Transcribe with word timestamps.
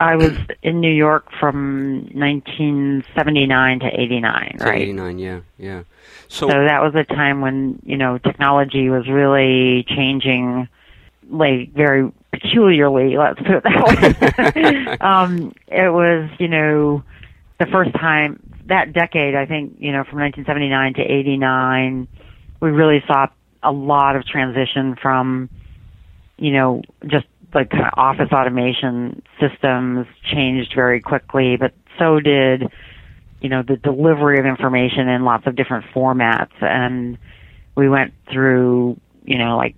I 0.00 0.16
was 0.16 0.32
in 0.62 0.80
New 0.80 0.92
York 0.92 1.30
from 1.38 2.08
1979 2.14 3.80
to 3.80 3.86
89, 3.86 4.56
right? 4.60 4.80
89, 4.80 5.18
yeah, 5.18 5.40
yeah. 5.58 5.82
So, 6.28 6.48
So 6.48 6.64
that 6.64 6.82
was 6.82 6.94
a 6.94 7.04
time 7.04 7.40
when, 7.40 7.80
you 7.84 7.96
know, 7.96 8.18
technology 8.18 8.88
was 8.88 9.08
really 9.08 9.84
changing, 9.88 10.68
like, 11.30 11.72
very 11.72 12.10
peculiarly, 12.32 13.16
let's 13.16 13.38
put 13.38 13.56
it 13.56 13.62
that 13.64 14.46
way. 14.52 14.96
um, 15.00 15.52
it 15.68 15.92
was, 15.92 16.30
you 16.38 16.48
know, 16.48 17.04
the 17.60 17.66
first 17.66 17.92
time, 17.92 18.40
that 18.66 18.92
decade, 18.92 19.34
I 19.34 19.46
think, 19.46 19.76
you 19.78 19.92
know, 19.92 20.04
from 20.04 20.20
1979 20.20 20.94
to 20.94 21.02
89, 21.02 22.08
we 22.62 22.70
really 22.70 23.02
saw 23.08 23.26
a 23.62 23.72
lot 23.72 24.14
of 24.16 24.24
transition 24.24 24.96
from, 25.02 25.50
you 26.38 26.52
know, 26.52 26.82
just 27.08 27.26
like 27.52 27.70
kind 27.70 27.84
of 27.84 27.92
office 27.94 28.30
automation 28.32 29.20
systems 29.40 30.06
changed 30.32 30.72
very 30.74 31.00
quickly, 31.00 31.56
but 31.56 31.74
so 31.98 32.20
did, 32.20 32.70
you 33.40 33.48
know, 33.48 33.62
the 33.66 33.76
delivery 33.76 34.38
of 34.38 34.46
information 34.46 35.08
in 35.08 35.24
lots 35.24 35.46
of 35.46 35.56
different 35.56 35.84
formats. 35.94 36.52
And 36.62 37.18
we 37.76 37.88
went 37.88 38.14
through, 38.32 38.98
you 39.24 39.38
know, 39.38 39.56
like, 39.56 39.74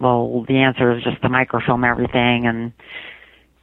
well, 0.00 0.44
the 0.46 0.58
answer 0.58 0.96
is 0.96 1.02
just 1.02 1.20
to 1.22 1.28
microfilm 1.28 1.82
everything 1.82 2.46
and 2.46 2.72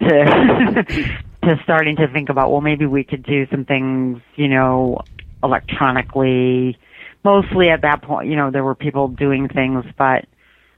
to, 0.02 0.84
to 1.44 1.60
starting 1.64 1.96
to 1.96 2.08
think 2.10 2.28
about, 2.28 2.52
well, 2.52 2.62
maybe 2.62 2.86
we 2.86 3.06
could 3.06 3.24
do 3.24 3.48
some 3.50 3.64
things, 3.64 4.20
you 4.36 4.50
know, 4.50 5.00
electronically. 5.42 6.78
Mostly 7.26 7.70
at 7.70 7.82
that 7.82 8.04
point, 8.04 8.30
you 8.30 8.36
know, 8.36 8.52
there 8.52 8.64
were 8.64 8.76
people 8.76 9.08
doing 9.08 9.48
things, 9.48 9.84
but 9.98 10.26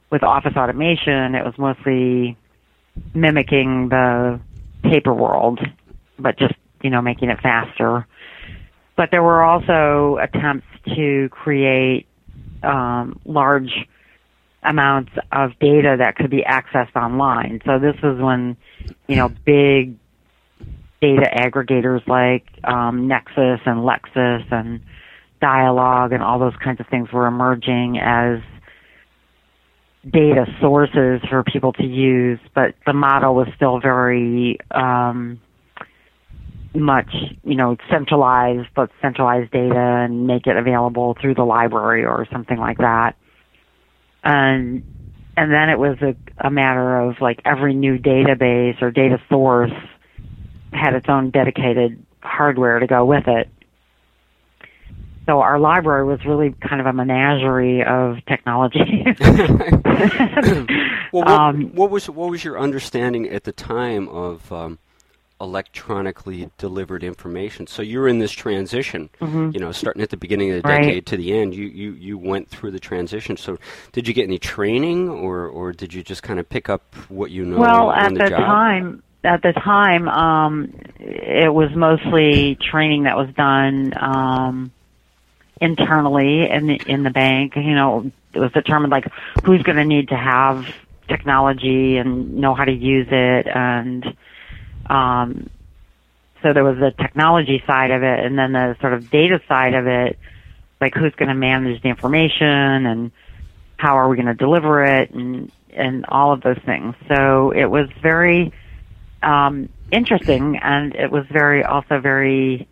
with 0.09 0.23
office 0.23 0.55
automation, 0.55 1.35
it 1.35 1.43
was 1.43 1.53
mostly 1.57 2.37
mimicking 3.13 3.89
the 3.89 4.39
paper 4.81 5.13
world, 5.13 5.59
but 6.17 6.39
just, 6.39 6.53
you 6.81 6.89
know, 6.89 7.01
making 7.01 7.29
it 7.29 7.41
faster. 7.41 8.07
But 8.95 9.11
there 9.11 9.21
were 9.21 9.43
also 9.43 10.19
attempts 10.21 10.67
to 10.95 11.27
create 11.31 12.07
um, 12.63 13.19
large 13.25 13.73
amounts 14.63 15.11
of 15.33 15.51
data 15.59 15.97
that 15.99 16.15
could 16.15 16.29
be 16.29 16.43
accessed 16.43 16.95
online. 16.95 17.61
So 17.65 17.77
this 17.77 18.01
was 18.01 18.21
when, 18.21 18.55
you 19.09 19.17
know, 19.17 19.27
big 19.27 19.97
data 21.01 21.29
aggregators 21.29 22.07
like 22.07 22.45
um, 22.63 23.09
Nexis 23.09 23.59
and 23.65 23.81
Lexis 23.81 24.49
and 24.49 24.79
Dialog 25.39 26.11
and 26.11 26.23
all 26.23 26.39
those 26.39 26.55
kinds 26.63 26.79
of 26.79 26.87
things 26.87 27.11
were 27.11 27.27
emerging 27.27 27.99
as 28.01 28.39
data 30.09 30.45
sources 30.61 31.21
for 31.29 31.43
people 31.43 31.73
to 31.73 31.83
use, 31.83 32.39
but 32.55 32.75
the 32.85 32.93
model 32.93 33.35
was 33.35 33.47
still 33.55 33.79
very 33.79 34.57
um, 34.71 35.39
much, 36.73 37.11
you 37.43 37.55
know, 37.55 37.75
centralized. 37.91 38.67
Let's 38.75 38.93
centralize 39.01 39.49
data 39.51 40.05
and 40.05 40.27
make 40.27 40.47
it 40.47 40.55
available 40.55 41.15
through 41.19 41.35
the 41.35 41.43
library 41.43 42.05
or 42.05 42.27
something 42.31 42.57
like 42.57 42.77
that. 42.77 43.15
And 44.23 44.83
and 45.35 45.51
then 45.51 45.69
it 45.69 45.77
was 45.77 45.97
a, 46.01 46.15
a 46.45 46.49
matter 46.49 46.99
of 46.99 47.15
like 47.21 47.41
every 47.45 47.75
new 47.75 47.97
database 47.97 48.81
or 48.81 48.91
data 48.91 49.17
source 49.29 49.71
had 50.73 50.95
its 50.95 51.05
own 51.07 51.29
dedicated 51.29 52.03
hardware 52.21 52.79
to 52.79 52.87
go 52.87 53.05
with 53.05 53.27
it. 53.27 53.47
So 55.27 55.41
our 55.41 55.59
library 55.59 56.05
was 56.05 56.23
really 56.25 56.55
kind 56.67 56.79
of 56.79 56.87
a 56.87 56.93
menagerie 56.93 57.83
of 57.83 58.17
technology. 58.27 59.03
well, 61.11 61.23
what, 61.23 61.27
um, 61.27 61.63
what 61.75 61.89
was 61.91 62.09
what 62.09 62.29
was 62.29 62.43
your 62.43 62.57
understanding 62.57 63.27
at 63.29 63.43
the 63.43 63.51
time 63.51 64.07
of 64.07 64.49
um, 64.53 64.79
electronically 65.41 66.49
delivered 66.57 67.03
information? 67.03 67.67
So 67.67 67.81
you're 67.81 68.07
in 68.07 68.19
this 68.19 68.31
transition, 68.31 69.09
you 69.21 69.59
know, 69.59 69.71
starting 69.73 70.01
at 70.01 70.09
the 70.11 70.17
beginning 70.17 70.51
of 70.51 70.63
the 70.63 70.69
Mm-hmm. 70.69 70.69
Right. 70.69 70.81
decade 70.87 71.05
to 71.07 71.17
the 71.17 71.33
end. 71.37 71.53
You, 71.55 71.65
you 71.67 71.91
you 71.91 72.17
went 72.17 72.49
through 72.49 72.71
the 72.71 72.79
transition. 72.79 73.35
So 73.37 73.57
did 73.91 74.07
you 74.07 74.13
get 74.13 74.23
any 74.23 74.39
training, 74.39 75.09
or 75.09 75.47
or 75.47 75.73
did 75.73 75.93
you 75.93 76.03
just 76.03 76.23
kind 76.23 76.39
of 76.39 76.47
pick 76.49 76.69
up 76.69 76.95
what 77.09 77.31
you 77.31 77.45
know 77.45 77.59
well, 77.59 77.89
on 77.89 77.97
at 78.05 78.13
the, 78.13 78.23
the 78.23 78.29
job? 78.29 78.39
time, 78.39 79.03
at 79.23 79.41
the 79.41 79.51
time, 79.53 80.07
um, 80.07 80.73
it 80.99 81.53
was 81.53 81.69
mostly 81.75 82.57
training 82.71 83.03
that 83.03 83.17
was 83.17 83.27
done 83.35 83.93
um, 83.99 84.71
internally 85.61 86.49
in 86.49 86.67
the, 86.67 86.81
in 86.85 87.03
the 87.03 87.09
bank. 87.09 87.55
You 87.55 87.75
know, 87.75 88.11
it 88.33 88.39
was 88.39 88.51
determined 88.51 88.91
like 88.91 89.05
who's 89.43 89.63
going 89.63 89.77
to 89.77 89.85
need 89.85 90.09
to 90.09 90.17
have 90.17 90.65
technology 91.07 91.97
and 91.97 92.35
know 92.35 92.53
how 92.53 92.65
to 92.65 92.73
use 92.73 93.07
it, 93.09 93.47
and 93.47 94.05
um, 94.89 95.49
so 96.41 96.53
there 96.53 96.63
was 96.63 96.77
the 96.77 96.91
technology 96.91 97.63
side 97.65 97.91
of 97.91 98.03
it, 98.03 98.19
and 98.19 98.37
then 98.37 98.53
the 98.53 98.75
sort 98.81 98.93
of 98.93 99.09
data 99.09 99.41
side 99.47 99.73
of 99.73 99.87
it, 99.87 100.19
like 100.79 100.93
who's 100.93 101.13
going 101.15 101.29
to 101.29 101.35
manage 101.35 101.81
the 101.81 101.89
information 101.89 102.85
and 102.85 103.11
how 103.77 103.97
are 103.97 104.07
we 104.09 104.15
going 104.15 104.27
to 104.27 104.33
deliver 104.33 104.83
it 104.83 105.11
and 105.11 105.51
and 105.71 106.05
all 106.07 106.33
of 106.33 106.41
those 106.41 106.57
things. 106.65 106.95
So 107.07 107.51
it 107.51 107.65
was 107.65 107.89
very 108.01 108.51
um, 109.21 109.69
interesting, 109.91 110.57
and 110.57 110.95
it 110.95 111.11
was 111.11 111.25
very 111.31 111.63
also 111.63 111.99
very 111.99 112.67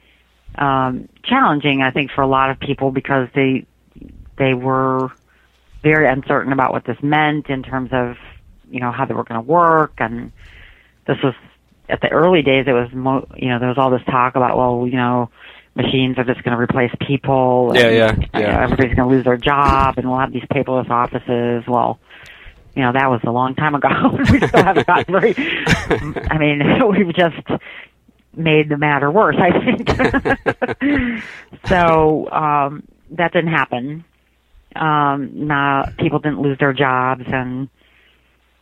um, 0.56 1.08
challenging. 1.28 1.82
I 1.82 1.92
think 1.92 2.12
for 2.12 2.22
a 2.22 2.28
lot 2.28 2.50
of 2.50 2.60
people 2.60 2.92
because 2.92 3.28
they 3.36 3.66
they 4.38 4.54
were 4.54 5.10
very 5.84 6.08
uncertain 6.08 6.52
about 6.52 6.72
what 6.72 6.86
this 6.86 6.98
meant 7.02 7.50
in 7.50 7.64
terms 7.64 7.90
of 7.94 8.16
you 8.70 8.80
know 8.80 8.92
how 8.92 9.06
they 9.06 9.14
were 9.14 9.24
going 9.24 9.40
to 9.42 9.48
work, 9.48 9.94
and 9.98 10.32
this 11.08 11.18
was 11.24 11.34
at 11.90 12.02
the 12.02 12.10
early 12.10 12.42
days. 12.42 12.66
It 12.68 12.74
was 12.74 12.90
mo- 12.94 13.28
you 13.36 13.50
know 13.50 13.60
there 13.60 13.70
was 13.70 13.78
all 13.78 13.92
this 13.92 14.04
talk 14.06 14.36
about 14.36 14.58
well 14.58 14.88
you 14.88 14.98
know 14.98 15.30
machines 15.76 16.18
are 16.18 16.24
just 16.24 16.42
going 16.44 16.56
to 16.56 16.62
replace 16.62 16.92
people. 17.06 17.72
And, 17.72 17.80
Yeah, 17.80 17.90
yeah, 17.90 18.12
you 18.12 18.18
know, 18.18 18.40
yeah. 18.40 18.64
everybody's 18.64 18.96
going 18.96 19.10
to 19.10 19.16
lose 19.16 19.26
their 19.26 19.38
job, 19.38 19.98
and 19.98 20.10
we'll 20.10 20.20
have 20.20 20.32
these 20.32 20.46
paperless 20.46 20.90
offices. 20.90 21.66
Well, 21.68 22.00
you 22.76 22.82
know, 22.82 22.94
that 22.94 23.10
was 23.10 23.22
a 23.26 23.32
long 23.32 23.56
time 23.56 23.76
ago. 23.76 23.90
we 24.32 24.38
still 24.40 24.64
haven't 24.64 24.88
gotten 24.88 25.14
very, 25.14 25.34
I 26.30 26.38
mean, 26.38 26.62
we've 26.90 27.14
just 27.14 27.36
made 28.38 28.70
the 28.70 28.78
matter 28.78 29.10
worse, 29.12 29.36
I 29.40 29.52
think. 29.60 31.24
so, 31.68 32.30
um, 32.32 32.84
that 33.12 33.34
didn't 33.34 33.52
happen. 33.52 34.04
Um, 34.76 35.48
now 35.48 35.86
people 35.98 36.20
didn't 36.20 36.42
lose 36.42 36.58
their 36.60 36.74
jobs 36.74 37.24
and, 37.28 37.70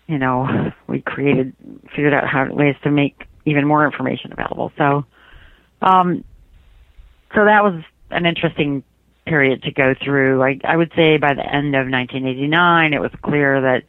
you 0.07 0.17
know, 0.19 0.71
we 0.87 1.01
created, 1.01 1.53
figured 1.95 2.13
out 2.13 2.27
how, 2.27 2.51
ways 2.53 2.75
to 2.83 2.91
make 2.91 3.25
even 3.45 3.65
more 3.65 3.85
information 3.85 4.31
available. 4.31 4.71
So, 4.77 5.05
um, 5.81 6.23
so 7.33 7.45
that 7.45 7.63
was 7.63 7.83
an 8.11 8.25
interesting 8.25 8.83
period 9.25 9.63
to 9.63 9.71
go 9.71 9.95
through. 10.03 10.43
I, 10.43 10.59
I 10.63 10.77
would 10.77 10.91
say 10.95 11.17
by 11.17 11.33
the 11.33 11.45
end 11.45 11.75
of 11.75 11.89
1989, 11.89 12.93
it 12.93 13.01
was 13.01 13.11
clear 13.21 13.61
that, 13.61 13.83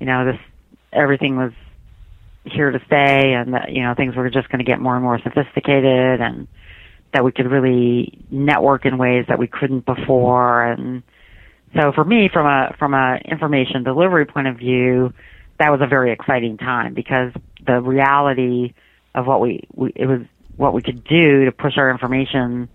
you 0.00 0.06
know, 0.06 0.24
this, 0.24 0.40
everything 0.92 1.36
was 1.36 1.52
here 2.44 2.70
to 2.70 2.80
stay 2.86 3.34
and 3.34 3.54
that, 3.54 3.72
you 3.72 3.82
know, 3.82 3.94
things 3.94 4.16
were 4.16 4.28
just 4.30 4.48
going 4.48 4.58
to 4.58 4.64
get 4.64 4.80
more 4.80 4.94
and 4.94 5.04
more 5.04 5.18
sophisticated 5.22 6.20
and 6.20 6.48
that 7.12 7.24
we 7.24 7.32
could 7.32 7.50
really 7.50 8.24
network 8.30 8.84
in 8.84 8.98
ways 8.98 9.26
that 9.28 9.38
we 9.38 9.46
couldn't 9.46 9.84
before. 9.84 10.64
And 10.64 11.02
so 11.74 11.92
for 11.92 12.04
me, 12.04 12.28
from 12.32 12.46
a 12.46 12.74
from 12.78 12.94
a 12.94 13.18
information 13.24 13.84
delivery 13.84 14.26
point 14.26 14.48
of 14.48 14.56
view, 14.56 15.12
that 15.58 15.70
was 15.70 15.80
a 15.80 15.86
very 15.86 16.12
exciting 16.12 16.56
time 16.56 16.94
because 16.94 17.32
the 17.64 17.80
reality 17.80 18.74
of 19.14 19.26
what 19.26 19.40
we, 19.40 19.62
we 19.74 19.92
it 19.94 20.06
was 20.06 20.22
what 20.56 20.74
we 20.74 20.82
could 20.82 21.04
do 21.04 21.44
to 21.44 21.52
push 21.52 21.74
our 21.76 21.90
information 21.90 22.68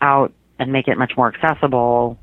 out 0.00 0.32
and 0.58 0.72
make 0.72 0.88
it 0.88 0.98
much 0.98 1.12
more 1.16 1.32
accessible 1.32 2.18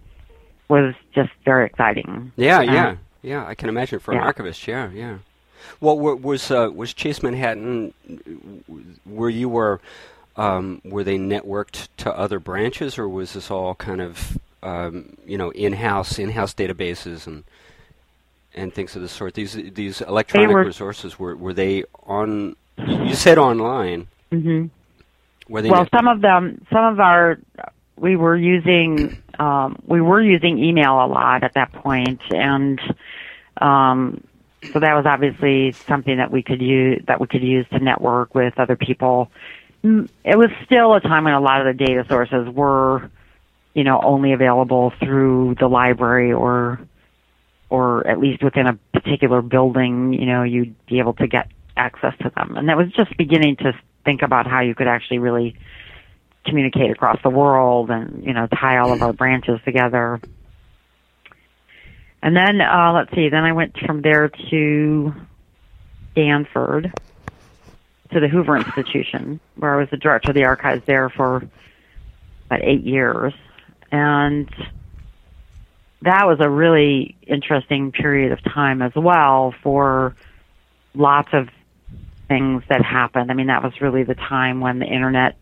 was 0.67 0.95
just 1.13 1.29
very 1.43 1.65
exciting. 1.65 2.31
Yeah, 2.35 2.59
um, 2.59 2.65
yeah, 2.65 2.95
yeah. 3.21 3.45
I 3.45 3.55
can 3.55 3.69
imagine 3.69 3.99
for 3.99 4.13
yeah. 4.13 4.21
an 4.21 4.25
archivist. 4.25 4.67
Yeah, 4.67 4.89
yeah. 4.91 5.17
Well, 5.79 5.97
was 5.97 6.51
uh, 6.51 6.69
was 6.73 6.93
Chase 6.93 7.21
Manhattan 7.23 7.93
where 9.05 9.29
you 9.29 9.49
were? 9.49 9.79
Um, 10.37 10.81
were 10.83 11.05
they 11.05 11.17
networked 11.17 11.87
to 11.97 12.11
other 12.11 12.39
branches, 12.39 12.97
or 12.97 13.07
was 13.07 13.33
this 13.33 13.49
all 13.49 13.75
kind 13.75 14.01
of 14.01 14.37
um, 14.63 15.15
you 15.25 15.37
know 15.37 15.51
in-house 15.51 16.19
in-house 16.19 16.53
databases 16.53 17.25
and 17.25 17.43
and 18.53 18.73
things 18.73 18.95
of 18.95 19.01
the 19.01 19.07
sort? 19.07 19.33
These 19.33 19.53
these 19.73 20.01
electronic 20.01 20.49
were, 20.49 20.65
resources 20.65 21.17
were 21.17 21.35
were 21.35 21.53
they 21.53 21.83
on? 22.03 22.55
You 22.77 23.15
said 23.15 23.37
online. 23.37 24.07
Mm-hmm. 24.31 24.67
Were 25.47 25.61
they 25.61 25.69
well, 25.69 25.83
net- 25.83 25.91
some 25.95 26.07
of 26.07 26.21
them, 26.21 26.65
some 26.71 26.83
of 26.85 26.99
our, 26.99 27.37
we 27.97 28.15
were 28.15 28.35
using, 28.35 29.21
um, 29.39 29.77
we 29.85 30.01
were 30.01 30.21
using 30.21 30.57
email 30.57 30.93
a 30.93 31.07
lot 31.07 31.43
at 31.43 31.53
that 31.53 31.71
point, 31.71 32.21
and 32.31 32.79
um, 33.61 34.23
so 34.73 34.79
that 34.79 34.93
was 34.93 35.05
obviously 35.05 35.71
something 35.71 36.17
that 36.17 36.31
we 36.31 36.41
could 36.41 36.61
use 36.61 37.03
that 37.07 37.19
we 37.19 37.27
could 37.27 37.43
use 37.43 37.65
to 37.71 37.79
network 37.79 38.33
with 38.33 38.57
other 38.59 38.75
people. 38.75 39.31
Mm, 39.83 40.09
It 40.23 40.37
was 40.37 40.49
still 40.65 40.93
a 40.95 40.99
time 40.99 41.25
when 41.25 41.33
a 41.33 41.39
lot 41.39 41.65
of 41.65 41.77
the 41.77 41.85
data 41.85 42.05
sources 42.09 42.47
were, 42.49 43.09
you 43.73 43.83
know, 43.83 44.01
only 44.03 44.33
available 44.33 44.91
through 44.99 45.55
the 45.59 45.67
library 45.67 46.33
or, 46.33 46.79
or 47.69 48.07
at 48.07 48.19
least 48.19 48.43
within 48.43 48.67
a 48.67 48.73
particular 48.93 49.41
building. 49.41 50.13
You 50.13 50.25
know, 50.25 50.43
you'd 50.43 50.75
be 50.87 50.99
able 50.99 51.13
to 51.13 51.27
get 51.27 51.49
access 51.77 52.13
to 52.21 52.31
them, 52.35 52.55
and 52.57 52.69
that 52.69 52.77
was 52.77 52.91
just 52.93 53.15
beginning 53.17 53.57
to 53.57 53.73
think 54.03 54.21
about 54.21 54.47
how 54.47 54.61
you 54.61 54.73
could 54.75 54.87
actually 54.87 55.19
really 55.19 55.55
communicate 56.45 56.91
across 56.91 57.19
the 57.23 57.29
world 57.29 57.89
and 57.89 58.23
you 58.23 58.31
know 58.31 58.47
tie 58.47 58.77
all 58.77 58.93
of 58.93 59.01
our 59.01 59.13
branches 59.13 59.59
together. 59.65 60.21
And 62.25 62.35
then 62.35 62.59
uh, 62.59 62.91
let's 62.91 63.11
see. 63.13 63.29
Then 63.29 63.43
I 63.43 63.53
went 63.53 63.77
from 63.85 64.01
there 64.01 64.29
to 64.49 65.13
Stanford 66.11 66.91
to 68.11 68.19
the 68.19 68.27
Hoover 68.27 68.57
Institution, 68.57 69.39
where 69.57 69.75
I 69.75 69.77
was 69.77 69.89
the 69.91 69.97
director 69.97 70.31
of 70.31 70.35
the 70.35 70.45
archives 70.45 70.81
there 70.87 71.09
for 71.09 71.47
about 72.47 72.63
eight 72.63 72.83
years, 72.83 73.31
and 73.91 74.49
that 76.01 76.25
was 76.25 76.39
a 76.39 76.49
really 76.49 77.15
interesting 77.27 77.91
period 77.91 78.31
of 78.31 78.43
time 78.43 78.81
as 78.81 78.93
well 78.95 79.53
for 79.61 80.15
lots 80.95 81.29
of 81.31 81.47
things 82.27 82.63
that 82.69 82.83
happened. 82.83 83.29
I 83.29 83.35
mean, 83.35 83.47
that 83.47 83.61
was 83.61 83.73
really 83.81 84.03
the 84.03 84.15
time 84.15 84.61
when 84.61 84.79
the 84.79 84.87
internet 84.87 85.37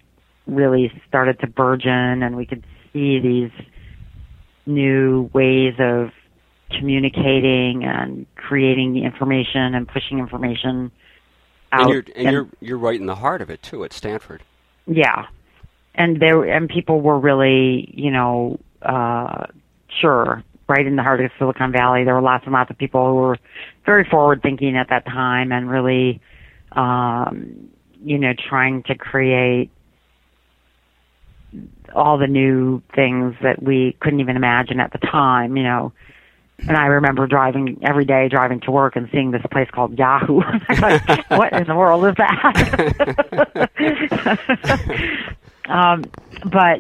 really 0.47 0.91
started 1.07 1.39
to 1.39 1.47
burgeon 1.47 2.23
and 2.23 2.35
we 2.35 2.45
could 2.45 2.65
see 2.91 3.19
these 3.19 3.51
new 4.65 5.29
ways 5.33 5.75
of 5.79 6.11
communicating 6.77 7.83
and 7.83 8.25
creating 8.35 8.93
the 8.93 9.03
information 9.03 9.75
and 9.75 9.87
pushing 9.87 10.19
information 10.19 10.91
out. 11.71 11.81
and 11.81 11.89
you're 11.89 12.03
and, 12.15 12.31
you're 12.31 12.47
you're 12.59 12.77
right 12.77 12.99
in 12.99 13.05
the 13.05 13.15
heart 13.15 13.41
of 13.41 13.49
it 13.49 13.61
too 13.61 13.83
at 13.83 13.93
Stanford. 13.93 14.43
Yeah. 14.85 15.25
And 15.95 16.19
there 16.19 16.43
and 16.43 16.69
people 16.69 17.01
were 17.01 17.19
really, 17.19 17.91
you 17.93 18.11
know, 18.11 18.59
uh 18.81 19.45
sure, 20.01 20.43
right 20.67 20.85
in 20.85 20.95
the 20.95 21.03
heart 21.03 21.21
of 21.21 21.31
Silicon 21.37 21.71
Valley. 21.71 22.03
There 22.03 22.15
were 22.15 22.21
lots 22.21 22.45
and 22.45 22.53
lots 22.53 22.69
of 22.71 22.77
people 22.77 23.07
who 23.07 23.15
were 23.15 23.37
very 23.85 24.07
forward 24.09 24.41
thinking 24.41 24.77
at 24.77 24.89
that 24.89 25.05
time 25.05 25.51
and 25.51 25.69
really 25.69 26.21
um 26.71 27.69
you 28.05 28.17
know, 28.17 28.33
trying 28.49 28.83
to 28.83 28.95
create 28.95 29.71
all 31.95 32.17
the 32.17 32.27
new 32.27 32.81
things 32.95 33.35
that 33.41 33.61
we 33.61 33.95
couldn't 33.99 34.19
even 34.19 34.35
imagine 34.35 34.79
at 34.79 34.91
the 34.91 34.97
time, 34.97 35.55
you 35.55 35.63
know. 35.63 35.93
And 36.59 36.77
I 36.77 36.85
remember 36.85 37.27
driving 37.27 37.79
every 37.83 38.05
day, 38.05 38.29
driving 38.29 38.61
to 38.61 38.71
work 38.71 38.95
and 38.95 39.09
seeing 39.11 39.31
this 39.31 39.41
place 39.51 39.67
called 39.71 39.97
Yahoo. 39.97 40.39
like, 40.81 41.29
what 41.29 41.51
in 41.51 41.67
the 41.67 41.75
world 41.75 42.05
is 42.05 42.15
that? 42.17 43.69
um, 45.69 46.05
but 46.49 46.79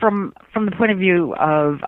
from 0.00 0.34
from 0.52 0.66
the 0.66 0.72
point 0.72 0.92
of 0.92 0.98
view 0.98 1.34
of 1.34 1.80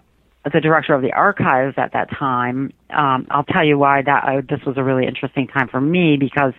the 0.52 0.60
director 0.60 0.94
of 0.94 1.02
the 1.02 1.12
archives 1.12 1.75
at 1.78 1.92
that 1.94 2.10
time, 2.10 2.72
um, 2.90 3.26
I'll 3.31 3.44
tell 3.44 3.64
you 3.64 3.78
why 3.78 4.02
that 4.02 4.25
uh, 4.25 4.42
this 4.48 4.64
was 4.66 4.76
a 4.76 4.84
really 4.84 5.06
interesting 5.06 5.46
time 5.46 5.69
for 5.69 5.81
me 5.81 6.16
because 6.19 6.52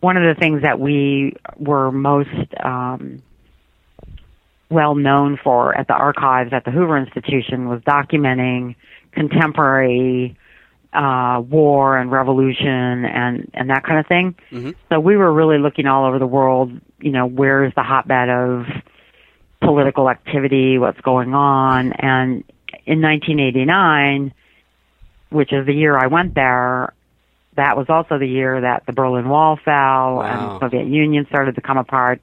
one 0.00 0.16
of 0.16 0.22
the 0.22 0.38
things 0.38 0.62
that 0.62 0.78
we 0.78 1.34
were 1.56 1.90
most 1.90 2.30
um, 2.62 3.22
well 4.72 4.94
known 4.94 5.38
for 5.42 5.76
at 5.76 5.86
the 5.86 5.94
archives 5.94 6.52
at 6.52 6.64
the 6.64 6.70
Hoover 6.70 6.96
Institution 6.96 7.68
was 7.68 7.80
documenting 7.82 8.74
contemporary 9.12 10.36
uh, 10.92 11.40
war 11.48 11.96
and 11.96 12.10
revolution 12.10 13.04
and 13.04 13.50
and 13.54 13.70
that 13.70 13.84
kind 13.84 13.98
of 13.98 14.06
thing. 14.06 14.34
Mm-hmm. 14.50 14.70
So 14.90 15.00
we 15.00 15.16
were 15.16 15.32
really 15.32 15.58
looking 15.58 15.86
all 15.86 16.04
over 16.06 16.18
the 16.18 16.26
world. 16.26 16.72
You 17.00 17.12
know, 17.12 17.26
where 17.26 17.64
is 17.64 17.72
the 17.74 17.82
hotbed 17.82 18.28
of 18.28 18.66
political 19.60 20.10
activity? 20.10 20.78
What's 20.78 21.00
going 21.00 21.34
on? 21.34 21.92
And 21.92 22.44
in 22.84 23.00
1989, 23.00 24.34
which 25.30 25.52
is 25.52 25.66
the 25.66 25.72
year 25.74 25.96
I 25.96 26.08
went 26.08 26.34
there, 26.34 26.92
that 27.56 27.76
was 27.76 27.86
also 27.88 28.18
the 28.18 28.26
year 28.26 28.60
that 28.60 28.84
the 28.86 28.92
Berlin 28.92 29.28
Wall 29.28 29.58
fell 29.64 30.16
Wow. 30.16 30.22
and 30.22 30.40
the 30.40 30.60
Soviet 30.60 30.86
Union 30.86 31.26
started 31.28 31.54
to 31.54 31.60
come 31.60 31.78
apart. 31.78 32.20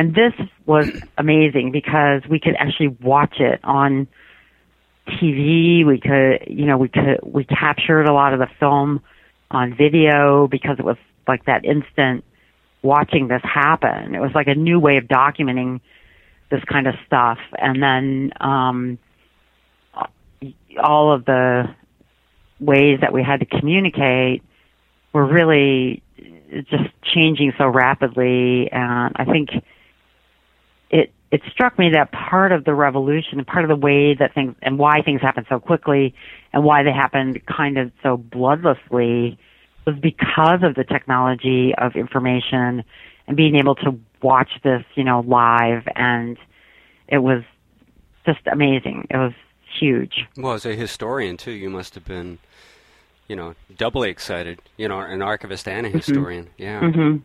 And 0.00 0.14
this 0.14 0.32
was 0.64 0.88
amazing 1.18 1.72
because 1.72 2.22
we 2.26 2.40
could 2.40 2.54
actually 2.58 2.96
watch 3.02 3.38
it 3.38 3.60
on 3.62 4.08
TV. 5.06 5.84
We 5.84 6.00
could, 6.00 6.46
you 6.46 6.64
know, 6.64 6.78
we 6.78 6.88
could, 6.88 7.20
we 7.22 7.44
captured 7.44 8.04
a 8.04 8.12
lot 8.14 8.32
of 8.32 8.38
the 8.38 8.46
film 8.58 9.02
on 9.50 9.76
video 9.76 10.46
because 10.46 10.78
it 10.78 10.86
was 10.86 10.96
like 11.28 11.44
that 11.44 11.66
instant 11.66 12.24
watching 12.80 13.28
this 13.28 13.42
happen. 13.44 14.14
It 14.14 14.20
was 14.20 14.30
like 14.34 14.46
a 14.46 14.54
new 14.54 14.80
way 14.80 14.96
of 14.96 15.04
documenting 15.04 15.82
this 16.50 16.64
kind 16.64 16.86
of 16.86 16.94
stuff. 17.04 17.36
And 17.58 17.82
then, 17.82 18.32
um, 18.40 18.98
all 20.82 21.12
of 21.12 21.26
the 21.26 21.74
ways 22.58 23.00
that 23.02 23.12
we 23.12 23.22
had 23.22 23.40
to 23.40 23.46
communicate 23.46 24.42
were 25.12 25.26
really 25.26 26.02
just 26.70 26.88
changing 27.02 27.52
so 27.58 27.66
rapidly. 27.68 28.72
And 28.72 29.12
I 29.14 29.26
think 29.26 29.50
it 31.30 31.42
struck 31.50 31.78
me 31.78 31.90
that 31.90 32.10
part 32.10 32.50
of 32.52 32.64
the 32.64 32.74
revolution 32.74 33.38
and 33.38 33.46
part 33.46 33.64
of 33.64 33.68
the 33.68 33.76
way 33.76 34.14
that 34.14 34.34
things 34.34 34.54
and 34.62 34.78
why 34.78 35.00
things 35.02 35.20
happened 35.20 35.46
so 35.48 35.60
quickly 35.60 36.14
and 36.52 36.64
why 36.64 36.82
they 36.82 36.92
happened 36.92 37.40
kind 37.46 37.78
of 37.78 37.92
so 38.02 38.16
bloodlessly 38.16 39.38
was 39.86 39.96
because 40.00 40.62
of 40.62 40.74
the 40.74 40.84
technology 40.84 41.72
of 41.78 41.94
information 41.94 42.84
and 43.26 43.36
being 43.36 43.56
able 43.56 43.76
to 43.76 43.98
watch 44.22 44.50
this, 44.64 44.82
you 44.96 45.04
know, 45.04 45.20
live 45.20 45.84
and 45.94 46.36
it 47.06 47.18
was 47.18 47.42
just 48.26 48.40
amazing. 48.50 49.06
It 49.10 49.16
was 49.16 49.32
huge. 49.78 50.26
Well, 50.36 50.54
as 50.54 50.66
a 50.66 50.74
historian 50.74 51.36
too, 51.36 51.52
you 51.52 51.70
must 51.70 51.94
have 51.94 52.04
been, 52.04 52.38
you 53.28 53.36
know, 53.36 53.54
doubly 53.76 54.10
excited. 54.10 54.60
You 54.76 54.88
know, 54.88 54.98
an 54.98 55.22
archivist 55.22 55.68
and 55.68 55.86
a 55.86 55.90
historian. 55.90 56.50
Yeah. 56.58 56.90
hmm 56.90 57.18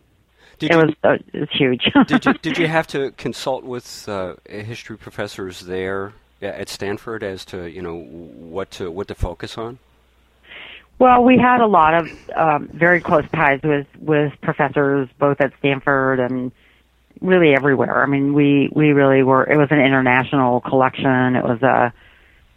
Did 0.58 0.70
It 0.70 0.74
you, 0.74 0.78
was 0.86 0.94
uh, 1.04 1.12
it 1.32 1.40
was 1.40 1.48
huge. 1.52 1.90
did 2.06 2.24
you 2.24 2.32
did 2.34 2.58
you 2.58 2.66
have 2.78 2.86
to 2.88 3.10
consult 3.12 3.64
with 3.64 4.08
uh, 4.08 4.34
history 4.48 4.96
professors 4.96 5.60
there 5.60 6.12
at 6.40 6.68
Stanford 6.68 7.22
as 7.22 7.44
to 7.46 7.66
you 7.70 7.82
know 7.82 7.96
what 7.96 8.70
to 8.72 8.90
what 8.90 9.08
to 9.08 9.14
focus 9.14 9.58
on? 9.58 9.78
Well, 10.98 11.24
we 11.24 11.36
had 11.36 11.60
a 11.60 11.66
lot 11.66 11.94
of 11.94 12.08
um, 12.34 12.68
very 12.72 13.00
close 13.00 13.24
ties 13.34 13.60
with 13.62 13.86
with 14.00 14.32
professors 14.42 15.08
both 15.18 15.40
at 15.40 15.52
Stanford 15.58 16.20
and 16.20 16.52
really 17.20 17.54
everywhere. 17.54 18.02
I 18.02 18.06
mean, 18.06 18.32
we 18.32 18.70
we 18.72 18.92
really 18.92 19.22
were. 19.22 19.44
It 19.44 19.58
was 19.58 19.68
an 19.70 19.80
international 19.80 20.60
collection. 20.62 21.36
It 21.36 21.44
was 21.44 21.62
a 21.62 21.92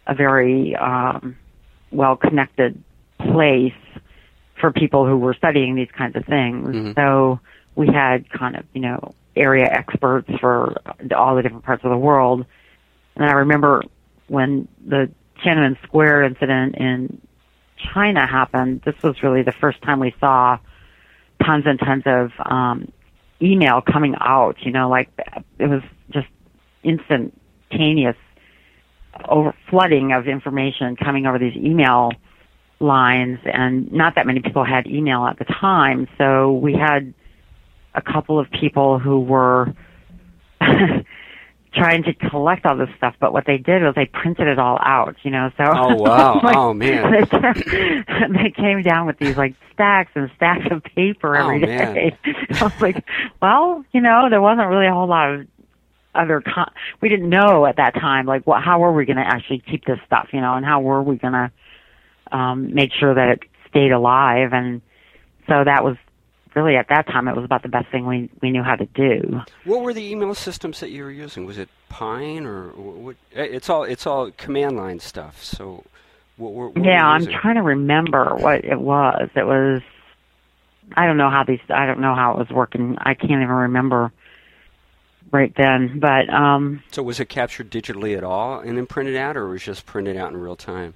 a 0.06 0.14
very 0.14 0.74
um, 0.76 1.36
well 1.90 2.16
connected 2.16 2.82
place 3.18 3.74
for 4.58 4.72
people 4.72 5.06
who 5.06 5.18
were 5.18 5.34
studying 5.34 5.74
these 5.74 5.90
kinds 5.96 6.16
of 6.16 6.24
things. 6.24 6.68
Mhm. 6.68 6.94
So 6.94 7.40
we 7.74 7.86
had 7.86 8.28
kind 8.30 8.56
of 8.56 8.64
you 8.72 8.80
know 8.80 9.14
area 9.36 9.66
experts 9.70 10.28
for 10.40 10.76
all 11.16 11.36
the 11.36 11.42
different 11.42 11.64
parts 11.64 11.84
of 11.84 11.90
the 11.90 11.96
world. 11.96 12.44
And 13.16 13.24
I 13.24 13.32
remember 13.32 13.82
when 14.28 14.68
the 14.84 15.10
Tiananmen 15.44 15.80
Square 15.82 16.24
incident 16.24 16.76
in 16.76 17.20
China 17.94 18.26
happened, 18.26 18.82
this 18.84 18.94
was 19.02 19.22
really 19.22 19.42
the 19.42 19.52
first 19.52 19.80
time 19.82 20.00
we 20.00 20.14
saw 20.20 20.58
tons 21.44 21.64
and 21.66 21.78
tons 21.78 22.02
of 22.06 22.30
um, 22.44 22.92
email 23.40 23.80
coming 23.80 24.14
out. 24.20 24.56
You 24.60 24.72
know, 24.72 24.88
like 24.88 25.08
it 25.58 25.66
was 25.66 25.82
just 26.10 26.28
instantaneous 26.82 28.16
over 29.28 29.54
flooding 29.68 30.12
of 30.12 30.28
information 30.28 30.96
coming 30.96 31.26
over 31.26 31.38
these 31.38 31.56
email 31.56 32.12
lines 32.78 33.38
and 33.44 33.92
not 33.92 34.14
that 34.14 34.26
many 34.26 34.40
people 34.40 34.64
had 34.64 34.86
email 34.86 35.26
at 35.26 35.38
the 35.38 35.44
time 35.44 36.08
so 36.16 36.52
we 36.52 36.72
had 36.72 37.12
a 37.94 38.02
couple 38.02 38.38
of 38.38 38.50
people 38.50 38.98
who 38.98 39.20
were 39.20 39.72
trying 41.72 42.02
to 42.02 42.12
collect 42.14 42.66
all 42.66 42.76
this 42.76 42.88
stuff, 42.96 43.14
but 43.20 43.32
what 43.32 43.46
they 43.46 43.56
did 43.58 43.82
was 43.82 43.94
they 43.94 44.06
printed 44.06 44.48
it 44.48 44.58
all 44.58 44.78
out, 44.82 45.16
you 45.22 45.30
know. 45.30 45.50
So 45.56 45.64
oh 45.64 45.94
wow, 46.02 46.40
like, 46.42 46.56
oh 46.56 46.74
man, 46.74 47.12
they, 47.12 48.42
they 48.42 48.50
came 48.50 48.82
down 48.82 49.06
with 49.06 49.18
these 49.18 49.36
like 49.36 49.54
stacks 49.72 50.10
and 50.14 50.30
stacks 50.36 50.66
of 50.70 50.82
paper 50.82 51.36
Oh, 51.36 51.40
every 51.44 51.60
man. 51.60 51.94
day. 51.94 52.16
I 52.58 52.64
was 52.64 52.80
like, 52.80 53.04
well, 53.40 53.84
you 53.92 54.00
know, 54.00 54.28
there 54.30 54.40
wasn't 54.42 54.68
really 54.68 54.86
a 54.86 54.92
whole 54.92 55.06
lot 55.08 55.32
of 55.34 55.46
other. 56.14 56.40
Con- 56.40 56.72
we 57.00 57.08
didn't 57.08 57.28
know 57.28 57.64
at 57.66 57.76
that 57.76 57.94
time, 57.94 58.26
like, 58.26 58.46
what, 58.46 58.62
how 58.62 58.80
were 58.80 58.92
we 58.92 59.04
going 59.04 59.16
to 59.16 59.26
actually 59.26 59.60
keep 59.70 59.84
this 59.84 59.98
stuff, 60.06 60.28
you 60.32 60.40
know, 60.40 60.54
and 60.54 60.64
how 60.66 60.80
were 60.80 61.02
we 61.02 61.16
going 61.16 61.32
to 61.34 61.50
um, 62.36 62.74
make 62.74 62.90
sure 62.92 63.14
that 63.14 63.28
it 63.28 63.40
stayed 63.68 63.92
alive, 63.92 64.52
and 64.52 64.82
so 65.48 65.62
that 65.64 65.84
was 65.84 65.96
really 66.54 66.76
at 66.76 66.88
that 66.88 67.06
time 67.06 67.28
it 67.28 67.36
was 67.36 67.44
about 67.44 67.62
the 67.62 67.68
best 67.68 67.88
thing 67.90 68.06
we 68.06 68.28
we 68.42 68.50
knew 68.50 68.62
how 68.62 68.76
to 68.76 68.86
do. 68.86 69.40
what 69.64 69.82
were 69.82 69.92
the 69.94 70.10
email 70.10 70.34
systems 70.34 70.80
that 70.80 70.90
you 70.90 71.04
were 71.04 71.10
using? 71.10 71.46
Was 71.46 71.58
it 71.58 71.68
Pine 71.88 72.46
or 72.46 72.68
what? 72.70 73.16
eh, 73.34 73.44
It's 73.50 73.68
all 73.70 73.84
it's 73.84 74.06
all 74.06 74.30
command 74.32 74.76
line 74.76 75.00
stuff. 75.00 75.42
So, 75.44 75.84
what, 76.36 76.52
were- 76.52 76.68
what 76.70 76.84
yeah, 76.84 77.02
you 77.02 77.14
I'm 77.14 77.26
trying 77.40 77.56
to 77.56 77.62
remember 77.62 78.34
what 78.36 78.64
it 78.64 78.80
was. 78.80 79.28
It 79.34 79.46
was 79.46 79.82
I 80.96 81.06
don't 81.06 81.16
know 81.18 81.30
how 81.30 81.44
these 81.44 81.60
I 81.68 81.86
don't 81.86 82.00
know 82.00 82.14
how 82.14 82.32
it 82.32 82.38
was 82.38 82.48
working. 82.50 82.96
I 82.98 83.14
can't 83.14 83.30
even 83.30 83.48
remember 83.48 84.12
right 85.32 85.52
then. 85.56 85.98
But 86.00 86.28
um 86.32 86.82
So 86.90 87.02
was 87.02 87.20
it 87.20 87.26
captured 87.28 87.70
digitally 87.70 88.16
at 88.16 88.24
all 88.24 88.60
and 88.60 88.76
then 88.76 88.86
printed 88.86 89.16
out, 89.16 89.36
or 89.36 89.48
was 89.48 89.62
it 89.62 89.66
just 89.66 89.86
printed 89.86 90.16
out 90.16 90.30
in 90.32 90.36
real 90.36 90.56
time? 90.56 90.94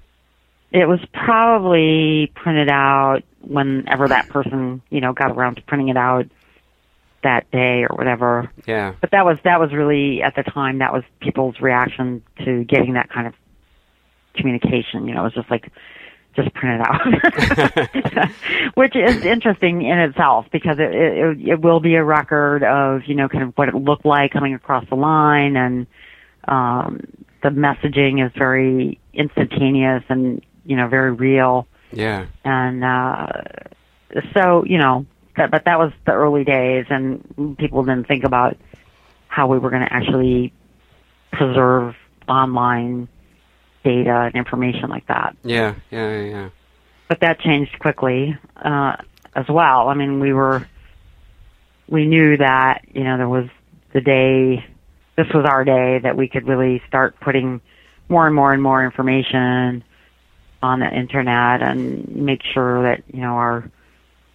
It 0.75 0.89
was 0.89 0.99
probably 1.13 2.31
printed 2.35 2.69
out 2.69 3.21
whenever 3.39 4.09
that 4.09 4.27
person, 4.27 4.81
you 4.89 4.99
know, 4.99 5.13
got 5.13 5.31
around 5.31 5.55
to 5.55 5.61
printing 5.61 5.87
it 5.87 5.95
out 5.95 6.25
that 7.23 7.49
day 7.49 7.85
or 7.89 7.95
whatever. 7.95 8.51
Yeah. 8.67 8.93
But 8.99 9.11
that 9.11 9.25
was 9.25 9.37
that 9.45 9.59
was 9.59 9.71
really 9.71 10.21
at 10.21 10.35
the 10.35 10.43
time 10.43 10.79
that 10.79 10.91
was 10.91 11.03
people's 11.21 11.61
reaction 11.61 12.23
to 12.43 12.65
getting 12.65 12.95
that 12.95 13.09
kind 13.09 13.25
of 13.25 13.33
communication. 14.35 15.07
You 15.07 15.15
know, 15.15 15.21
it 15.21 15.23
was 15.23 15.33
just 15.33 15.49
like 15.49 15.71
just 16.35 16.53
print 16.53 16.81
it 16.81 16.85
out, 16.85 18.29
which 18.75 18.97
is 18.97 19.25
interesting 19.25 19.81
in 19.81 19.97
itself 19.97 20.47
because 20.51 20.77
it, 20.77 20.93
it 20.93 21.49
it 21.51 21.61
will 21.61 21.79
be 21.79 21.95
a 21.95 22.03
record 22.03 22.63
of 22.63 23.03
you 23.05 23.15
know 23.15 23.29
kind 23.29 23.45
of 23.45 23.53
what 23.55 23.69
it 23.69 23.75
looked 23.75 24.05
like 24.05 24.31
coming 24.31 24.53
across 24.53 24.83
the 24.89 24.95
line 24.95 25.55
and 25.55 25.87
um, 26.49 26.99
the 27.43 27.49
messaging 27.49 28.23
is 28.25 28.31
very 28.37 28.99
instantaneous 29.13 30.03
and 30.09 30.43
you 30.65 30.75
know 30.75 30.87
very 30.87 31.11
real 31.11 31.67
Yeah. 31.91 32.25
and 32.43 32.83
uh 32.83 33.27
so 34.33 34.63
you 34.65 34.77
know 34.77 35.05
that, 35.37 35.51
but 35.51 35.65
that 35.65 35.77
was 35.79 35.91
the 36.05 36.13
early 36.13 36.43
days 36.43 36.85
and 36.89 37.57
people 37.57 37.83
didn't 37.83 38.07
think 38.07 38.23
about 38.23 38.57
how 39.27 39.47
we 39.47 39.57
were 39.59 39.69
going 39.69 39.81
to 39.81 39.91
actually 39.93 40.53
preserve 41.31 41.95
online 42.27 43.07
data 43.83 44.21
and 44.27 44.35
information 44.35 44.89
like 44.89 45.05
that 45.07 45.35
Yeah. 45.43 45.75
Yeah. 45.91 46.11
Yeah. 46.21 46.23
yeah. 46.29 46.49
but 47.07 47.19
that 47.21 47.39
changed 47.39 47.77
quickly 47.79 48.37
uh 48.57 48.95
as 49.35 49.45
well 49.49 49.89
i 49.89 49.93
mean 49.93 50.19
we 50.19 50.33
were 50.33 50.65
we 51.87 52.07
knew 52.07 52.37
that 52.37 52.81
you 52.93 53.03
know 53.03 53.17
there 53.17 53.29
was 53.29 53.47
the 53.93 54.01
day 54.01 54.65
this 55.17 55.27
was 55.33 55.45
our 55.45 55.63
day 55.63 55.99
that 55.99 56.17
we 56.17 56.27
could 56.27 56.47
really 56.47 56.81
start 56.87 57.19
putting 57.19 57.61
more 58.09 58.25
and 58.25 58.35
more 58.35 58.53
and 58.53 58.61
more 58.63 58.83
information 58.83 59.83
on 60.65 60.79
the 60.79 60.91
internet 60.91 61.61
and 61.61 62.07
make 62.15 62.41
sure 62.43 62.83
that 62.83 63.03
you 63.13 63.21
know 63.21 63.35
our 63.35 63.69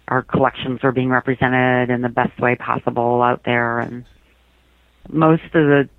our 0.07 0.21
collections 0.21 0.79
are 0.83 0.91
being 0.91 1.09
represented 1.09 1.89
in 1.89 2.01
the 2.01 2.09
best 2.09 2.37
way 2.39 2.55
possible 2.55 3.21
out 3.21 3.43
there. 3.43 3.79
And 3.79 4.05
most 5.09 5.43
of 5.45 5.51
the 5.51 5.89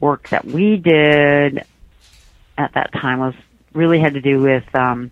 work 0.00 0.28
that 0.30 0.44
we 0.44 0.76
did 0.76 1.64
at 2.56 2.72
that 2.74 2.92
time 2.92 3.20
was 3.20 3.34
really 3.74 4.00
had 4.00 4.14
to 4.14 4.20
do 4.20 4.40
with 4.40 4.64
um, 4.74 5.10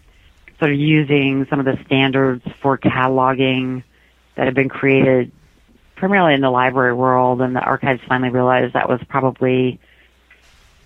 sort 0.58 0.72
of 0.72 0.78
using 0.78 1.46
some 1.50 1.60
of 1.60 1.66
the 1.66 1.78
standards 1.84 2.42
for 2.62 2.78
cataloging 2.78 3.82
that 4.36 4.46
have 4.46 4.54
been 4.54 4.70
created 4.70 5.30
primarily 5.96 6.32
in 6.32 6.40
the 6.40 6.50
library 6.50 6.94
world. 6.94 7.42
And 7.42 7.54
the 7.54 7.60
archives 7.60 8.00
finally 8.08 8.30
realized 8.30 8.72
that 8.72 8.88
was 8.88 9.00
probably 9.08 9.78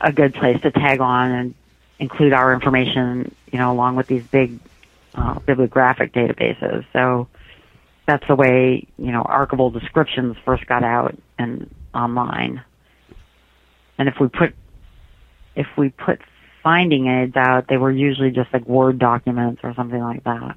a 0.01 0.13
good 0.13 0.35
place 0.35 0.61
to 0.63 0.73
tag 0.73 1.01
on 1.01 1.31
and 1.31 1.55
include 1.99 2.33
our 2.33 2.53
information, 2.53 3.35
you 3.53 3.59
know, 3.59 3.73
along 3.73 3.97
with 3.97 4.07
these 4.07 4.27
big 4.27 4.59
uh, 5.15 5.39
bibliographic 5.41 6.13
databases. 6.13 6.85
So 6.93 7.29
that's 8.07 8.27
the 8.29 8.35
way, 8.35 8.87
you 8.99 9.13
know, 9.13 9.23
archival 9.23 9.73
descriptions 9.73 10.37
first 10.45 10.67
got 10.67 10.85
out 10.85 11.17
and 11.39 11.75
online. 11.95 12.63
And 13.99 14.09
if 14.09 14.15
we 14.21 14.29
put 14.29 14.55
if 15.55 15.67
we 15.79 15.89
put 15.89 16.21
finding 16.63 17.07
aids 17.07 17.37
out, 17.37 17.67
they 17.69 17.79
were 17.79 17.91
usually 17.91 18.31
just 18.31 18.53
like 18.53 18.67
Word 18.67 18.99
documents 18.99 19.63
or 19.65 19.73
something 19.75 20.01
like 20.01 20.25
that. 20.25 20.57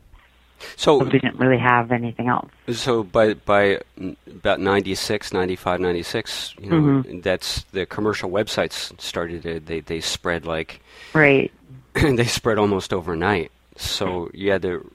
So 0.75 0.97
we 0.97 1.09
didn't 1.09 1.37
really 1.39 1.57
have 1.57 1.91
anything 1.91 2.27
else. 2.27 2.49
So 2.71 3.03
by 3.03 3.33
by 3.35 3.79
about 4.27 4.59
96, 4.59 5.33
95, 5.33 5.79
96, 5.79 6.55
you 6.59 6.69
know, 6.69 6.75
Mm-hmm. 6.79 7.21
that's 7.21 7.63
the 7.71 7.85
commercial 7.85 8.29
websites 8.29 8.99
started 9.01 9.43
to 9.43 9.59
they 9.59 9.79
they 9.81 10.01
spread 10.01 10.45
like 10.45 10.81
Right. 11.13 11.51
they 11.93 12.25
spread 12.25 12.57
almost 12.57 12.93
overnight. 12.93 13.51
So 13.77 14.29
you 14.33 14.51
had 14.51 14.61
to 14.63 14.89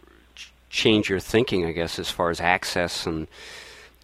change 0.71 1.09
your 1.09 1.21
thinking, 1.21 1.64
I 1.66 1.73
guess, 1.73 1.99
as 1.99 2.11
far 2.11 2.30
as 2.30 2.40
access 2.40 3.06
and 3.06 3.26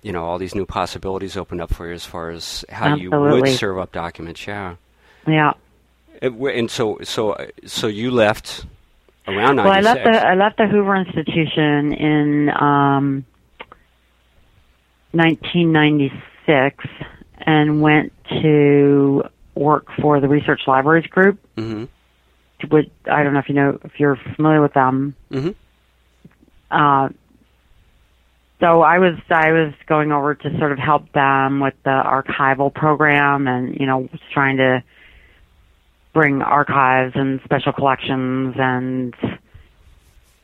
you 0.03 0.13
know 0.13 0.25
all 0.25 0.39
these 0.39 0.55
new 0.55 0.65
possibilities 0.65 1.37
opened 1.37 1.61
up 1.61 1.73
for 1.75 1.87
you 1.87 1.93
as 1.95 2.07
far 2.07 2.31
as 2.31 2.65
how 2.71 2.95
you 2.97 3.11
would 3.11 3.49
serve 3.49 3.79
up 3.79 3.93
documents. 3.93 4.47
Yeah. 4.47 4.77
Yeah. 5.27 5.53
And 6.23 6.71
so 6.71 6.99
so 7.03 7.37
so 7.67 7.87
you 7.87 8.11
left 8.11 8.65
around 9.37 9.57
96. 9.57 9.65
Well, 9.65 9.73
I 9.73 9.81
left 9.81 10.05
the 10.05 10.27
I 10.29 10.35
left 10.35 10.57
the 10.59 10.67
Hoover 10.67 10.97
Institution 10.97 11.93
in 11.93 12.51
um, 12.51 13.25
1996 15.13 16.85
and 17.39 17.81
went 17.81 18.13
to 18.43 19.23
work 19.55 19.87
for 20.01 20.21
the 20.21 20.29
Research 20.29 20.61
Libraries 20.67 21.07
Group. 21.07 21.39
Mhm. 21.57 21.89
Which 22.69 22.91
I 23.11 23.23
don't 23.23 23.33
know 23.33 23.39
if 23.41 23.49
you 23.49 23.55
know 23.55 23.79
if 23.85 23.99
you're 23.99 24.17
familiar 24.37 24.61
with 24.61 24.75
them. 24.75 25.15
Mhm. 25.33 25.55
Uh, 26.71 27.09
so 28.61 28.83
I 28.83 28.99
was 28.99 29.15
I 29.31 29.53
was 29.53 29.73
going 29.87 30.13
over 30.13 30.35
to 30.35 30.59
sort 30.59 30.73
of 30.73 30.79
help 30.79 31.11
them 31.13 31.61
with 31.61 31.75
the 31.85 31.91
archival 31.91 32.73
program 32.73 33.49
and 33.49 33.79
you 33.81 33.87
know 33.87 33.99
was 33.99 34.21
trying 34.33 34.59
to 34.59 34.83
bring 36.13 36.43
archives 36.43 37.13
and 37.15 37.41
special 37.45 37.73
collections 37.73 38.55
and 38.59 39.15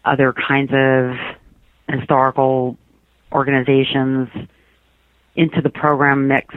other 0.04 0.32
kinds 0.32 0.70
of 0.72 1.16
historical 1.88 2.76
organizations 3.32 4.28
into 5.34 5.60
the 5.60 5.70
program 5.70 6.28
mix. 6.28 6.54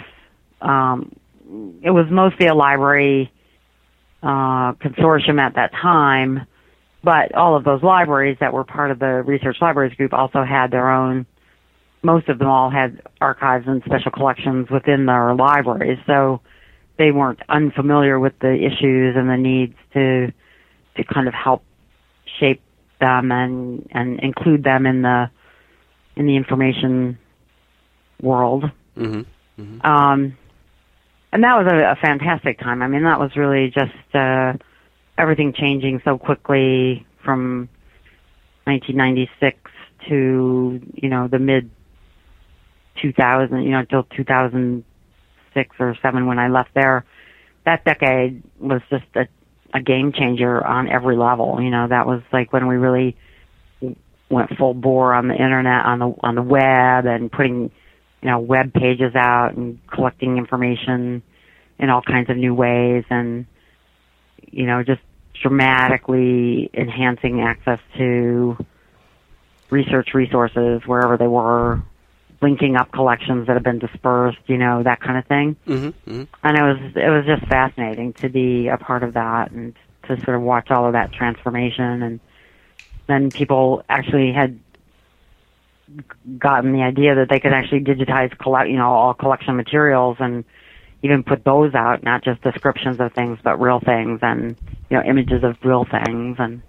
Um, 0.61 1.15
it 1.81 1.89
was 1.89 2.05
mostly 2.11 2.47
a 2.47 2.53
library 2.53 3.31
uh, 4.21 4.73
consortium 4.73 5.39
at 5.39 5.55
that 5.55 5.71
time, 5.71 6.45
but 7.03 7.33
all 7.33 7.55
of 7.55 7.63
those 7.63 7.81
libraries 7.81 8.37
that 8.39 8.53
were 8.53 8.63
part 8.63 8.91
of 8.91 8.99
the 8.99 9.23
research 9.25 9.57
libraries 9.61 9.95
group 9.95 10.13
also 10.13 10.43
had 10.43 10.71
their 10.71 10.89
own. 10.89 11.25
Most 12.03 12.29
of 12.29 12.37
them 12.39 12.47
all 12.47 12.69
had 12.69 13.01
archives 13.19 13.65
and 13.67 13.81
special 13.83 14.11
collections 14.11 14.69
within 14.69 15.05
their 15.05 15.33
libraries, 15.33 15.97
so 16.05 16.41
they 16.99 17.11
weren't 17.11 17.39
unfamiliar 17.49 18.19
with 18.19 18.37
the 18.39 18.53
issues 18.53 19.15
and 19.15 19.29
the 19.29 19.37
needs 19.37 19.75
to 19.93 20.31
to 20.97 21.03
kind 21.05 21.27
of 21.27 21.33
help 21.33 21.63
shape 22.39 22.61
them 22.99 23.31
and 23.31 23.87
and 23.91 24.19
include 24.19 24.63
them 24.63 24.85
in 24.85 25.01
the 25.01 25.31
in 26.15 26.27
the 26.27 26.35
information 26.35 27.17
world. 28.21 28.69
Mhm. 28.97 29.25
Mhm. 29.57 29.85
Um, 29.85 30.37
and 31.31 31.43
that 31.43 31.63
was 31.63 31.71
a, 31.71 31.91
a 31.91 31.95
fantastic 31.95 32.59
time. 32.59 32.81
I 32.81 32.87
mean, 32.87 33.03
that 33.03 33.19
was 33.19 33.35
really 33.37 33.71
just 33.71 34.15
uh, 34.15 34.53
everything 35.17 35.53
changing 35.53 36.01
so 36.03 36.17
quickly 36.17 37.05
from 37.23 37.69
1996 38.65 39.57
to 40.09 40.81
you 40.95 41.09
know 41.09 41.27
the 41.29 41.39
mid 41.39 41.69
2000, 43.01 43.63
you 43.63 43.71
know, 43.71 43.85
till 43.85 44.03
2006 45.63 45.75
or 45.79 45.95
seven 46.01 46.27
when 46.27 46.39
I 46.39 46.49
left 46.49 46.73
there. 46.73 47.05
That 47.65 47.83
decade 47.85 48.43
was 48.59 48.81
just 48.89 49.05
a, 49.15 49.27
a 49.73 49.81
game 49.81 50.13
changer 50.13 50.65
on 50.65 50.89
every 50.89 51.17
level. 51.17 51.61
You 51.61 51.69
know, 51.69 51.87
that 51.87 52.05
was 52.07 52.21
like 52.31 52.51
when 52.53 52.67
we 52.67 52.75
really 52.75 53.17
went 54.29 54.55
full 54.57 54.73
bore 54.73 55.13
on 55.13 55.27
the 55.27 55.35
internet, 55.35 55.85
on 55.85 55.99
the 55.99 56.13
on 56.21 56.35
the 56.35 56.41
web, 56.41 57.05
and 57.05 57.31
putting 57.31 57.71
you 58.21 58.29
know 58.29 58.39
web 58.39 58.73
pages 58.73 59.15
out 59.15 59.55
and 59.55 59.79
collecting 59.87 60.37
information 60.37 61.21
in 61.77 61.89
all 61.89 62.01
kinds 62.01 62.29
of 62.29 62.37
new 62.37 62.53
ways 62.53 63.05
and 63.09 63.45
you 64.51 64.65
know, 64.65 64.83
just 64.83 65.01
dramatically 65.41 66.69
enhancing 66.73 67.41
access 67.41 67.79
to 67.97 68.57
research 69.69 70.13
resources 70.13 70.81
wherever 70.85 71.17
they 71.17 71.27
were, 71.27 71.81
linking 72.41 72.75
up 72.75 72.91
collections 72.91 73.47
that 73.47 73.53
have 73.53 73.63
been 73.63 73.79
dispersed, 73.79 74.39
you 74.47 74.57
know, 74.57 74.83
that 74.83 75.01
kind 75.01 75.17
of 75.17 75.25
thing. 75.25 75.55
Mm-hmm, 75.67 76.09
mm-hmm. 76.09 76.23
And 76.43 76.57
it 76.57 76.61
was 76.61 76.93
it 76.95 77.09
was 77.09 77.25
just 77.25 77.49
fascinating 77.49 78.13
to 78.13 78.29
be 78.29 78.67
a 78.67 78.77
part 78.77 79.03
of 79.03 79.13
that 79.13 79.51
and 79.51 79.75
to 80.03 80.19
sort 80.23 80.35
of 80.35 80.41
watch 80.41 80.71
all 80.71 80.87
of 80.87 80.93
that 80.93 81.11
transformation 81.11 82.01
and 82.01 82.19
then 83.07 83.31
people 83.31 83.83
actually 83.89 84.31
had 84.31 84.59
gotten 86.37 86.71
the 86.73 86.83
idea 86.83 87.15
that 87.15 87.27
they 87.29 87.39
could 87.39 87.51
actually 87.51 87.81
digitize 87.81 88.35
collect 88.37 88.69
you 88.69 88.77
know 88.77 88.89
all 88.89 89.13
collection 89.13 89.55
materials 89.55 90.17
and 90.19 90.45
even 91.01 91.23
put 91.23 91.43
those 91.43 91.73
out 91.73 92.03
not 92.03 92.23
just 92.23 92.41
descriptions 92.41 92.99
of 92.99 93.11
things 93.13 93.39
but 93.43 93.59
real 93.59 93.79
things 93.79 94.19
and 94.21 94.55
you 94.89 94.97
know 94.97 95.03
images 95.03 95.43
of 95.43 95.57
real 95.63 95.85
things 95.85 96.37
and 96.39 96.61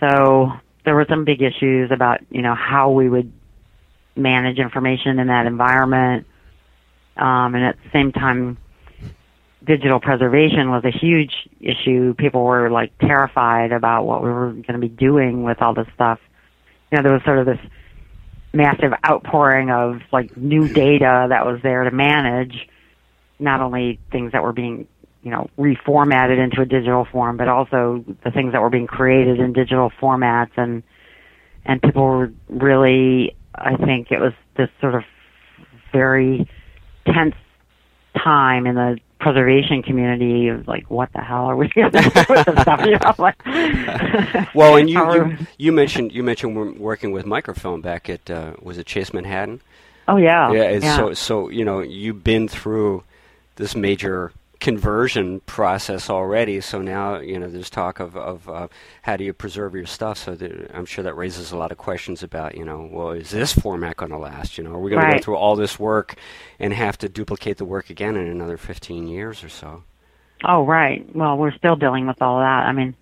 so 0.00 0.50
there 0.84 0.94
were 0.94 1.06
some 1.08 1.24
big 1.24 1.42
issues 1.42 1.90
about 1.90 2.20
you 2.30 2.40
know 2.40 2.54
how 2.54 2.90
we 2.90 3.08
would 3.08 3.30
manage 4.16 4.58
information 4.58 5.18
in 5.18 5.28
that 5.28 5.46
environment. 5.46 6.26
Um, 7.16 7.54
and 7.54 7.64
at 7.64 7.76
the 7.76 7.90
same 7.92 8.12
time 8.12 8.58
digital 9.64 10.00
preservation 10.00 10.70
was 10.70 10.84
a 10.84 10.90
huge 10.90 11.32
issue. 11.60 12.14
People 12.14 12.44
were 12.44 12.70
like 12.70 12.96
terrified 12.98 13.72
about 13.72 14.04
what 14.04 14.22
we 14.22 14.30
were 14.30 14.52
going 14.52 14.74
to 14.74 14.78
be 14.78 14.88
doing 14.88 15.44
with 15.44 15.60
all 15.62 15.74
this 15.74 15.86
stuff. 15.94 16.18
You 16.90 16.98
know 16.98 17.02
there 17.02 17.12
was 17.12 17.22
sort 17.24 17.38
of 17.38 17.46
this 17.46 17.60
massive 18.52 18.92
outpouring 19.06 19.70
of 19.70 20.00
like 20.12 20.36
new 20.36 20.68
data 20.68 21.26
that 21.30 21.46
was 21.46 21.60
there 21.62 21.84
to 21.84 21.90
manage 21.90 22.68
not 23.38 23.60
only 23.60 23.98
things 24.10 24.32
that 24.32 24.42
were 24.42 24.52
being 24.52 24.86
you 25.22 25.30
know 25.30 25.48
reformatted 25.58 26.42
into 26.42 26.60
a 26.60 26.66
digital 26.66 27.06
form 27.10 27.36
but 27.36 27.48
also 27.48 28.04
the 28.24 28.30
things 28.30 28.52
that 28.52 28.60
were 28.60 28.70
being 28.70 28.86
created 28.86 29.40
in 29.40 29.52
digital 29.52 29.90
formats. 30.00 30.52
And 30.56 30.82
and 31.64 31.80
people 31.80 32.04
were 32.04 32.32
really 32.48 33.36
i 33.54 33.76
think 33.76 34.10
it 34.10 34.20
was 34.20 34.32
this 34.56 34.68
sort 34.80 34.94
of 34.94 35.02
very 35.92 36.48
tense 37.06 37.34
time 38.16 38.66
in 38.66 38.74
the 38.74 38.98
preservation 39.22 39.82
community 39.82 40.48
of 40.48 40.66
like, 40.66 40.90
what 40.90 41.10
the 41.14 41.20
hell 41.20 41.44
are 41.44 41.56
we 41.56 41.68
going 41.74 41.92
to 41.92 42.00
do 42.00 42.08
with 42.28 42.44
this 42.44 42.60
stuff? 42.60 42.84
You 42.84 42.98
know, 42.98 43.14
like, 43.18 43.44
well, 44.54 44.76
and 44.76 44.90
you, 44.90 45.14
you 45.14 45.36
you 45.56 45.72
mentioned 45.72 46.12
you 46.12 46.22
mentioned 46.22 46.78
working 46.78 47.12
with 47.12 47.24
microfilm 47.24 47.80
back 47.80 48.10
at 48.10 48.30
uh, 48.30 48.54
was 48.60 48.76
it 48.76 48.86
Chase 48.86 49.14
Manhattan? 49.14 49.60
Oh 50.08 50.16
yeah, 50.16 50.52
yeah. 50.52 50.70
yeah. 50.72 50.96
So 50.96 51.14
so 51.14 51.48
you 51.48 51.64
know 51.64 51.80
you've 51.80 52.24
been 52.24 52.48
through 52.48 53.04
this 53.56 53.74
major 53.74 54.32
conversion 54.62 55.40
process 55.40 56.08
already. 56.08 56.60
So 56.60 56.80
now 56.80 57.18
you 57.18 57.36
know 57.36 57.48
there's 57.48 57.68
talk 57.68 57.98
of 57.98 58.16
of 58.16 58.48
uh, 58.48 58.68
how 59.02 59.16
do 59.16 59.24
you 59.24 59.32
preserve 59.32 59.74
your 59.74 59.86
stuff. 59.86 60.18
So 60.18 60.38
I'm 60.72 60.86
sure 60.86 61.02
that 61.02 61.16
raises 61.16 61.50
a 61.50 61.56
lot 61.56 61.72
of 61.72 61.78
questions 61.78 62.22
about 62.22 62.56
you 62.56 62.64
know 62.64 62.88
well 62.90 63.10
is 63.10 63.30
this 63.30 63.52
format 63.52 63.96
going 63.96 64.12
to 64.12 64.18
last? 64.18 64.56
You 64.56 64.64
know 64.64 64.70
are 64.70 64.78
we 64.78 64.90
going 64.90 65.02
right. 65.02 65.14
to 65.14 65.18
go 65.18 65.22
through 65.22 65.36
all 65.36 65.56
this 65.56 65.80
work 65.80 66.14
and 66.60 66.72
have 66.72 66.96
to 66.98 67.08
duplicate 67.08 67.56
the 67.56 67.64
work 67.64 67.90
again 67.90 68.16
in 68.16 68.28
another 68.28 68.56
15 68.56 69.08
years 69.08 69.42
or 69.42 69.48
so? 69.48 69.82
Oh 70.44 70.64
right. 70.64 71.04
Well 71.14 71.36
we're 71.36 71.56
still 71.56 71.74
dealing 71.76 72.06
with 72.06 72.22
all 72.22 72.38
that. 72.38 72.66
I 72.66 72.72
mean. 72.72 72.96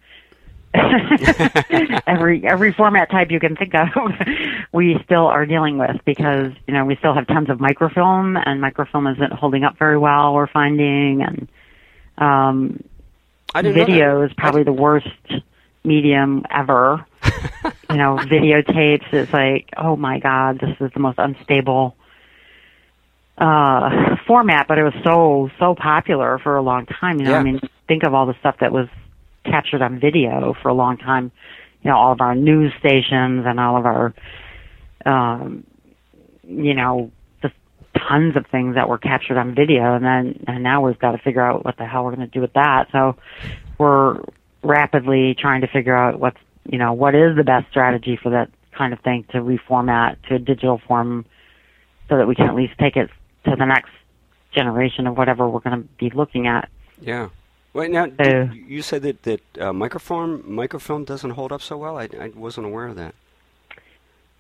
every 2.07 2.47
every 2.47 2.73
format 2.73 3.11
type 3.11 3.31
you 3.31 3.41
can 3.41 3.57
think 3.57 3.75
of, 3.75 3.89
we 4.73 4.97
still 5.05 5.27
are 5.27 5.45
dealing 5.45 5.79
with 5.79 5.97
because 6.05 6.53
you 6.67 6.75
know 6.75 6.85
we 6.85 6.97
still 6.97 7.13
have 7.15 7.27
tons 7.27 7.51
of 7.51 7.59
microfilm, 7.59 8.37
and 8.37 8.61
microfilm 8.61 9.07
isn't 9.09 9.33
holding 9.33 9.65
up 9.65 9.79
very 9.79 9.99
well. 9.99 10.33
We're 10.33 10.47
finding, 10.47 11.23
and 11.23 11.49
um, 12.19 12.85
video 13.75 14.23
is 14.23 14.33
probably 14.37 14.63
the 14.63 14.73
worst 14.73 15.09
medium 15.83 16.45
ever. 16.51 17.05
you 17.91 17.97
know, 17.97 18.17
videotapes 18.17 19.13
is 19.13 19.33
like, 19.33 19.71
oh 19.77 19.97
my 19.97 20.21
god, 20.21 20.61
this 20.61 20.77
is 20.81 20.93
the 20.95 21.01
most 21.01 21.19
unstable 21.19 21.97
uh 23.39 24.17
format, 24.27 24.69
but 24.69 24.79
it 24.79 24.85
was 24.85 24.95
so 25.03 25.51
so 25.59 25.75
popular 25.75 26.39
for 26.39 26.57
a 26.57 26.63
long 26.63 26.87
time. 26.87 27.19
You 27.19 27.25
know, 27.25 27.31
Yeah. 27.33 27.39
I 27.39 27.43
mean, 27.43 27.61
think 27.89 28.05
of 28.05 28.15
all 28.15 28.27
the 28.27 28.37
stuff 28.39 28.57
that 28.61 28.71
was 28.71 28.87
captured 29.45 29.83
on 29.83 30.01
video 30.01 30.55
for 30.63 30.69
a 30.69 30.75
long 30.75 30.97
time. 30.97 31.33
You 31.83 31.91
know, 31.91 31.97
all 31.97 32.13
of 32.13 32.21
our 32.21 32.35
news 32.35 32.73
stations 32.79 33.45
and 33.47 33.59
all 33.59 33.79
of 33.79 33.87
our, 33.87 34.15
um, 35.07 35.65
you 36.43 36.75
know, 36.75 37.11
just 37.41 37.55
tons 38.09 38.37
of 38.37 38.47
things 38.51 38.75
that 38.75 38.89
were 38.89 38.99
captured 38.99 39.39
on 39.39 39.55
video, 39.55 39.95
and 39.95 40.05
then 40.05 40.45
and 40.47 40.63
now 40.63 40.85
we've 40.85 40.99
got 40.99 41.13
to 41.13 41.19
figure 41.19 41.41
out 41.41 41.65
what 41.65 41.77
the 41.79 41.87
hell 41.87 42.05
we're 42.05 42.15
going 42.15 42.29
to 42.29 42.33
do 42.33 42.41
with 42.41 42.53
that. 42.53 42.89
So 42.93 43.17
we're 43.79 44.21
rapidly 44.63 45.35
trying 45.39 45.63
to 45.63 45.69
figure 45.69 45.97
out 45.97 46.21
what's 46.21 46.37
you 46.71 46.79
know 46.79 46.93
what 46.93 47.15
is 47.15 47.35
the 47.37 47.45
best 47.45 47.67
strategy 47.71 48.19
for 48.23 48.31
that 48.31 48.51
kind 48.77 48.93
of 48.93 49.01
thing 49.01 49.25
to 49.31 49.39
reformat 49.39 50.17
to 50.29 50.35
a 50.35 50.39
digital 50.39 50.81
form, 50.87 51.25
so 52.09 52.19
that 52.19 52.29
we 52.29 52.35
can 52.35 52.47
at 52.47 52.55
least 52.55 52.75
take 52.79 52.97
it 52.97 53.09
to 53.45 53.57
the 53.57 53.65
next 53.65 53.91
generation 54.55 55.07
of 55.07 55.17
whatever 55.17 55.49
we're 55.49 55.61
going 55.61 55.83
to 55.83 55.89
be 55.99 56.11
looking 56.15 56.47
at. 56.47 56.69
Yeah. 57.01 57.31
Wait, 57.73 57.91
now 57.91 58.07
So- 58.23 58.51
you 58.67 58.83
said 58.83 59.03
that 59.03 59.23
that 59.23 59.41
uh, 59.61 59.73
microfilm 59.73 60.43
microfilm 60.47 61.05
doesn't 61.05 61.31
hold 61.31 61.53
up 61.53 61.63
so 61.63 61.77
well. 61.77 61.99
I, 61.99 62.09
I 62.21 62.33
wasn't 62.35 62.67
aware 62.67 62.87
of 62.89 62.97
that. 62.97 63.15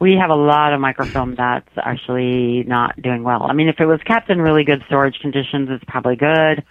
We 0.00 0.14
have 0.14 0.30
a 0.30 0.34
lot 0.34 0.72
of 0.72 0.80
microfilm 0.80 1.34
that's 1.34 1.68
actually 1.76 2.64
not 2.64 3.00
doing 3.00 3.22
well. 3.22 3.42
I 3.42 3.52
mean, 3.52 3.68
if 3.68 3.80
it 3.80 3.86
was 3.86 4.00
kept 4.02 4.30
in 4.30 4.40
really 4.40 4.64
good 4.64 4.82
storage 4.86 5.18
conditions, 5.20 5.68
it's 5.70 5.84
probably 5.84 6.16
good 6.16 6.64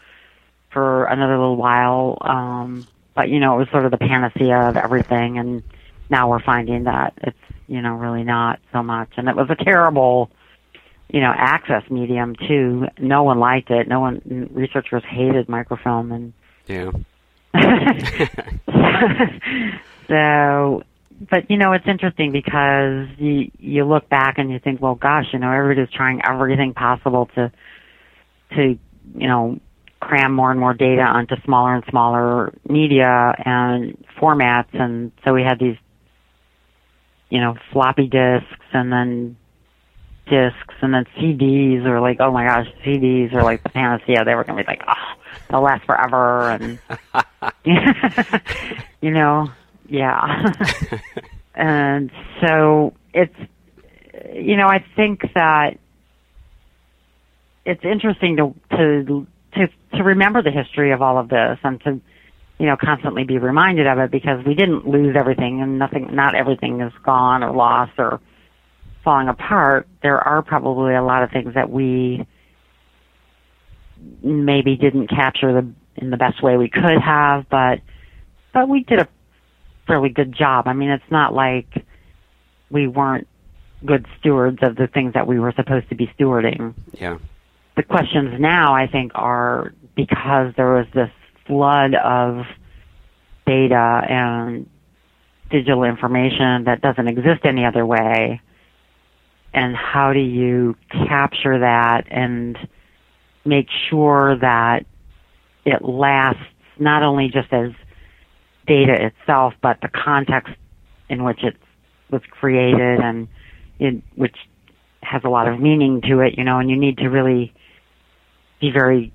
for 0.72 1.06
another 1.06 1.38
little 1.38 1.56
while. 1.56 2.18
Um, 2.22 2.88
but 3.14 3.30
you 3.30 3.40
know, 3.40 3.56
it 3.56 3.60
was 3.60 3.70
sort 3.70 3.86
of 3.86 3.92
the 3.92 3.98
panacea 3.98 4.70
of 4.70 4.78
everything, 4.78 5.38
and 5.38 5.64
now 6.10 6.30
we're 6.30 6.42
finding 6.42 6.86
that 6.86 7.14
it's 7.22 7.38
you 7.68 7.82
know 7.82 7.94
really 7.94 8.24
not 8.24 8.60
so 8.74 8.82
much. 8.84 9.10
And 9.16 9.30
it 9.30 9.36
was 9.36 9.50
a 9.50 9.56
terrible, 9.56 10.32
you 11.10 11.22
know, 11.22 11.32
access 11.34 11.84
medium 11.90 12.36
too. 12.36 12.88
No 13.00 13.24
one 13.24 13.40
liked 13.40 13.70
it. 13.70 13.88
No 13.88 14.00
one 14.00 14.50
researchers 14.52 15.04
hated 15.08 15.48
microfilm, 15.48 16.12
and 16.12 16.34
Yeah. 16.70 16.92
so, 20.08 20.84
but 21.30 21.50
you 21.50 21.58
know, 21.58 21.74
it's 21.74 21.88
interesting 21.88 22.32
because 22.32 23.08
you 23.18 23.52
you 23.58 23.86
look 23.86 24.08
back 24.08 24.38
and 24.38 24.52
you 24.52 24.60
think, 24.60 24.80
well, 24.82 24.94
gosh, 24.94 25.26
you 25.34 25.40
know, 25.40 25.52
everybody's 25.52 25.92
trying 25.92 26.22
everything 26.24 26.76
possible 26.76 27.28
to 27.36 27.52
to 28.56 28.78
you 29.16 29.28
know 29.28 29.60
cram 30.00 30.34
more 30.34 30.52
and 30.52 30.60
more 30.60 30.76
data 30.76 31.02
onto 31.02 31.36
smaller 31.44 31.74
and 31.76 31.84
smaller 31.90 32.54
media 32.70 33.34
and 33.44 33.98
formats, 34.22 34.74
and 34.74 35.12
so 35.26 35.34
we 35.34 35.42
had 35.42 35.58
these 35.60 35.78
you 37.30 37.42
know 37.42 37.56
floppy 37.74 38.08
disks 38.08 38.66
and 38.74 38.92
then 38.92 39.36
discs 40.30 40.76
and 40.82 40.94
then 40.94 41.06
CDs 41.18 41.86
are 41.86 42.00
like, 42.00 42.18
oh 42.20 42.32
my 42.32 42.46
gosh, 42.46 42.68
CDs 42.86 43.34
are 43.34 43.44
like 43.44 43.64
the 43.64 43.70
panacea. 43.70 44.24
They 44.24 44.36
were 44.36 44.44
going 44.44 44.58
to 44.58 44.64
be 44.64 44.68
like, 44.68 44.84
oh, 44.88 45.22
they'll 45.50 45.62
last 45.62 45.86
forever. 45.86 46.50
And, 46.50 46.80
you 49.02 49.12
know, 49.12 49.50
yeah. 49.88 50.54
and 51.56 52.12
so 52.42 52.94
it's, 53.14 53.36
you 54.34 54.56
know, 54.56 54.68
I 54.68 54.86
think 54.96 55.22
that 55.34 55.78
it's 57.66 57.84
interesting 57.84 58.38
to, 58.38 58.56
to, 58.78 59.28
to, 59.56 59.68
to 59.98 60.04
remember 60.04 60.42
the 60.42 60.52
history 60.52 60.92
of 60.92 61.02
all 61.02 61.18
of 61.18 61.30
this 61.30 61.58
and 61.64 61.82
to, 61.82 62.00
you 62.60 62.66
know, 62.66 62.78
constantly 62.78 63.24
be 63.24 63.38
reminded 63.38 63.88
of 63.88 64.00
it 64.00 64.12
because 64.12 64.46
we 64.46 64.54
didn't 64.54 64.88
lose 64.88 65.16
everything 65.18 65.62
and 65.62 65.80
nothing, 65.80 66.14
not 66.14 66.36
everything 66.36 66.82
is 66.82 66.94
gone 67.04 67.44
or 67.44 67.52
lost 67.52 67.94
or, 67.98 68.20
falling 69.04 69.28
apart, 69.28 69.88
there 70.02 70.20
are 70.20 70.42
probably 70.42 70.96
a 70.96 71.04
lot 71.04 71.24
of 71.24 71.32
things 71.32 71.54
that 71.54 71.70
we 71.70 72.28
maybe 74.22 74.76
didn't 74.76 75.08
capture 75.08 75.54
the 75.54 75.74
in 75.98 76.12
the 76.12 76.18
best 76.18 76.42
way 76.42 76.58
we 76.58 76.70
could 76.70 77.02
have, 77.04 77.46
but 77.50 77.82
but 78.54 78.70
we 78.70 78.84
did 78.84 79.00
a 79.00 79.08
fairly 79.88 80.10
good 80.10 80.34
job. 80.34 80.68
I 80.68 80.74
mean, 80.74 80.90
it's 80.90 81.12
not 81.12 81.34
like 81.34 81.86
we 82.70 82.88
weren't 82.88 83.28
good 83.86 84.06
stewards 84.20 84.60
of 84.62 84.76
the 84.76 84.88
things 84.88 85.14
that 85.14 85.28
we 85.28 85.40
were 85.40 85.54
supposed 85.56 85.90
to 85.90 85.96
be 85.96 86.08
stewarding. 86.18 86.74
Yeah. 86.94 87.18
The 87.76 87.84
questions 87.84 88.40
now, 88.40 88.74
I 88.76 88.88
think, 88.88 89.12
are 89.16 89.74
because 89.96 90.54
there 90.56 90.74
was 90.74 90.86
this 90.94 91.10
flood 91.48 91.96
of 91.96 92.46
data 93.46 94.02
and 94.08 94.70
digital 95.50 95.84
information 95.84 96.66
that 96.66 96.82
doesn't 96.82 97.08
exist 97.08 97.42
any 97.44 97.66
other 97.66 97.86
way 97.86 98.42
and 99.54 99.76
how 99.76 100.14
do 100.14 100.20
you 100.20 100.76
capture 100.92 101.60
that 101.60 102.06
and 102.10 102.58
make 103.46 103.68
sure 103.90 104.38
that 104.40 104.86
it 105.66 105.82
lasts 105.84 106.42
not 106.78 107.04
only 107.04 107.30
just 107.30 107.52
as 107.52 107.72
data 108.68 109.08
itself, 109.08 109.54
but 109.62 109.80
the 109.82 109.90
context 109.90 110.54
in 111.10 111.24
which 111.24 111.44
it 111.44 111.58
was 112.12 112.22
created 112.30 113.00
and 113.00 113.28
in 113.80 114.04
which 114.16 114.36
has 115.02 115.22
a 115.24 115.30
lot 115.30 115.48
of 115.48 115.60
meaning 115.60 116.02
to 116.02 116.20
it, 116.20 116.38
you 116.38 116.44
know, 116.44 116.60
and 116.60 116.70
you 116.70 116.78
need 116.78 116.98
to 116.98 117.08
really 117.08 117.54
be 118.62 118.70
very 118.72 119.12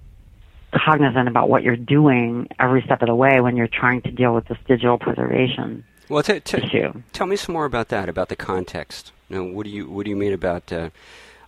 cognizant 0.74 1.28
about 1.28 1.48
what 1.48 1.62
you're 1.62 1.76
doing 1.76 2.48
every 2.58 2.82
step 2.82 3.00
of 3.02 3.06
the 3.06 3.14
way 3.14 3.40
when 3.40 3.56
you're 3.56 3.68
trying 3.68 4.02
to 4.02 4.10
deal 4.10 4.34
with 4.34 4.46
this 4.48 4.58
digital 4.66 4.98
preservation 4.98 5.84
well, 6.08 6.22
t- 6.22 6.40
t- 6.40 6.58
issue. 6.58 7.02
Tell 7.12 7.26
me 7.26 7.36
some 7.36 7.54
more 7.54 7.64
about 7.64 7.88
that, 7.88 8.08
about 8.08 8.28
the 8.28 8.36
context. 8.36 9.12
Know, 9.34 9.44
what 9.44 9.64
do 9.64 9.70
you 9.70 9.88
what 9.90 10.04
do 10.04 10.10
you 10.10 10.16
mean 10.16 10.32
about? 10.32 10.72
Uh, 10.72 10.90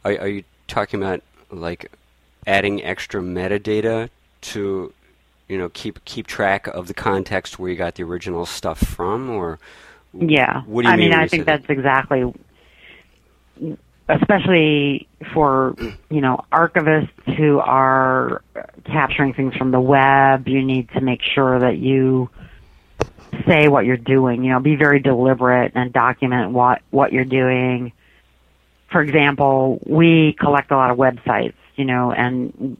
are, 0.04 0.18
are 0.18 0.28
you 0.28 0.44
talking 0.66 1.00
about 1.02 1.22
like 1.50 1.90
adding 2.46 2.82
extra 2.84 3.20
metadata 3.22 4.10
to 4.42 4.92
you 5.48 5.58
know 5.58 5.68
keep 5.68 6.04
keep 6.04 6.26
track 6.26 6.66
of 6.66 6.88
the 6.88 6.94
context 6.94 7.58
where 7.58 7.70
you 7.70 7.76
got 7.76 7.94
the 7.94 8.02
original 8.02 8.44
stuff 8.44 8.78
from, 8.78 9.30
or 9.30 9.58
yeah? 10.12 10.62
What 10.62 10.82
do 10.82 10.88
you 10.88 10.94
I 10.94 10.96
mean? 10.96 11.10
mean, 11.10 11.18
I 11.18 11.28
think 11.28 11.46
that's 11.46 11.68
exactly 11.68 12.32
especially 14.08 15.08
for 15.32 15.74
you 16.10 16.20
know 16.20 16.44
archivists 16.52 17.36
who 17.36 17.58
are 17.58 18.42
capturing 18.84 19.32
things 19.34 19.54
from 19.54 19.70
the 19.70 19.80
web 19.80 20.46
you 20.46 20.62
need 20.62 20.88
to 20.90 21.00
make 21.00 21.20
sure 21.22 21.58
that 21.58 21.78
you 21.78 22.28
say 23.46 23.68
what 23.68 23.84
you're 23.84 23.96
doing 23.96 24.44
you 24.44 24.50
know 24.50 24.60
be 24.60 24.76
very 24.76 25.00
deliberate 25.00 25.72
and 25.74 25.92
document 25.92 26.52
what 26.52 26.82
what 26.90 27.12
you're 27.12 27.24
doing. 27.24 27.92
For 28.90 29.00
example 29.00 29.80
we 29.86 30.34
collect 30.38 30.70
a 30.70 30.76
lot 30.76 30.90
of 30.90 30.96
websites 30.96 31.54
you 31.76 31.84
know 31.84 32.12
and 32.12 32.76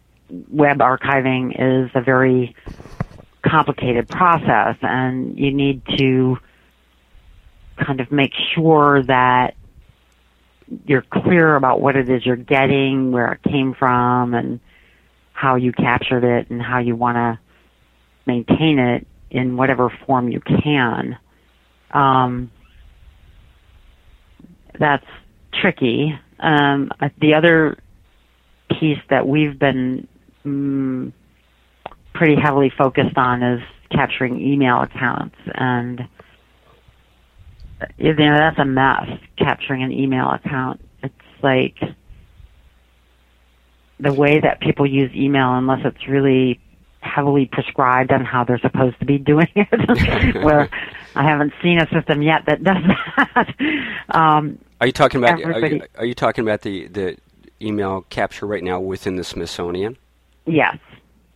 web 0.51 0.79
archiving 0.79 1.53
is 1.55 1.91
a 1.95 2.01
very 2.01 2.55
complicated 3.43 4.09
process 4.09 4.77
and 4.83 5.39
you 5.39 5.53
need 5.53 5.83
to 5.99 6.39
kind 7.77 8.01
of 8.01 8.11
make 8.11 8.33
sure 8.55 9.03
that 9.05 9.55
you're 10.87 11.03
clear 11.03 11.55
about 11.55 11.81
what 11.81 11.97
it 11.97 12.09
is 12.09 12.25
you're 12.27 12.37
getting, 12.37 13.13
where 13.13 13.33
it 13.33 13.43
came 13.43 13.75
from, 13.75 14.35
and 14.35 14.61
how 15.33 15.57
you 15.57 15.73
captured 15.73 16.25
it, 16.25 16.51
and 16.51 16.61
how 16.61 16.79
you 16.79 16.97
want 16.97 17.17
to 17.17 17.39
maintain 18.27 18.79
it 18.79 19.07
in 19.31 19.57
whatever 19.57 19.91
form 20.07 20.29
you 20.29 20.41
can. 20.41 21.19
Um, 21.93 22.51
that's 24.79 25.07
tricky. 25.61 26.19
Um, 26.39 26.91
the 27.21 27.35
other 27.35 27.79
piece 28.79 28.99
that 29.11 29.27
we've 29.27 29.59
been 29.59 30.07
mm, 30.45 31.13
pretty 32.15 32.37
heavily 32.41 32.73
focused 32.77 33.17
on 33.17 33.43
is 33.43 33.61
capturing 33.91 34.41
email 34.41 34.83
accounts 34.83 35.37
and 35.55 36.01
you 37.99 38.15
know 38.15 38.37
that's 38.37 38.59
a 38.59 38.65
mess 38.65 39.07
capturing 39.39 39.83
an 39.83 39.93
email 39.93 40.31
account 40.31 40.81
it's 41.03 41.15
like 41.43 41.77
the 44.01 44.13
way 44.13 44.41
that 44.41 44.61
people 44.61 44.87
use 44.87 45.11
email 45.15 45.55
unless 45.55 45.81
it's 45.85 46.09
really 46.09 46.59
heavily 47.07 47.49
prescribed 47.51 48.13
on 48.13 48.25
how 48.25 48.45
they're 48.45 48.59
supposed 48.59 48.99
to 49.01 49.07
be 49.07 49.19
doing 49.19 49.49
it. 49.55 50.45
Where 50.45 50.69
i 51.15 51.23
haven't 51.23 51.53
seen 51.63 51.79
a 51.81 51.89
system 51.89 52.21
yet 52.21 52.45
that 52.47 52.63
does 52.63 52.77
that. 53.17 54.15
Um, 54.15 54.59
are 54.81 54.87
you 54.87 54.93
talking 54.93 55.23
about 55.23 55.43
are 55.43 55.67
you, 55.67 55.83
are 55.97 56.05
you 56.05 56.15
talking 56.15 56.43
about 56.45 56.63
the 56.63 56.89
the 56.89 57.17
email 57.63 58.03
capture 58.11 58.47
right 58.47 58.63
now 58.63 58.81
within 58.81 59.17
the 59.17 59.25
smithsonian? 59.25 59.97
Yes. 60.45 60.77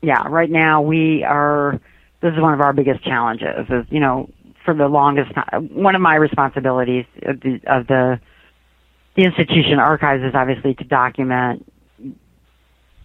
Yeah 0.03 0.27
right 0.29 0.51
now 0.51 0.83
we 0.83 1.25
are 1.25 1.81
this 2.21 2.35
is 2.35 2.41
one 2.41 2.53
of 2.53 2.61
our 2.61 2.73
biggest 2.73 3.03
challenges 3.05 3.67
is 3.71 3.87
you 3.91 4.01
know 4.01 4.29
for 4.65 4.75
the 4.75 4.89
longest 4.89 5.33
time. 5.35 5.69
One 5.73 5.95
of 5.95 6.01
my 6.01 6.15
responsibilities 6.17 7.07
of 7.23 7.41
the, 7.41 7.61
of 7.67 7.87
the 7.87 8.21
the 9.17 9.25
institution 9.25 9.79
archives 9.79 10.23
is 10.23 10.35
obviously 10.35 10.75
to 10.75 10.85
document 10.85 11.70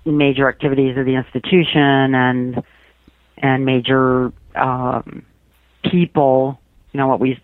major 0.05 0.47
activities 0.47 0.97
of 0.97 1.05
the 1.05 1.15
institution 1.15 2.15
and 2.15 2.63
and 3.37 3.65
major 3.65 4.31
um, 4.55 5.25
people. 5.89 6.59
You 6.93 6.99
know 6.99 7.07
what 7.07 7.19
we 7.19 7.39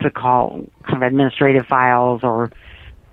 to 0.00 0.10
call 0.10 0.64
kind 0.84 0.96
of 0.96 1.02
administrative 1.02 1.66
files 1.66 2.22
or 2.22 2.50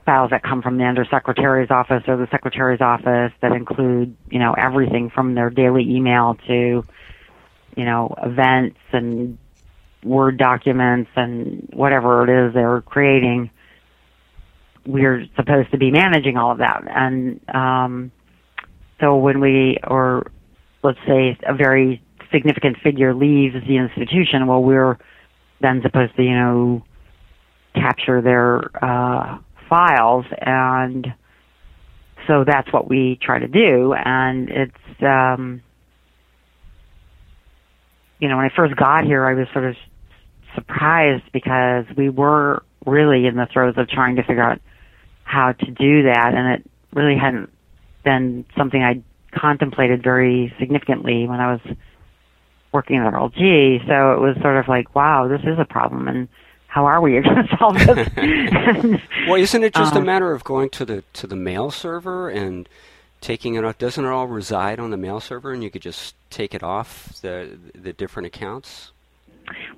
files 0.06 0.32
that 0.32 0.44
come 0.44 0.62
from 0.62 0.78
the 0.78 0.84
undersecretary's 0.84 1.72
office 1.72 2.04
or 2.08 2.18
the 2.18 2.28
secretary's 2.32 2.82
office 2.82 3.32
that 3.42 3.52
include 3.54 4.16
you 4.30 4.40
know 4.40 4.54
everything 4.54 5.10
from 5.10 5.36
their 5.36 5.50
daily 5.50 5.84
email 5.90 6.38
to 6.48 6.86
you 7.76 7.86
know 7.86 8.14
events 8.22 8.80
and 8.92 9.38
Word 10.04 10.38
documents 10.38 11.12
and 11.16 11.70
whatever 11.74 12.24
it 12.24 12.48
is 12.48 12.54
they're 12.54 12.82
creating, 12.82 13.52
we're 14.86 15.26
supposed 15.36 15.72
to 15.72 15.78
be 15.78 15.92
managing 15.92 16.38
all 16.38 16.52
of 16.52 16.58
that. 16.58 16.84
And 16.88 17.40
um, 17.54 18.12
so 19.02 19.18
when 19.18 19.40
we, 19.42 19.78
or 19.86 20.32
let's 20.84 21.00
say 21.08 21.38
a 21.46 21.54
very 21.54 22.02
significant 22.32 22.78
figure 22.84 23.14
leaves 23.14 23.56
the 23.68 23.78
institution, 23.78 24.48
well, 24.48 24.64
we're 24.64 24.98
then 25.60 25.82
supposed 25.82 26.16
to, 26.16 26.24
you 26.24 26.36
know, 26.36 26.84
capture 27.76 28.22
their 28.22 28.62
uh, 28.84 29.38
files. 29.70 30.26
And 30.40 31.08
so 32.28 32.44
that's 32.46 32.72
what 32.72 32.90
we 32.90 33.20
try 33.22 33.40
to 33.40 33.48
do. 33.48 33.94
And 33.94 34.50
it's 34.50 35.04
um 35.04 35.64
you 38.20 38.28
know 38.28 38.38
when 38.38 38.46
i 38.46 38.56
first 38.56 38.76
got 38.76 39.04
here 39.04 39.26
i 39.26 39.34
was 39.34 39.48
sort 39.52 39.66
of 39.66 39.76
surprised 40.54 41.24
because 41.34 41.86
we 41.98 42.08
were 42.08 42.62
really 42.86 43.26
in 43.26 43.36
the 43.36 43.48
throes 43.52 43.74
of 43.78 43.90
trying 43.90 44.16
to 44.16 44.24
figure 44.24 44.44
out 44.44 44.62
how 45.24 45.54
to 45.54 45.66
do 45.66 46.04
that, 46.04 46.34
and 46.34 46.60
it 46.60 46.70
really 46.94 47.18
hadn't 47.18 47.50
been 48.04 48.46
something 48.58 48.84
I 48.84 49.02
contemplated 49.34 50.04
very 50.04 50.54
significantly 50.60 51.28
when 51.28 51.40
I 51.40 51.54
was 51.54 51.62
working 52.72 52.98
at 52.98 53.14
RLG. 53.14 53.88
So 53.88 54.14
it 54.14 54.20
was 54.20 54.38
sort 54.42 54.58
of 54.58 54.68
like, 54.68 54.96
wow, 54.96 55.28
this 55.28 55.42
is 55.42 55.60
a 55.60 55.66
problem, 55.66 56.08
and 56.08 56.28
how 56.68 56.86
are 56.86 57.02
we 57.02 57.12
going 57.22 57.24
to 57.24 57.58
solve 57.58 57.78
this? 57.78 59.02
well, 59.28 59.36
isn't 59.36 59.64
it 59.64 59.74
just 59.74 59.96
uh, 59.96 60.00
a 60.00 60.04
matter 60.04 60.32
of 60.34 60.44
going 60.44 60.70
to 60.72 60.86
the 60.86 61.04
to 61.14 61.28
the 61.28 61.36
mail 61.36 61.72
server 61.72 62.30
and 62.30 62.68
taking 63.20 63.56
it 63.56 63.66
off? 63.66 63.78
Doesn't 63.78 64.04
it 64.04 64.10
all 64.10 64.28
reside 64.28 64.80
on 64.80 64.90
the 64.92 64.98
mail 64.98 65.20
server, 65.20 65.52
and 65.52 65.64
you 65.64 65.70
could 65.70 65.82
just 65.82 66.16
take 66.30 66.54
it 66.54 66.64
off 66.64 67.22
the 67.22 67.58
the 67.76 67.94
different 67.94 68.28
accounts? 68.28 68.92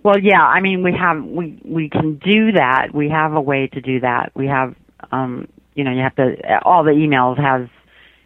Well, 0.04 0.20
yeah, 0.20 0.42
I 0.42 0.60
mean, 0.62 0.84
we 0.84 0.94
have 0.94 1.24
we 1.24 1.60
we 1.64 1.90
can 1.90 2.16
do 2.16 2.52
that. 2.54 2.90
We 2.94 3.10
have 3.10 3.34
a 3.34 3.42
way 3.42 3.68
to 3.68 3.82
do 3.82 4.00
that. 4.02 4.32
We 4.36 4.48
have, 4.48 4.76
um, 5.12 5.48
you 5.74 5.84
know, 5.84 5.92
you 5.92 6.02
have 6.02 6.16
to 6.18 6.60
all 6.64 6.84
the 6.84 6.92
emails 6.92 7.40
have 7.40 7.70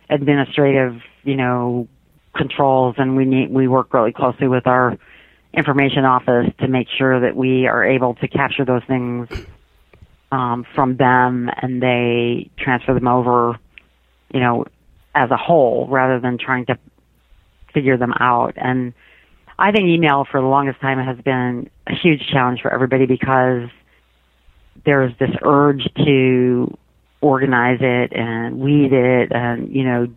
administrative, 0.10 1.02
you 1.24 1.36
know, 1.36 1.88
controls, 2.36 2.96
and 2.98 3.16
we 3.16 3.26
need 3.26 3.50
we 3.50 3.68
work 3.68 3.94
really 3.94 4.14
closely 4.14 4.48
with 4.48 4.68
our 4.68 4.98
information 5.54 6.06
office 6.06 6.48
to 6.60 6.68
make 6.68 6.88
sure 6.98 7.20
that 7.22 7.36
we 7.36 7.68
are 7.68 7.84
able 7.84 8.14
to 8.16 8.28
capture 8.28 8.66
those 8.66 8.84
things 8.88 9.28
um, 10.32 10.66
from 10.76 10.98
them, 10.98 11.50
and 11.62 11.82
they 11.82 12.50
transfer 12.58 12.94
them 12.94 13.08
over, 13.08 13.58
you 14.34 14.40
know, 14.40 14.66
as 15.16 15.32
a 15.32 15.38
whole 15.38 15.88
rather 15.90 16.20
than 16.20 16.38
trying 16.38 16.66
to 16.68 16.78
figure 17.74 17.98
them 17.98 18.14
out. 18.14 18.54
And 18.56 18.94
I 19.58 19.72
think 19.72 19.88
email 19.88 20.26
for 20.30 20.40
the 20.40 20.48
longest 20.48 20.80
time 20.80 21.00
has 21.00 21.18
been 21.24 21.70
a 21.88 21.96
huge 21.96 22.22
challenge 22.32 22.62
for 22.62 22.72
everybody 22.72 23.06
because 23.06 23.70
there's 24.86 25.18
this 25.20 25.32
urge 25.44 25.84
to 26.06 26.78
organize 27.22 27.80
it 27.82 28.14
and 28.14 28.60
weed 28.60 28.94
it 28.94 29.32
and, 29.32 29.74
you 29.74 29.84
know, 29.84 30.08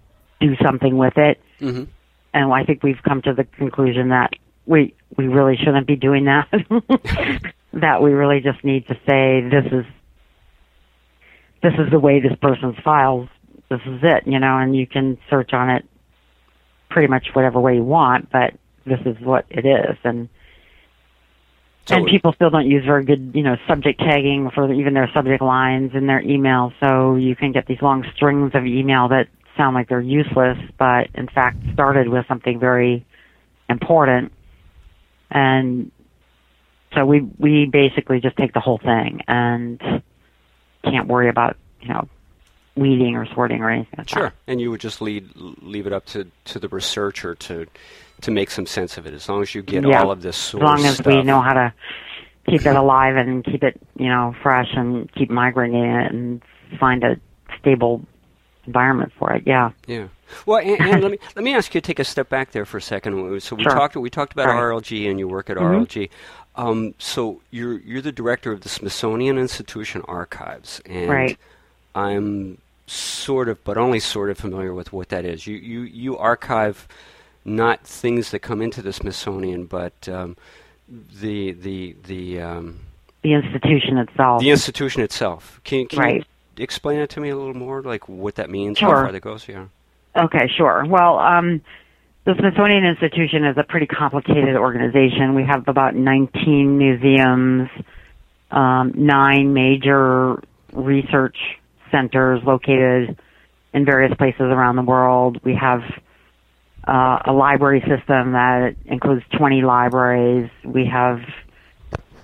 do 0.41 0.57
something 0.63 0.97
with 0.97 1.17
it. 1.17 1.41
Mm-hmm. 1.61 1.85
And 2.33 2.53
I 2.53 2.65
think 2.65 2.83
we've 2.83 3.03
come 3.03 3.23
to 3.23 3.35
the 3.35 3.45
conclusion 3.45 4.11
that 4.11 4.31
we, 4.67 4.95
we 5.17 5.27
really 5.27 5.57
shouldn't 5.57 5.87
be 5.87 5.97
doing 5.97 6.27
that. 6.27 6.49
that 7.73 8.03
we 8.03 8.13
really 8.13 8.41
just 8.41 8.63
need 8.65 8.87
to 8.89 8.95
say, 9.09 9.41
this 9.49 9.67
is, 9.73 9.85
this 11.63 11.75
is 11.75 11.91
the 11.91 11.99
way 11.99 12.21
this 12.21 12.37
person's 12.41 12.77
files, 12.85 13.29
this 13.69 13.81
is 13.87 14.01
it, 14.03 14.27
you 14.27 14.39
know, 14.39 14.59
and 14.59 14.77
you 14.77 14.87
can 14.87 15.19
search 15.29 15.53
on 15.53 15.71
it 15.71 15.85
pretty 16.89 17.09
much 17.09 17.29
whatever 17.33 17.61
way 17.61 17.77
you 17.77 17.85
want, 17.85 18.31
but 18.31 18.55
this 18.87 19.01
is 19.05 19.17
what 19.21 19.47
it 19.51 19.67
is 19.67 19.97
and 20.05 20.29
so 21.87 21.97
and 21.97 22.07
people 22.07 22.33
still 22.35 22.51
don't 22.51 22.69
use 22.69 22.85
very 22.85 23.05
good, 23.05 23.33
you 23.35 23.43
know, 23.43 23.57
subject 23.66 24.01
tagging 24.01 24.51
for 24.51 24.73
even 24.73 24.95
their 24.95 25.11
subject 25.12 25.43
lines 25.43 25.93
in 25.95 26.07
their 26.07 26.21
email. 26.21 26.73
So 26.81 27.16
you 27.16 27.35
can 27.35 27.53
get 27.53 27.66
these 27.66 27.83
long 27.83 28.05
strings 28.14 28.53
of 28.55 28.64
email 28.66 29.09
that 29.09 29.29
sound 29.57 29.75
like 29.75 29.88
they're 29.88 30.01
useless, 30.01 30.59
but 30.79 31.09
in 31.14 31.27
fact 31.27 31.59
started 31.73 32.09
with 32.09 32.27
something 32.29 32.61
very 32.61 33.05
important. 33.69 34.33
And 35.31 35.90
so 36.95 37.07
we 37.07 37.21
we 37.38 37.66
basically 37.66 38.21
just 38.21 38.37
take 38.37 38.53
the 38.53 38.61
whole 38.61 38.79
thing 38.79 39.23
and 39.29 39.81
can't 40.85 41.09
worry 41.09 41.29
about 41.29 41.57
you 41.81 41.88
know 41.88 42.09
weeding 42.77 43.16
or 43.16 43.27
sorting 43.35 43.62
or 43.62 43.71
anything. 43.71 43.95
Like 43.99 44.09
sure, 44.09 44.23
that. 44.25 44.35
and 44.47 44.61
you 44.61 44.71
would 44.71 44.81
just 44.81 45.01
lead 45.01 45.31
leave 45.37 45.87
it 45.87 45.93
up 45.93 46.07
to 46.07 46.27
to 46.47 46.59
the 46.59 46.69
researcher 46.69 47.35
to 47.35 47.66
to 48.21 48.31
make 48.31 48.51
some 48.51 48.67
sense 48.67 48.99
of 48.99 49.07
it. 49.07 49.15
As 49.15 49.29
long 49.29 49.43
as 49.43 49.55
you 49.55 49.63
get 49.63 49.87
yeah. 49.87 50.03
all 50.03 50.11
of 50.11 50.23
this 50.23 50.37
source 50.37 50.63
As 50.63 50.67
long 50.67 50.85
as 50.87 50.95
stuff. 50.95 51.07
we 51.07 51.23
know 51.23 51.41
how 51.41 51.53
to 51.53 51.75
keep 52.47 52.67
it 52.67 52.77
alive 52.77 53.17
and 53.17 53.45
keep 53.45 53.63
it, 53.63 53.81
you 53.97 54.09
know, 54.09 54.35
fresh 54.43 54.69
and 54.75 55.13
keep 55.13 55.31
migrating 55.31 55.85
it 55.85 56.13
and 56.13 56.43
find 56.79 57.05
a 57.05 57.17
stable 57.59 58.03
environment 58.67 59.13
for 59.19 59.33
it. 59.33 59.45
Yeah. 59.47 59.73
Yeah. 59.87 60.09
Well, 60.47 60.61
and, 60.61 60.81
and 60.81 61.03
let 61.03 61.11
me 61.11 61.19
let 61.35 61.45
me 61.45 61.55
ask 61.55 61.75
you 61.75 61.81
to 61.81 61.87
take 61.87 61.99
a 61.99 62.05
step 62.05 62.29
back 62.29 62.53
there 62.53 62.65
for 62.65 62.79
a 62.79 62.83
second. 62.83 63.41
So 63.41 63.57
we 63.57 63.65
sure. 63.65 63.73
talked 63.73 63.97
we 63.97 64.11
talked 64.11 64.33
about 64.33 64.47
right. 64.47 64.57
RLG 64.57 65.11
and 65.11 65.19
you 65.19 65.27
work 65.27 65.51
at 65.51 65.57
mm-hmm. 65.57 65.83
RLG. 65.83 66.11
Um, 66.57 66.95
so 66.99 67.41
you're 67.51 67.79
you're 67.81 68.03
the 68.03 68.13
director 68.13 68.53
of 68.53 68.61
the 68.61 68.69
Smithsonian 68.69 69.39
Institution 69.39 70.03
Archives, 70.07 70.81
and 70.85 71.11
right. 71.11 71.39
I'm 71.95 72.59
sort 72.87 73.49
of, 73.49 73.63
but 73.63 73.79
only 73.79 74.01
sort 74.01 74.31
of 74.31 74.39
familiar 74.39 74.75
with 74.75 74.93
what 74.93 75.09
that 75.11 75.25
is. 75.25 75.47
You 75.47 75.57
you 75.57 75.83
you 75.83 76.19
archive 76.19 76.89
not 77.44 77.87
things 77.87 78.31
that 78.31 78.40
come 78.40 78.61
into 78.62 78.83
the 78.83 78.92
Smithsonian, 78.92 79.64
but 79.64 80.09
um, 80.09 80.37
the 80.88 81.53
the 81.53 81.96
the 82.05 82.40
um, 82.40 82.81
the 83.22 83.35
institution 83.35 83.98
itself. 83.98 84.40
The 84.40 84.50
institution 84.50 85.03
itself. 85.03 85.61
Can, 85.64 85.87
can 85.87 85.98
right. 85.98 86.26
you 86.57 86.62
explain 86.62 87.00
it 87.00 87.11
to 87.11 87.20
me 87.20 87.29
a 87.29 87.37
little 87.37 87.55
more, 87.55 87.83
like 87.83 88.09
what 88.09 88.37
that 88.37 88.50
means, 88.50 88.79
sure. 88.79 88.88
how 88.88 89.03
far 89.03 89.12
that 89.12 89.20
goes? 89.20 89.46
Yeah. 89.48 89.66
Okay, 90.16 90.50
sure. 90.57 90.85
Well, 90.88 91.18
um, 91.18 91.61
the 92.24 92.35
Smithsonian 92.38 92.85
Institution 92.85 93.44
is 93.44 93.57
a 93.57 93.62
pretty 93.62 93.87
complicated 93.87 94.57
organization. 94.57 95.35
We 95.35 95.44
have 95.44 95.68
about 95.68 95.94
19 95.94 96.79
museums, 96.79 97.68
um, 98.50 98.92
nine 98.96 99.53
major 99.53 100.42
research 100.72 101.37
centers 101.90 102.42
located 102.44 103.18
in 103.72 103.85
various 103.85 104.14
places 104.16 104.40
around 104.40 104.76
the 104.76 104.83
world. 104.83 105.40
We 105.44 105.55
have 105.55 105.83
uh, 106.87 107.19
a 107.27 107.33
library 107.33 107.81
system 107.81 108.33
that 108.33 108.77
includes 108.87 109.25
20 109.37 109.62
libraries. 109.62 110.51
We 110.64 110.87
have 110.87 111.21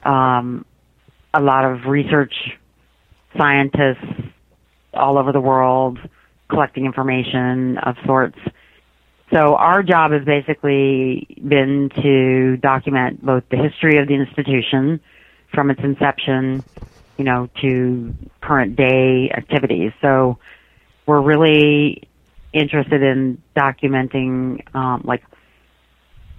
um, 0.03 0.64
a 1.35 1.40
lot 1.40 1.64
of 1.64 1.85
research 1.87 2.35
scientists 3.37 4.33
all 4.95 5.19
over 5.19 5.33
the 5.33 5.40
world 5.40 5.99
collecting 6.49 6.87
information 6.87 7.79
of 7.79 7.97
sorts. 8.07 8.38
So 9.33 9.57
our 9.57 9.83
job 9.83 10.12
has 10.12 10.25
basically 10.25 11.27
been 11.47 11.90
to 12.03 12.57
document 12.59 13.25
both 13.25 13.42
the 13.51 13.57
history 13.57 13.99
of 13.99 14.07
the 14.07 14.14
institution 14.14 15.01
from 15.53 15.71
its 15.71 15.81
inception, 15.83 16.64
you 17.19 17.25
know, 17.25 17.49
to 17.61 18.14
current 18.40 18.77
day 18.77 19.31
activities. 19.37 19.92
So 20.01 20.38
we're 21.07 21.21
really 21.21 22.09
interested 22.53 23.03
in 23.03 23.43
documenting, 23.57 24.75
um, 24.75 25.03
like, 25.05 25.23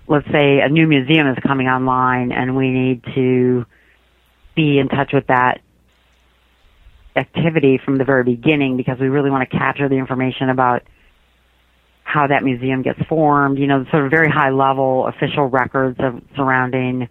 let's 0.08 0.28
say 0.32 0.60
a 0.62 0.70
new 0.70 0.88
museum 0.88 1.28
is 1.28 1.38
coming 1.46 1.67
online 1.67 2.32
and 2.32 2.56
we 2.56 2.70
need 2.70 3.04
to 3.15 3.65
be 4.56 4.80
in 4.80 4.88
touch 4.88 5.12
with 5.13 5.28
that 5.28 5.62
activity 7.15 7.80
from 7.84 7.98
the 7.98 8.06
very 8.06 8.24
beginning 8.24 8.78
because 8.78 9.00
we 9.00 9.08
really 9.08 9.30
want 9.30 9.50
to 9.50 9.58
capture 9.58 9.89
the 9.89 9.96
information 9.96 10.50
about 10.50 10.84
how 12.04 12.28
that 12.28 12.43
museum 12.43 12.84
gets 12.84 13.00
formed, 13.10 13.58
you 13.58 13.67
know, 13.67 13.86
sort 13.91 14.06
of 14.06 14.12
very 14.12 14.30
high 14.30 14.50
level 14.50 15.08
official 15.08 15.48
records 15.48 15.98
of 16.00 16.22
surrounding 16.36 17.10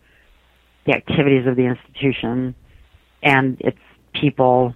the 0.87 0.95
activities 0.95 1.47
of 1.47 1.55
the 1.55 1.67
institution. 1.67 2.55
And 3.23 3.61
its 3.61 3.79
people, 4.15 4.75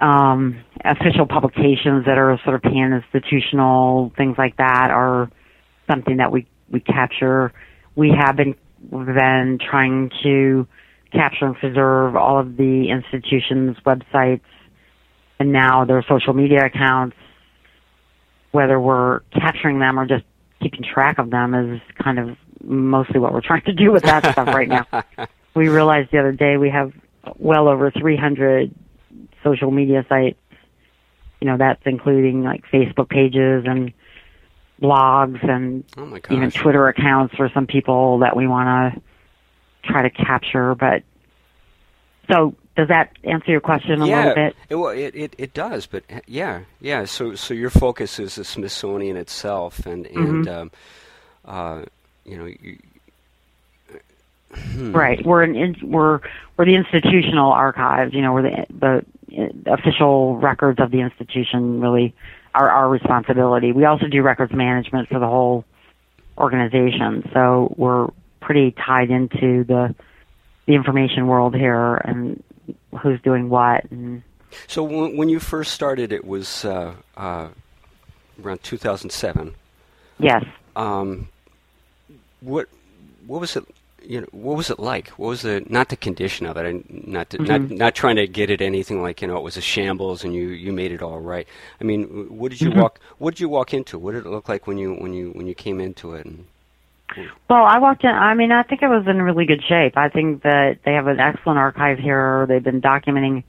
um, 0.00 0.62
official 0.84 1.26
publications 1.26 2.06
that 2.06 2.18
are 2.18 2.38
sort 2.44 2.56
of 2.56 2.62
pan-institutional, 2.62 4.12
things 4.16 4.36
like 4.38 4.56
that 4.56 4.90
are 4.90 5.30
something 5.90 6.18
that 6.18 6.32
we, 6.32 6.46
we 6.70 6.80
capture. 6.80 7.52
We 7.94 8.12
have 8.18 8.36
been, 8.36 8.54
been 8.90 9.58
trying 9.58 10.10
to 10.22 10.66
capture 11.12 11.46
and 11.46 11.56
preserve 11.56 12.16
all 12.16 12.40
of 12.40 12.56
the 12.56 12.90
institution's 12.90 13.76
websites 13.84 14.40
and 15.38 15.52
now 15.52 15.84
their 15.84 16.04
social 16.08 16.32
media 16.32 16.66
accounts. 16.66 17.16
Whether 18.52 18.78
we're 18.78 19.20
capturing 19.32 19.78
them 19.78 19.98
or 19.98 20.06
just 20.06 20.24
keeping 20.60 20.82
track 20.82 21.18
of 21.18 21.30
them 21.30 21.54
is 21.54 21.80
kind 22.02 22.18
of 22.18 22.36
mostly 22.62 23.18
what 23.18 23.32
we're 23.32 23.40
trying 23.40 23.62
to 23.62 23.72
do 23.72 23.90
with 23.90 24.02
that 24.04 24.32
stuff 24.32 24.48
right 24.48 24.68
now. 24.68 24.86
We 25.54 25.68
realized 25.68 26.10
the 26.12 26.18
other 26.18 26.32
day 26.32 26.56
we 26.56 26.70
have 26.70 26.92
well 27.36 27.68
over 27.68 27.90
300 27.90 28.74
social 29.42 29.70
media 29.70 30.04
sites. 30.08 30.38
You 31.40 31.48
know, 31.48 31.56
that's 31.56 31.82
including 31.84 32.44
like 32.44 32.64
Facebook 32.72 33.08
pages 33.08 33.64
and 33.66 33.92
blogs 34.80 35.48
and 35.48 35.84
oh 35.96 36.18
even 36.30 36.50
Twitter 36.50 36.88
accounts 36.88 37.34
for 37.34 37.48
some 37.54 37.66
people 37.66 38.18
that 38.18 38.36
we 38.36 38.46
want 38.46 38.94
to 38.94 39.02
try 39.88 40.02
to 40.02 40.10
capture. 40.10 40.74
But 40.74 41.02
so 42.30 42.54
does 42.76 42.88
that 42.88 43.12
answer 43.24 43.50
your 43.50 43.60
question 43.60 44.00
a 44.00 44.06
yeah, 44.06 44.18
little 44.18 44.34
bit? 44.34 44.56
It, 44.68 44.74
well, 44.76 44.90
it, 44.90 45.14
it, 45.14 45.34
it 45.38 45.54
does, 45.54 45.86
but 45.86 46.04
yeah, 46.26 46.62
yeah. 46.80 47.04
So 47.04 47.34
so 47.34 47.54
your 47.54 47.70
focus 47.70 48.18
is 48.18 48.36
the 48.36 48.44
Smithsonian 48.44 49.16
itself, 49.16 49.86
and 49.86 50.06
and 50.06 50.46
mm-hmm. 50.46 50.48
um, 50.48 50.70
uh, 51.44 51.84
you 52.24 52.38
know. 52.38 52.46
You, 52.46 52.78
hmm. 54.54 54.92
Right, 54.92 55.24
we're 55.24 55.42
an 55.42 55.76
we're 55.82 56.20
we're 56.56 56.64
the 56.64 56.74
institutional 56.74 57.52
archives. 57.52 58.14
You 58.14 58.22
know, 58.22 58.32
we're 58.32 58.42
the 58.42 58.66
the 58.70 59.04
official 59.66 60.36
records 60.36 60.80
of 60.80 60.90
the 60.90 61.00
institution. 61.00 61.80
Really, 61.80 62.14
are 62.54 62.70
our 62.70 62.88
responsibility. 62.88 63.72
We 63.72 63.84
also 63.84 64.06
do 64.06 64.22
records 64.22 64.52
management 64.52 65.08
for 65.08 65.18
the 65.18 65.26
whole 65.26 65.64
organization, 66.38 67.28
so 67.32 67.74
we're 67.76 68.08
pretty 68.40 68.72
tied 68.72 69.10
into 69.10 69.64
the 69.64 69.94
the 70.66 70.74
information 70.74 71.26
world 71.26 71.54
here 71.54 71.96
and 71.96 72.42
who's 73.00 73.20
doing 73.22 73.48
what. 73.48 73.84
And 73.90 74.22
so 74.66 74.82
when, 74.82 75.16
when 75.16 75.28
you 75.28 75.40
first 75.40 75.72
started, 75.72 76.12
it 76.12 76.24
was 76.24 76.64
uh, 76.64 76.94
uh, 77.16 77.48
around 78.42 78.62
2007. 78.62 79.54
Yes. 80.18 80.44
Um, 80.76 81.28
what 82.40 82.68
what 83.26 83.40
was 83.40 83.56
it? 83.56 83.64
You 84.04 84.22
know, 84.22 84.26
what 84.32 84.56
was 84.56 84.70
it 84.70 84.78
like? 84.78 85.08
What 85.10 85.28
was 85.28 85.42
the 85.42 85.64
not 85.68 85.88
the 85.88 85.96
condition 85.96 86.46
of 86.46 86.56
it? 86.56 86.66
and 86.66 87.06
not 87.06 87.30
to, 87.30 87.38
mm-hmm. 87.38 87.46
not 87.46 87.70
not 87.70 87.94
trying 87.94 88.16
to 88.16 88.26
get 88.26 88.50
at 88.50 88.60
anything 88.60 89.02
like 89.02 89.22
you 89.22 89.28
know 89.28 89.36
it 89.36 89.42
was 89.42 89.56
a 89.56 89.60
shambles 89.60 90.24
and 90.24 90.34
you 90.34 90.48
you 90.48 90.72
made 90.72 90.92
it 90.92 91.02
all 91.02 91.20
right. 91.20 91.46
I 91.80 91.84
mean, 91.84 92.04
what 92.28 92.50
did 92.50 92.60
you 92.60 92.70
mm-hmm. 92.70 92.80
walk? 92.80 93.00
What 93.18 93.34
did 93.34 93.40
you 93.40 93.48
walk 93.48 93.74
into? 93.74 93.98
What 93.98 94.12
did 94.12 94.26
it 94.26 94.30
look 94.30 94.48
like 94.48 94.66
when 94.66 94.78
you 94.78 94.94
when 94.94 95.12
you 95.12 95.30
when 95.30 95.46
you 95.46 95.54
came 95.54 95.80
into 95.80 96.14
it? 96.14 96.26
And, 96.26 96.46
well, 97.48 97.64
I 97.64 97.78
walked 97.78 98.04
in. 98.04 98.10
I 98.10 98.34
mean, 98.34 98.52
I 98.52 98.62
think 98.62 98.82
I 98.82 98.88
was 98.88 99.06
in 99.06 99.20
really 99.20 99.44
good 99.44 99.62
shape. 99.68 99.96
I 99.96 100.08
think 100.08 100.42
that 100.42 100.78
they 100.84 100.92
have 100.92 101.06
an 101.06 101.20
excellent 101.20 101.58
archive 101.58 101.98
here. 101.98 102.46
They've 102.48 102.62
been 102.62 102.80
documenting 102.80 103.44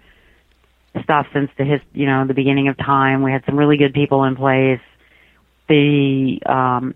stuff 1.03 1.27
since 1.33 1.49
the 1.57 1.63
his, 1.63 1.81
you 1.93 2.05
know, 2.05 2.25
the 2.27 2.33
beginning 2.33 2.67
of 2.67 2.77
time. 2.77 3.23
We 3.23 3.31
had 3.31 3.43
some 3.45 3.57
really 3.57 3.77
good 3.77 3.93
people 3.93 4.23
in 4.25 4.35
place. 4.35 4.81
The 5.69 6.39
um, 6.45 6.93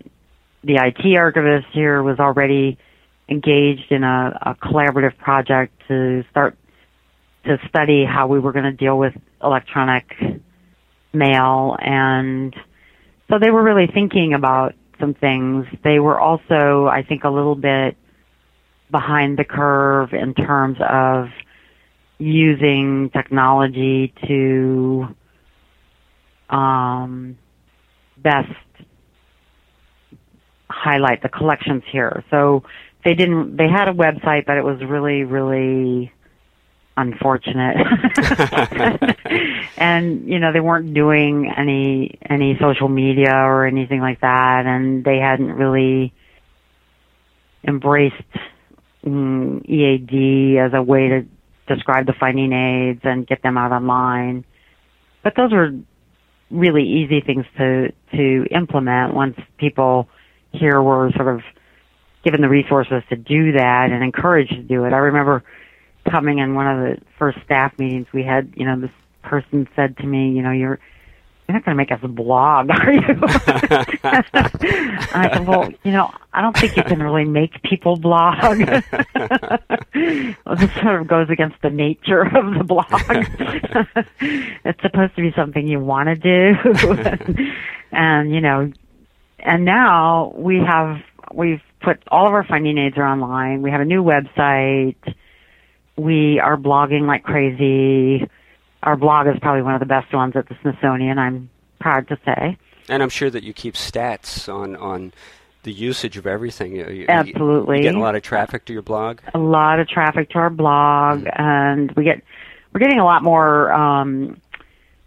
the 0.62 0.76
IT 0.76 1.16
archivist 1.16 1.68
here 1.72 2.02
was 2.02 2.18
already 2.18 2.78
engaged 3.28 3.90
in 3.90 4.04
a, 4.04 4.38
a 4.42 4.54
collaborative 4.54 5.16
project 5.18 5.72
to 5.88 6.24
start 6.30 6.56
to 7.44 7.58
study 7.68 8.04
how 8.04 8.26
we 8.26 8.38
were 8.38 8.52
going 8.52 8.64
to 8.64 8.72
deal 8.72 8.98
with 8.98 9.14
electronic 9.42 10.04
mail, 11.12 11.76
and 11.80 12.54
so 13.30 13.38
they 13.38 13.50
were 13.50 13.62
really 13.62 13.86
thinking 13.92 14.34
about 14.34 14.74
some 15.00 15.14
things. 15.14 15.66
They 15.84 15.98
were 15.98 16.18
also, 16.18 16.86
I 16.86 17.04
think, 17.08 17.24
a 17.24 17.30
little 17.30 17.54
bit 17.54 17.96
behind 18.90 19.38
the 19.38 19.44
curve 19.44 20.12
in 20.12 20.34
terms 20.34 20.78
of 20.80 21.26
using 22.18 23.10
technology 23.10 24.12
to 24.26 25.06
um, 26.50 27.38
best 28.16 28.48
highlight 30.70 31.22
the 31.22 31.28
collections 31.28 31.82
here. 31.90 32.24
So 32.30 32.64
they 33.08 33.14
didn't. 33.14 33.56
They 33.56 33.68
had 33.68 33.88
a 33.88 33.94
website, 33.94 34.44
but 34.44 34.58
it 34.58 34.64
was 34.64 34.82
really, 34.84 35.24
really 35.24 36.12
unfortunate. 36.94 37.76
and 39.78 40.28
you 40.28 40.38
know, 40.38 40.52
they 40.52 40.60
weren't 40.60 40.92
doing 40.92 41.50
any 41.56 42.18
any 42.28 42.58
social 42.60 42.88
media 42.88 43.34
or 43.34 43.66
anything 43.66 44.00
like 44.00 44.20
that 44.20 44.66
and 44.66 45.02
they 45.04 45.16
hadn't 45.16 45.52
really 45.52 46.12
embraced 47.66 48.14
mm, 49.06 49.64
EAD 49.64 50.58
as 50.58 50.72
a 50.74 50.82
way 50.82 51.08
to 51.08 51.26
describe 51.66 52.04
the 52.04 52.12
finding 52.12 52.52
aids 52.52 53.00
and 53.04 53.26
get 53.26 53.42
them 53.42 53.56
out 53.56 53.72
online. 53.72 54.44
But 55.22 55.34
those 55.34 55.50
were 55.50 55.70
really 56.50 56.84
easy 56.84 57.22
things 57.22 57.46
to 57.56 57.90
to 58.12 58.46
implement 58.50 59.14
once 59.14 59.38
people 59.56 60.10
here 60.52 60.82
were 60.82 61.10
sort 61.16 61.34
of 61.34 61.40
given 62.24 62.40
the 62.40 62.48
resources 62.48 63.02
to 63.08 63.16
do 63.16 63.52
that 63.52 63.90
and 63.90 64.02
encouraged 64.02 64.52
to 64.52 64.62
do 64.62 64.84
it. 64.84 64.92
I 64.92 64.98
remember 64.98 65.44
coming 66.10 66.38
in 66.38 66.54
one 66.54 66.66
of 66.66 66.78
the 66.78 67.04
first 67.18 67.38
staff 67.44 67.78
meetings 67.78 68.06
we 68.12 68.22
had, 68.22 68.52
you 68.56 68.64
know, 68.64 68.80
this 68.80 68.90
person 69.22 69.68
said 69.76 69.96
to 69.98 70.06
me, 70.06 70.30
you 70.30 70.42
know, 70.42 70.52
you're 70.52 70.78
you're 71.48 71.56
not 71.56 71.64
going 71.64 71.74
to 71.74 71.78
make 71.78 71.90
us 71.90 72.00
a 72.02 72.08
blog, 72.08 72.68
are 72.78 72.92
you? 72.92 73.00
and 73.00 73.18
I 75.14 75.30
said, 75.32 75.46
well, 75.46 75.70
you 75.82 75.92
know, 75.92 76.10
I 76.30 76.42
don't 76.42 76.54
think 76.54 76.76
you 76.76 76.82
can 76.82 77.02
really 77.02 77.24
make 77.24 77.62
people 77.62 77.96
blog. 77.96 78.58
well, 78.58 80.56
this 80.56 80.74
sort 80.82 81.00
of 81.00 81.08
goes 81.08 81.30
against 81.30 81.56
the 81.62 81.70
nature 81.70 82.20
of 82.20 82.54
the 82.54 82.64
blog. 82.64 82.84
it's 84.64 84.82
supposed 84.82 85.16
to 85.16 85.22
be 85.22 85.32
something 85.34 85.66
you 85.66 85.80
want 85.80 86.08
to 86.08 86.16
do, 86.16 86.54
and 87.92 88.30
you 88.30 88.42
know, 88.42 88.70
and 89.38 89.64
now 89.64 90.34
we 90.36 90.58
have 90.58 91.00
we've 91.32 91.60
put 91.80 92.02
all 92.08 92.26
of 92.26 92.32
our 92.32 92.44
funding 92.44 92.78
aids 92.78 92.96
are 92.96 93.06
online. 93.06 93.62
We 93.62 93.70
have 93.70 93.80
a 93.80 93.84
new 93.84 94.02
website. 94.02 94.96
We 95.96 96.40
are 96.40 96.56
blogging 96.56 97.06
like 97.06 97.22
crazy. 97.22 98.28
Our 98.82 98.96
blog 98.96 99.26
is 99.26 99.34
probably 99.40 99.62
one 99.62 99.74
of 99.74 99.80
the 99.80 99.86
best 99.86 100.12
ones 100.14 100.34
at 100.36 100.48
the 100.48 100.56
Smithsonian. 100.62 101.18
I'm 101.18 101.50
proud 101.80 102.08
to 102.08 102.18
say. 102.24 102.56
And 102.88 103.02
I'm 103.02 103.08
sure 103.08 103.30
that 103.30 103.42
you 103.42 103.52
keep 103.52 103.74
stats 103.74 104.52
on 104.52 104.76
on 104.76 105.12
the 105.64 105.72
usage 105.72 106.16
of 106.16 106.26
everything. 106.26 106.76
You, 106.76 107.06
Absolutely. 107.08 107.78
You, 107.78 107.84
you 107.84 107.90
get 107.90 107.94
a 107.96 108.00
lot 108.00 108.14
of 108.14 108.22
traffic 108.22 108.64
to 108.66 108.72
your 108.72 108.82
blog. 108.82 109.20
A 109.34 109.38
lot 109.38 109.80
of 109.80 109.88
traffic 109.88 110.30
to 110.30 110.38
our 110.38 110.50
blog, 110.50 111.20
mm-hmm. 111.20 111.42
and 111.42 111.92
we 111.92 112.04
get 112.04 112.22
we're 112.72 112.80
getting 112.80 113.00
a 113.00 113.04
lot 113.04 113.22
more 113.22 113.72
um, 113.72 114.40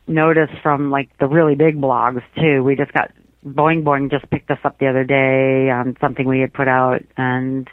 notice 0.07 0.49
from 0.61 0.91
like 0.91 1.09
the 1.19 1.27
really 1.27 1.55
big 1.55 1.79
blogs 1.79 2.21
too. 2.37 2.63
We 2.63 2.75
just 2.75 2.93
got 2.93 3.11
Boing 3.45 3.83
Boing 3.83 4.11
just 4.11 4.29
picked 4.29 4.51
us 4.51 4.59
up 4.63 4.77
the 4.77 4.87
other 4.87 5.03
day 5.03 5.69
on 5.69 5.97
something 5.99 6.27
we 6.27 6.39
had 6.39 6.53
put 6.53 6.67
out, 6.67 7.03
and 7.17 7.67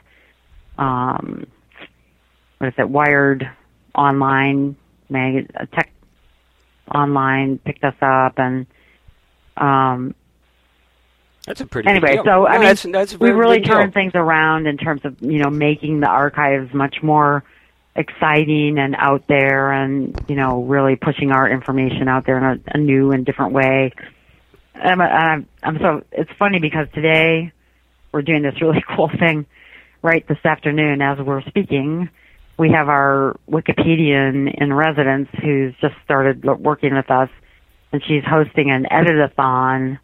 um, 0.78 1.46
what 2.58 2.68
is 2.68 2.74
it? 2.78 2.88
Wired 2.88 3.48
Online 3.94 4.76
mag 5.08 5.50
tech 5.72 5.92
online 6.94 7.58
picked 7.58 7.84
us 7.84 7.94
up, 8.00 8.38
and 8.38 8.66
um, 9.56 10.14
that's 11.46 11.60
a 11.60 11.66
pretty 11.66 11.88
anyway. 11.88 12.16
So 12.16 12.22
no, 12.22 12.46
I 12.46 12.58
mean, 12.58 12.62
that's, 12.62 12.82
that's 12.82 13.20
we 13.20 13.30
really 13.30 13.60
turned 13.60 13.94
things 13.94 14.12
around 14.14 14.66
in 14.66 14.76
terms 14.76 15.04
of 15.04 15.20
you 15.20 15.38
know 15.38 15.50
making 15.50 16.00
the 16.00 16.08
archives 16.08 16.72
much 16.72 17.02
more 17.02 17.44
exciting 17.96 18.78
and 18.78 18.94
out 18.96 19.26
there, 19.28 19.72
and 19.72 20.18
you 20.28 20.36
know 20.36 20.62
really 20.62 20.96
pushing 20.96 21.32
our 21.32 21.48
information 21.48 22.08
out 22.08 22.26
there 22.26 22.38
in 22.38 22.44
a, 22.44 22.76
a 22.76 22.78
new 22.78 23.12
and 23.12 23.24
different 23.24 23.52
way. 23.52 23.92
I'm, 24.82 25.00
I'm, 25.00 25.48
I'm 25.62 25.78
so 25.78 26.02
it's 26.12 26.30
funny 26.38 26.58
because 26.58 26.86
today 26.94 27.52
we're 28.12 28.22
doing 28.22 28.42
this 28.42 28.60
really 28.60 28.82
cool 28.96 29.10
thing 29.18 29.46
right 30.02 30.26
this 30.28 30.38
afternoon 30.44 31.02
as 31.02 31.18
we're 31.18 31.42
speaking. 31.42 32.08
We 32.58 32.70
have 32.72 32.88
our 32.88 33.38
Wikipedian 33.48 34.60
in 34.60 34.72
residence 34.72 35.28
who's 35.42 35.74
just 35.80 35.94
started 36.04 36.44
working 36.44 36.94
with 36.94 37.10
us, 37.10 37.30
and 37.92 38.02
she's 38.04 38.24
hosting 38.24 38.70
an 38.70 38.86
editathon 38.90 39.98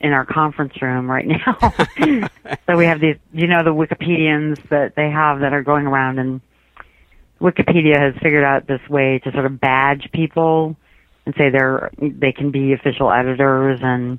in 0.00 0.12
our 0.12 0.26
conference 0.26 0.74
room 0.82 1.08
right 1.08 1.26
now. 1.26 1.56
so 2.66 2.76
we 2.76 2.86
have 2.86 3.00
these, 3.00 3.16
you 3.32 3.46
know, 3.46 3.62
the 3.62 3.70
Wikipedians 3.70 4.68
that 4.70 4.96
they 4.96 5.08
have 5.08 5.40
that 5.40 5.52
are 5.52 5.62
going 5.62 5.86
around, 5.86 6.18
and 6.18 6.40
Wikipedia 7.40 7.98
has 7.98 8.14
figured 8.20 8.44
out 8.44 8.66
this 8.66 8.80
way 8.88 9.20
to 9.20 9.30
sort 9.32 9.46
of 9.46 9.60
badge 9.60 10.10
people 10.12 10.76
and 11.26 11.34
say 11.36 11.50
they're 11.50 11.90
they 11.98 12.32
can 12.32 12.50
be 12.50 12.72
official 12.72 13.10
editors. 13.10 13.80
And 13.82 14.18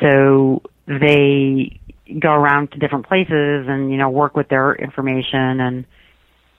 so 0.00 0.62
they 0.86 1.80
go 2.20 2.32
around 2.32 2.72
to 2.72 2.78
different 2.78 3.06
places 3.06 3.66
and 3.68 3.90
you 3.90 3.96
know 3.96 4.10
work 4.10 4.36
with 4.36 4.48
their 4.48 4.74
information 4.74 5.60
and 5.60 5.84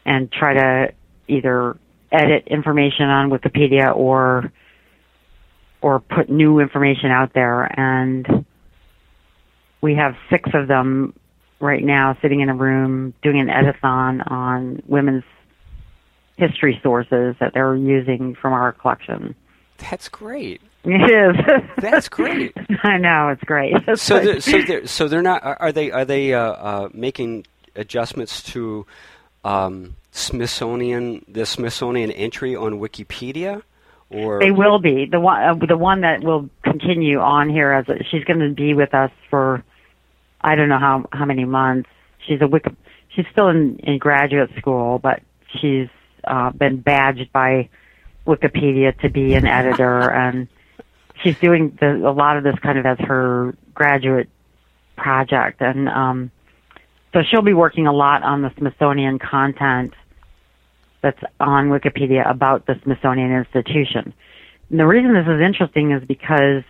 and 0.06 0.32
try 0.32 0.54
to 0.54 0.94
either 1.28 1.78
edit 2.12 2.48
information 2.48 3.06
on 3.06 3.30
Wikipedia 3.30 3.96
or 3.96 4.52
or 5.82 6.00
put 6.00 6.30
new 6.30 6.60
information 6.60 7.12
out 7.12 7.34
there. 7.34 7.64
And 7.80 8.46
we 9.82 9.96
have 9.96 10.16
six 10.32 10.50
of 10.54 10.68
them 10.68 11.14
right 11.60 11.84
now 11.84 12.18
sitting 12.22 12.42
in 12.42 12.50
a 12.50 12.56
room 12.56 13.14
doing 13.22 13.40
an 13.40 13.48
editathon 13.48 14.30
on 14.30 14.82
women's 14.88 15.24
history 16.38 16.80
sources 16.84 17.36
that 17.40 17.54
they're 17.54 17.76
using 17.76 18.36
from 18.36 18.54
our 18.54 18.74
collection. 18.74 19.36
That's 19.78 20.10
great. 20.10 20.62
It 20.84 21.12
is. 21.12 21.66
That's 21.78 22.10
great. 22.10 22.54
I 22.84 22.98
know 22.98 23.30
it's 23.30 23.44
great. 23.44 23.74
It's 23.88 24.02
so, 24.02 24.20
they're, 24.20 24.40
so 24.40 24.62
they're 24.62 24.88
so 24.88 25.08
they're 25.08 25.24
not. 25.24 25.42
Are 25.44 25.72
they 25.72 25.92
are 25.92 26.06
they 26.06 26.34
uh, 26.34 26.40
uh, 26.40 26.90
making 26.94 27.46
adjustments 27.76 28.44
to 28.44 28.86
um, 29.44 29.96
Smithsonian 30.12 31.26
the 31.28 31.46
Smithsonian 31.46 32.12
entry 32.12 32.56
on 32.56 32.80
Wikipedia? 32.80 33.64
Or 34.12 34.40
they 34.40 34.52
will 34.52 34.78
be 34.78 35.08
the 35.12 35.20
one 35.20 35.42
uh, 35.42 35.66
the 35.68 35.78
one 35.78 36.02
that 36.02 36.24
will 36.24 36.50
continue 36.64 37.20
on 37.20 37.50
here 37.50 37.72
as 37.72 37.90
a, 37.90 38.04
she's 38.12 38.24
going 38.24 38.40
to 38.40 38.54
be 38.54 38.76
with 38.76 38.94
us 38.94 39.12
for 39.32 39.64
I 40.40 40.56
don't 40.56 40.70
know 40.70 40.80
how 40.80 41.06
how 41.12 41.26
many 41.26 41.46
months. 41.46 41.90
She's 42.28 42.42
a 42.42 42.48
Wiki, 42.48 42.76
she's 43.16 43.26
still 43.32 43.50
in 43.50 43.80
in 43.80 43.98
graduate 43.98 44.52
school, 44.58 45.00
but 45.00 45.22
she's 45.60 45.88
uh, 46.28 46.52
been 46.52 46.80
badged 46.80 47.32
by 47.32 47.70
Wikipedia 48.26 48.98
to 49.02 49.10
be 49.10 49.34
an 49.34 49.46
editor, 49.46 50.10
and 50.12 50.48
she's 51.24 51.38
doing 51.40 51.78
the, 51.80 52.08
a 52.08 52.12
lot 52.12 52.38
of 52.38 52.44
this 52.44 52.56
kind 52.60 52.78
of 52.78 52.86
as 52.86 52.98
her 53.00 53.56
graduate 53.74 54.30
project, 54.98 55.62
and 55.62 55.90
um, 55.90 56.32
so 57.14 57.22
she'll 57.30 57.42
be 57.42 57.54
working 57.54 57.88
a 57.88 57.94
lot 57.94 58.24
on 58.24 58.42
the 58.42 58.52
Smithsonian 58.58 59.20
content 59.20 59.94
that's 61.02 61.22
on 61.40 61.70
Wikipedia 61.70 62.30
about 62.30 62.66
the 62.66 62.80
Smithsonian 62.84 63.32
Institution. 63.32 64.14
And 64.70 64.80
the 64.80 64.86
reason 64.86 65.14
this 65.14 65.28
is 65.28 65.40
interesting 65.40 65.92
is 65.92 66.04
because 66.06 66.64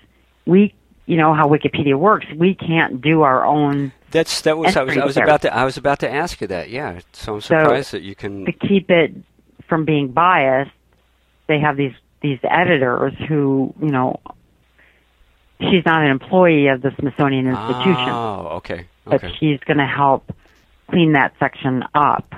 we, 0.45 0.75
you 1.05 1.17
know, 1.17 1.33
how 1.33 1.47
Wikipedia 1.47 1.97
works. 1.97 2.25
We 2.35 2.53
can't 2.53 3.01
do 3.01 3.21
our 3.21 3.45
own. 3.45 3.93
That's 4.11 4.41
that 4.41 4.57
was 4.57 4.75
I 4.75 4.83
was, 4.83 4.97
I 4.97 5.05
was 5.05 5.17
about 5.17 5.41
to 5.43 5.55
I 5.55 5.63
was 5.63 5.77
about 5.77 5.99
to 5.99 6.11
ask 6.11 6.41
you 6.41 6.47
that. 6.47 6.69
Yeah, 6.69 6.99
so 7.13 7.35
I'm 7.35 7.41
surprised 7.41 7.89
so 7.89 7.97
that 7.97 8.03
you 8.03 8.13
can 8.13 8.45
to 8.45 8.51
keep 8.51 8.91
it 8.91 9.13
from 9.67 9.85
being 9.85 10.09
biased, 10.11 10.71
they 11.47 11.59
have 11.59 11.77
these 11.77 11.93
these 12.21 12.39
editors 12.43 13.13
who, 13.27 13.73
you 13.79 13.91
know, 13.91 14.19
she's 15.59 15.85
not 15.85 16.03
an 16.03 16.09
employee 16.09 16.67
of 16.67 16.81
the 16.81 16.91
Smithsonian 16.99 17.47
Institution. 17.47 18.09
Oh, 18.09 18.47
okay. 18.53 18.73
okay. 18.73 18.87
But 19.05 19.21
she's 19.39 19.59
going 19.59 19.77
to 19.77 19.85
help 19.85 20.31
clean 20.89 21.13
that 21.13 21.33
section 21.39 21.83
up 21.93 22.33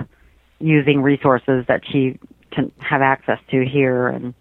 using 0.58 1.00
resources 1.02 1.64
that 1.68 1.82
she 1.90 2.18
can 2.50 2.72
have 2.78 3.02
access 3.02 3.38
to 3.50 3.64
here 3.64 4.08
and 4.08 4.34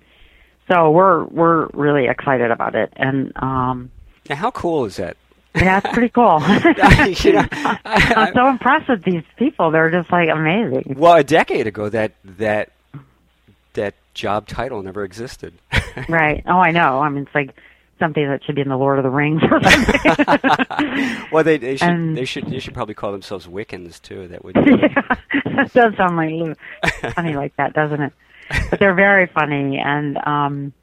so 0.72 0.90
we're 0.90 1.26
we're 1.26 1.68
really 1.74 2.08
excited 2.08 2.50
about 2.50 2.74
it 2.74 2.92
and 2.96 3.34
um 3.36 3.92
now 4.30 4.36
how 4.36 4.50
cool 4.50 4.86
is 4.86 4.96
that 4.96 5.18
yeah, 5.56 5.82
it's 5.84 5.92
pretty 5.92 6.10
cool. 6.10 6.40
you 7.24 7.34
know, 7.34 7.48
I, 7.52 8.14
am 8.28 8.34
so 8.36 8.48
impressed 8.48 8.90
with 8.90 9.04
these 9.04 9.24
people. 9.38 9.72
They're 9.72 9.90
just 9.90 10.12
like 10.12 10.30
amazing. 10.30 10.96
Well, 10.98 11.16
a 11.16 11.24
decade 11.24 11.66
ago, 11.66 11.90
that 11.90 12.14
that 12.24 12.74
that 13.78 13.96
job 14.14 14.48
title 14.48 14.84
never 14.84 15.04
existed. 15.04 15.54
right. 16.10 16.44
Oh, 16.46 16.60
I 16.60 16.72
know. 16.72 17.00
I 17.00 17.10
mean, 17.10 17.24
it's 17.24 17.36
like 17.36 17.56
something 18.00 18.28
that 18.28 18.44
should 18.44 18.56
be 18.56 18.62
in 18.62 18.70
the 18.70 18.78
Lord 18.78 19.00
of 19.00 19.04
the 19.04 19.10
Rings 19.10 19.42
or 19.50 19.62
something. 19.64 21.28
well, 21.32 21.44
they, 21.44 21.58
they 21.58 21.78
should 21.78 21.90
and, 21.90 22.18
they 22.18 22.26
should 22.26 22.48
they 22.48 22.60
should 22.60 22.74
probably 22.74 22.94
call 22.94 23.12
themselves 23.12 23.48
Wiccans 23.48 24.02
too. 24.02 24.28
That 24.28 24.44
would. 24.44 24.56
yeah, 24.66 25.16
that 25.56 25.72
does 25.74 25.96
sound 25.96 26.18
like 26.18 27.14
funny 27.16 27.36
like 27.36 27.56
that, 27.56 27.74
doesn't 27.74 28.02
it? 28.02 28.14
But 28.70 28.80
they're 28.80 28.96
very 28.96 29.28
funny, 29.28 29.78
and 29.78 30.18
um, 30.26 30.74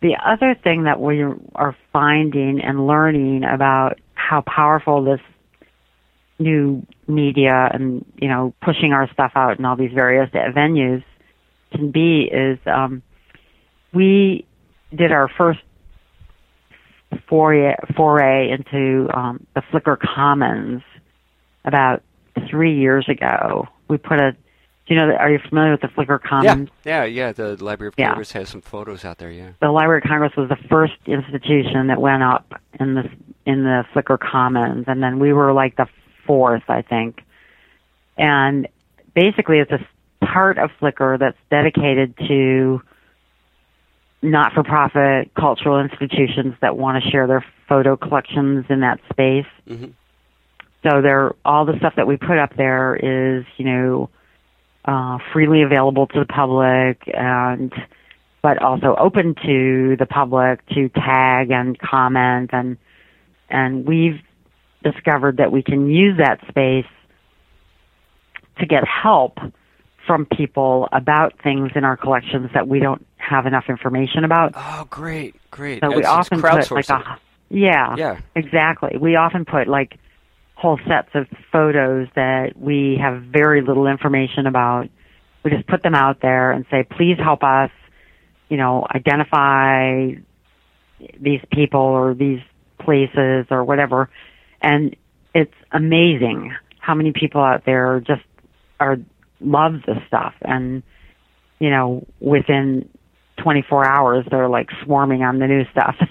the 0.00 0.16
other 0.24 0.54
thing 0.54 0.84
that 0.84 1.00
we 1.00 1.22
are 1.54 1.76
finding 1.92 2.60
and 2.60 2.86
learning 2.86 3.44
about 3.44 3.98
how 4.14 4.42
powerful 4.42 5.04
this 5.04 5.20
new 6.38 6.84
media 7.06 7.70
and 7.72 8.04
you 8.16 8.28
know 8.28 8.52
pushing 8.62 8.92
our 8.92 9.08
stuff 9.12 9.32
out 9.36 9.58
in 9.58 9.64
all 9.64 9.76
these 9.76 9.92
various 9.92 10.28
venues 10.30 11.04
can 11.74 11.90
be 11.90 12.28
is 12.30 12.58
um, 12.66 13.02
we 13.92 14.46
did 14.94 15.12
our 15.12 15.28
first 15.28 15.60
foray, 17.28 17.74
foray 17.96 18.50
into 18.50 19.08
um, 19.14 19.46
the 19.54 19.62
Flickr 19.72 19.98
Commons 19.98 20.82
about 21.64 22.02
three 22.50 22.78
years 22.78 23.08
ago. 23.08 23.68
We 23.88 23.98
put 23.98 24.20
a 24.20 24.36
do 24.86 24.92
you 24.92 25.00
know? 25.00 25.14
Are 25.14 25.30
you 25.30 25.38
familiar 25.48 25.72
with 25.72 25.80
the 25.80 25.88
Flickr 25.88 26.20
Commons? 26.20 26.68
Yeah, 26.84 27.04
yeah, 27.04 27.28
yeah. 27.28 27.32
The 27.32 27.64
Library 27.64 27.88
of 27.88 27.96
Congress 27.96 28.34
yeah. 28.34 28.40
has 28.40 28.50
some 28.50 28.60
photos 28.60 29.02
out 29.02 29.16
there. 29.16 29.30
Yeah. 29.30 29.52
The 29.62 29.70
Library 29.70 30.02
of 30.04 30.08
Congress 30.08 30.32
was 30.36 30.50
the 30.50 30.58
first 30.68 30.92
institution 31.06 31.86
that 31.86 31.98
went 31.98 32.22
up 32.22 32.60
in 32.78 32.94
the 32.94 33.04
in 33.46 33.64
the 33.64 33.84
Flickr 33.94 34.18
Commons, 34.18 34.84
and 34.86 35.02
then 35.02 35.18
we 35.18 35.32
were 35.32 35.54
like 35.54 35.76
the 35.76 35.86
fourth, 36.26 36.64
I 36.68 36.82
think. 36.82 37.22
And 38.18 38.68
basically, 39.14 39.58
it's 39.58 39.70
a 39.70 39.78
part 40.32 40.58
of 40.58 40.70
Flickr 40.80 41.18
that's 41.18 41.38
dedicated 41.50 42.16
to 42.28 42.82
not-for-profit 44.22 45.34
cultural 45.34 45.80
institutions 45.80 46.54
that 46.60 46.76
want 46.76 47.02
to 47.02 47.10
share 47.10 47.26
their 47.26 47.44
photo 47.68 47.96
collections 47.96 48.64
in 48.70 48.80
that 48.80 48.98
space. 49.10 49.46
Mm-hmm. 49.68 49.90
So 50.82 51.02
there, 51.02 51.32
all 51.44 51.64
the 51.64 51.76
stuff 51.78 51.94
that 51.96 52.06
we 52.06 52.16
put 52.16 52.38
up 52.38 52.56
there 52.56 52.96
is, 52.96 53.44
you 53.56 53.64
know, 53.64 54.10
uh, 54.84 55.18
freely 55.32 55.62
available 55.62 56.06
to 56.08 56.20
the 56.20 56.26
public 56.26 57.02
and, 57.06 57.72
but 58.42 58.62
also 58.62 58.94
open 58.98 59.34
to 59.46 59.96
the 59.98 60.06
public 60.06 60.66
to 60.68 60.88
tag 60.90 61.50
and 61.50 61.78
comment 61.78 62.50
and, 62.52 62.76
and 63.48 63.86
we've 63.86 64.20
discovered 64.82 65.38
that 65.38 65.52
we 65.52 65.62
can 65.62 65.88
use 65.88 66.18
that 66.18 66.40
space 66.48 66.86
to 68.58 68.66
get 68.66 68.84
help 68.86 69.38
from 70.06 70.26
people 70.26 70.88
about 70.92 71.34
things 71.42 71.72
in 71.74 71.84
our 71.84 71.96
collections 71.96 72.50
that 72.54 72.68
we 72.68 72.78
don't 72.78 73.04
have 73.16 73.46
enough 73.46 73.64
information 73.68 74.24
about. 74.24 74.52
Oh, 74.54 74.86
great, 74.90 75.34
great. 75.50 75.80
So 75.80 75.96
we 75.96 76.04
often 76.04 76.40
put 76.40 76.70
like 76.70 76.88
a 76.90 77.18
yeah, 77.48 77.94
Yeah. 77.96 78.20
exactly. 78.34 78.96
We 78.98 79.16
often 79.16 79.44
put 79.44 79.68
like 79.68 79.98
whole 80.54 80.78
sets 80.86 81.08
of 81.14 81.26
photos 81.52 82.08
that 82.14 82.56
we 82.56 82.98
have 83.00 83.22
very 83.22 83.60
little 83.62 83.86
information 83.86 84.46
about. 84.46 84.88
We 85.42 85.50
just 85.50 85.66
put 85.66 85.82
them 85.82 85.94
out 85.94 86.20
there 86.20 86.52
and 86.52 86.64
say, 86.70 86.84
please 86.84 87.18
help 87.18 87.42
us, 87.42 87.70
you 88.48 88.56
know, 88.56 88.86
identify 88.94 90.12
these 91.20 91.40
people 91.52 91.80
or 91.80 92.14
these 92.14 92.40
places 92.78 93.46
or 93.50 93.64
whatever. 93.64 94.10
And 94.62 94.96
it's 95.34 95.54
amazing 95.72 96.54
how 96.78 96.94
many 96.94 97.12
people 97.12 97.42
out 97.42 97.64
there 97.64 98.00
just 98.00 98.22
are 98.80 98.96
love 99.44 99.82
this 99.86 99.98
stuff. 100.06 100.34
And 100.42 100.82
you 101.58 101.70
know 101.70 102.06
within 102.20 102.88
24 103.38 103.86
hours 103.86 104.26
they're 104.30 104.48
like 104.48 104.68
swarming 104.82 105.22
on 105.22 105.38
the 105.38 105.46
new 105.46 105.64
stuff. 105.70 105.96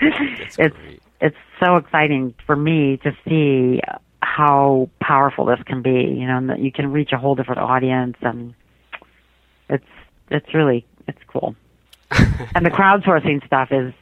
It's 0.00 0.56
great. 0.56 1.00
it's 1.20 1.36
so 1.64 1.76
exciting 1.76 2.34
for 2.46 2.56
me 2.56 2.98
to 2.98 3.16
see 3.26 3.80
how 4.20 4.90
powerful 5.00 5.44
this 5.46 5.60
can 5.66 5.82
be 5.82 5.90
you 5.90 6.26
know 6.26 6.38
and 6.38 6.50
that 6.50 6.58
you 6.60 6.72
can 6.72 6.92
reach 6.92 7.12
a 7.12 7.18
whole 7.18 7.34
different 7.34 7.60
audience. 7.60 8.16
And 8.22 8.54
it's 9.68 9.84
it's 10.30 10.54
really 10.54 10.86
it's 11.06 11.20
cool. 11.28 11.54
And 12.54 12.64
the 12.64 12.70
crowdsourcing 12.70 13.44
stuff 13.46 13.68
is 13.72 13.92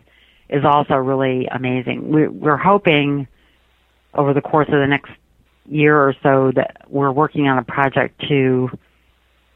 is 0.48 0.64
also 0.64 0.94
really 0.94 1.46
amazing. 1.46 2.10
We 2.10 2.28
we're 2.28 2.58
hoping 2.58 3.26
over 4.14 4.34
the 4.34 4.42
course 4.42 4.68
of 4.68 4.74
the 4.74 4.86
next 4.86 5.10
year 5.66 5.96
or 5.96 6.14
so 6.22 6.52
that 6.54 6.82
we're 6.88 7.12
working 7.12 7.46
on 7.48 7.58
a 7.58 7.64
project 7.64 8.20
to 8.28 8.68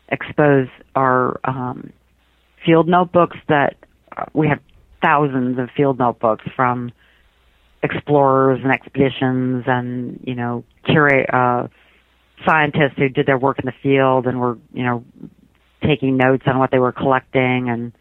expose 0.09 0.69
our 0.95 1.41
um, 1.45 1.93
field 2.65 2.89
notebooks 2.89 3.37
that 3.49 3.77
uh, 4.17 4.25
we 4.33 4.49
have 4.49 4.61
thousands 5.05 5.59
of 5.59 5.69
field 5.77 5.99
notebooks 5.99 6.45
from 6.55 6.93
explorers 7.83 8.61
and 8.63 8.73
expeditions 8.73 9.65
and 9.67 10.21
you 10.25 10.35
know 10.35 10.65
curate 10.85 11.29
uh, 11.33 11.67
scientists 12.45 12.95
who 12.97 13.09
did 13.09 13.27
their 13.27 13.39
work 13.39 13.59
in 13.59 13.67
the 13.67 13.75
field 13.83 14.27
and 14.27 14.41
were 14.41 14.59
you 14.73 14.85
know 14.85 15.05
taking 15.87 16.17
notes 16.17 16.45
on 16.47 16.59
what 16.59 16.71
they 16.71 16.79
were 16.79 16.93
collecting. 16.93 17.69
And 17.69 17.93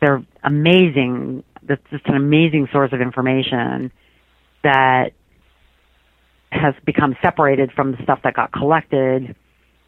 they're 0.00 0.24
amazing. 0.42 1.44
That's 1.62 1.82
just 1.90 2.06
an 2.06 2.14
amazing 2.16 2.68
source 2.72 2.92
of 2.92 3.00
information 3.00 3.92
that 4.62 5.12
has 6.52 6.74
become 6.84 7.16
separated 7.22 7.72
from 7.72 7.92
the 7.92 7.98
stuff 8.02 8.20
that 8.24 8.34
got 8.34 8.52
collected. 8.52 9.34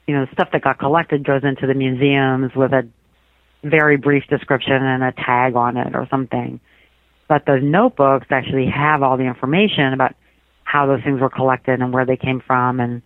You 0.06 0.14
know, 0.14 0.26
the 0.26 0.32
stuff 0.32 0.48
that 0.52 0.62
got 0.62 0.78
collected 0.78 1.24
goes 1.24 1.42
into 1.44 1.66
the 1.66 1.74
museums 1.74 2.52
with 2.54 2.72
a 2.72 2.88
very 3.64 3.96
brief 3.96 4.24
description 4.28 4.74
and 4.74 5.02
a 5.02 5.12
tag 5.12 5.54
on 5.54 5.76
it 5.76 5.94
or 5.94 6.06
something. 6.10 6.60
But 7.28 7.46
the 7.46 7.60
notebooks 7.60 8.26
actually 8.30 8.68
have 8.74 9.02
all 9.02 9.16
the 9.16 9.24
information 9.24 9.92
about 9.92 10.14
how 10.64 10.86
those 10.86 11.02
things 11.04 11.20
were 11.20 11.30
collected 11.30 11.80
and 11.80 11.92
where 11.92 12.06
they 12.06 12.16
came 12.16 12.42
from 12.44 12.80
and 12.80 13.02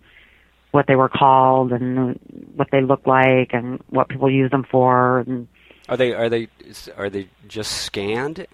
what 0.71 0.85
they 0.87 0.95
were 0.95 1.09
called 1.09 1.71
and 1.71 2.19
what 2.55 2.67
they 2.71 2.81
looked 2.81 3.07
like 3.07 3.51
and 3.53 3.81
what 3.89 4.09
people 4.09 4.29
use 4.29 4.51
them 4.51 4.65
for 4.69 5.19
and 5.19 5.47
Are 5.89 5.97
they 5.97 6.13
are 6.13 6.29
they 6.29 6.49
are 6.97 7.09
they 7.09 7.29
just 7.47 7.71
scanned? 7.71 8.47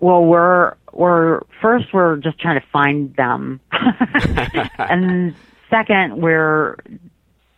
Well, 0.00 0.24
we're 0.24 0.74
we're 0.92 1.40
first 1.62 1.86
we're 1.92 2.16
just 2.16 2.38
trying 2.38 2.60
to 2.60 2.66
find 2.72 3.14
them, 3.16 3.60
and 4.78 5.34
second 5.70 6.20
we're 6.20 6.76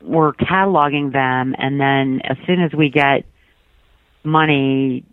we're 0.03 0.33
cataloging 0.33 1.13
them, 1.13 1.55
and 1.59 1.81
then 1.81 2.21
as 2.25 2.37
soon 2.47 2.63
as 2.63 2.73
we 2.73 2.91
get 2.91 3.25
money 4.25 5.05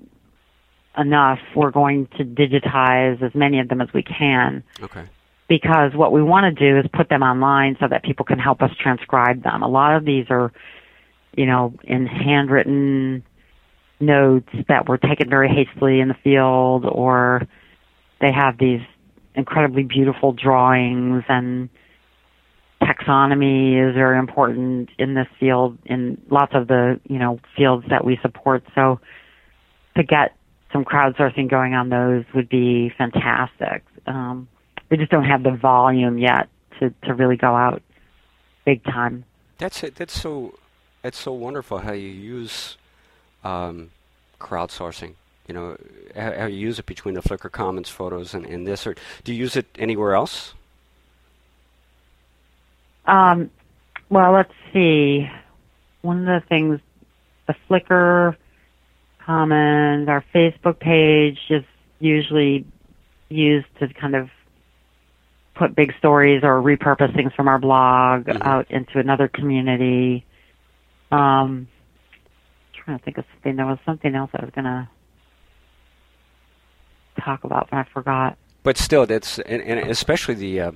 enough, 0.97 1.39
we're 1.55 1.71
going 1.71 2.07
to 2.17 2.23
digitize 2.23 3.21
as 3.21 3.33
many 3.33 3.59
of 3.59 3.67
them 3.67 3.81
as 3.81 3.89
we 3.93 4.03
can. 4.03 4.63
Okay. 4.81 5.05
Because 5.47 5.93
what 5.93 6.11
we 6.11 6.23
want 6.23 6.55
to 6.55 6.71
do 6.71 6.79
is 6.79 6.85
put 6.93 7.09
them 7.09 7.21
online 7.21 7.77
so 7.79 7.87
that 7.87 8.03
people 8.03 8.25
can 8.25 8.39
help 8.39 8.61
us 8.61 8.71
transcribe 8.79 9.43
them. 9.43 9.61
A 9.61 9.67
lot 9.67 9.95
of 9.95 10.05
these 10.05 10.25
are, 10.29 10.51
you 11.35 11.45
know, 11.45 11.73
in 11.83 12.07
handwritten 12.07 13.23
notes 13.99 14.49
that 14.67 14.87
were 14.87 14.97
taken 14.97 15.29
very 15.29 15.49
hastily 15.49 15.99
in 15.99 16.07
the 16.07 16.15
field 16.23 16.85
or 16.85 17.47
they 18.19 18.31
have 18.31 18.57
these 18.57 18.81
incredibly 19.35 19.83
beautiful 19.83 20.33
drawings 20.33 21.23
and 21.29 21.69
taxonomy 22.81 23.89
is 23.89 23.95
very 23.95 24.19
important 24.19 24.89
in 24.99 25.13
this 25.13 25.27
field 25.39 25.77
in 25.85 26.21
lots 26.29 26.51
of 26.53 26.67
the 26.67 26.99
you 27.09 27.17
know 27.17 27.39
fields 27.55 27.85
that 27.89 28.03
we 28.03 28.19
support 28.21 28.63
so 28.75 28.99
to 29.95 30.03
get 30.03 30.35
some 30.73 30.83
crowdsourcing 30.83 31.49
going 31.49 31.73
on 31.73 31.89
those 31.89 32.25
would 32.35 32.49
be 32.49 32.91
fantastic 32.97 33.83
um, 34.07 34.47
we 34.89 34.97
just 34.97 35.09
don't 35.09 35.23
have 35.23 35.41
the 35.43 35.51
volume 35.55 36.17
yet 36.17 36.49
to 36.79 36.93
to 37.03 37.13
really 37.13 37.37
go 37.37 37.55
out 37.55 37.81
big 38.65 38.83
time 38.83 39.23
That's 39.57 39.83
it. 39.83 39.95
That's 39.95 40.19
so. 40.19 40.57
That's 41.01 41.17
so 41.17 41.33
wonderful 41.33 41.79
how 41.79 41.93
you 41.93 42.09
use 42.09 42.77
um, 43.45 43.91
crowdsourcing. 44.39 45.13
You 45.47 45.53
know, 45.53 45.77
how, 46.15 46.33
how 46.33 46.45
you 46.47 46.57
use 46.57 46.79
it 46.79 46.85
between 46.87 47.13
the 47.13 47.21
Flickr 47.21 47.51
Commons 47.51 47.89
photos 47.89 48.33
and, 48.33 48.45
and 48.45 48.65
this. 48.65 48.87
Or 48.87 48.95
do 49.23 49.31
you 49.33 49.39
use 49.39 49.55
it 49.55 49.67
anywhere 49.77 50.15
else? 50.15 50.53
Um, 53.05 53.51
well, 54.09 54.31
let's 54.33 54.53
see. 54.73 55.29
One 56.01 56.27
of 56.27 56.41
the 56.41 56.47
things, 56.47 56.79
the 57.47 57.55
Flickr 57.69 58.35
Commons, 59.19 60.09
our 60.09 60.23
Facebook 60.33 60.79
page 60.79 61.39
is 61.49 61.63
usually 61.99 62.65
used 63.29 63.67
to 63.79 63.87
kind 63.89 64.15
of 64.15 64.29
put 65.55 65.75
big 65.75 65.93
stories 65.97 66.43
or 66.43 66.61
repurpose 66.61 67.15
things 67.15 67.33
from 67.33 67.47
our 67.47 67.57
blog 67.57 68.25
Mhm. 68.25 68.45
out 68.45 68.69
into 68.69 68.99
another 68.99 69.27
community. 69.27 70.25
Um, 71.11 71.67
trying 72.85 72.99
to 72.99 73.03
think 73.05 73.17
of 73.17 73.25
something. 73.33 73.55
There 73.55 73.65
was 73.65 73.79
something 73.85 74.15
else 74.15 74.29
I 74.33 74.43
was 74.45 74.51
going 74.53 74.65
to 74.65 74.87
talk 77.21 77.43
about, 77.43 77.69
but 77.69 77.77
I 77.77 77.83
forgot. 77.93 78.37
But 78.63 78.77
still, 78.77 79.05
that's 79.05 79.39
and, 79.39 79.61
and 79.61 79.89
especially 79.89 80.33
the 80.35 80.59
uh, 80.59 80.71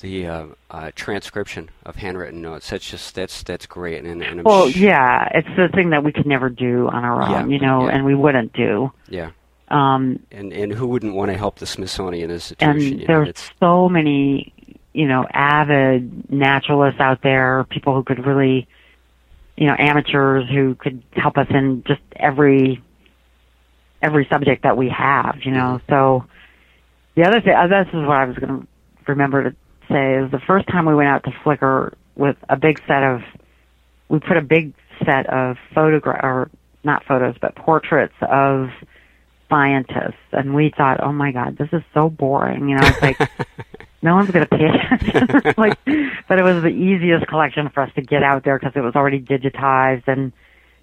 the 0.00 0.26
uh, 0.26 0.46
uh, 0.70 0.90
transcription 0.94 1.70
of 1.84 1.96
handwritten 1.96 2.40
notes. 2.42 2.70
That's 2.70 2.88
just 2.88 3.14
that's 3.14 3.42
that's 3.42 3.66
great. 3.66 4.04
And, 4.04 4.22
and 4.22 4.44
Well, 4.44 4.70
sh- 4.70 4.76
yeah, 4.76 5.28
it's 5.34 5.48
the 5.56 5.68
thing 5.74 5.90
that 5.90 6.04
we 6.04 6.12
could 6.12 6.26
never 6.26 6.48
do 6.48 6.88
on 6.88 7.04
our 7.04 7.28
Yeah, 7.30 7.42
own, 7.42 7.50
you 7.50 7.58
know, 7.58 7.86
yeah. 7.88 7.94
and 7.96 8.04
we 8.04 8.14
wouldn't 8.14 8.52
do. 8.52 8.92
yeah. 9.08 9.30
Um, 9.68 10.20
And 10.30 10.52
and 10.52 10.72
who 10.72 10.86
wouldn't 10.86 11.14
want 11.14 11.32
to 11.32 11.36
help 11.36 11.58
the 11.58 11.66
Smithsonian 11.66 12.24
and 12.30 12.32
Institution? 12.34 12.98
know, 12.98 13.24
there's 13.24 13.50
so 13.58 13.88
many, 13.88 14.52
you 14.92 15.08
know, 15.08 15.26
avid 15.32 16.30
naturalists 16.30 17.00
out 17.00 17.22
there, 17.22 17.64
people 17.70 17.92
who 17.94 18.04
could 18.04 18.24
really, 18.24 18.68
you 19.56 19.66
know, 19.66 19.74
amateurs 19.78 20.48
who 20.50 20.74
could 20.74 21.02
help 21.12 21.36
us 21.38 21.46
in 21.50 21.82
just 21.86 22.02
every 22.14 22.82
every 24.02 24.26
subject 24.30 24.62
that 24.62 24.76
we 24.76 24.88
have, 24.90 25.38
you 25.44 25.50
know. 25.50 25.80
So 25.88 26.24
the 27.16 27.24
other 27.24 27.40
thing, 27.40 27.54
uh, 27.54 27.66
this 27.66 27.88
is 27.88 28.06
what 28.06 28.18
I 28.18 28.26
was 28.26 28.36
going 28.36 28.60
to 28.60 28.68
remember 29.06 29.50
to 29.50 29.56
say 29.88 30.16
is 30.16 30.30
the 30.30 30.40
first 30.46 30.66
time 30.68 30.86
we 30.86 30.94
went 30.94 31.08
out 31.08 31.24
to 31.24 31.30
Flickr 31.44 31.94
with 32.14 32.36
a 32.48 32.56
big 32.56 32.80
set 32.86 33.02
of, 33.02 33.20
we 34.08 34.20
put 34.20 34.36
a 34.36 34.42
big 34.42 34.74
set 35.04 35.26
of 35.32 35.56
photograph 35.74 36.20
or 36.22 36.50
not 36.84 37.04
photos 37.04 37.34
but 37.40 37.54
portraits 37.56 38.14
of 38.22 38.68
scientists, 39.48 40.14
and 40.32 40.54
we 40.54 40.72
thought, 40.76 41.02
oh 41.02 41.12
my 41.12 41.32
god, 41.32 41.56
this 41.58 41.68
is 41.72 41.82
so 41.94 42.08
boring. 42.10 42.68
You 42.68 42.76
know, 42.76 42.86
it's 42.86 43.02
like 43.02 43.18
no 44.02 44.14
one's 44.14 44.30
going 44.30 44.46
to 44.46 44.56
pay 44.56 44.66
attention. 44.92 45.54
like, 45.56 45.78
but 46.28 46.38
it 46.38 46.42
was 46.42 46.62
the 46.62 46.68
easiest 46.68 47.26
collection 47.26 47.68
for 47.70 47.82
us 47.82 47.90
to 47.94 48.02
get 48.02 48.22
out 48.22 48.44
there 48.44 48.58
because 48.58 48.72
it 48.76 48.80
was 48.80 48.94
already 48.94 49.20
digitized 49.20 50.04
and 50.06 50.32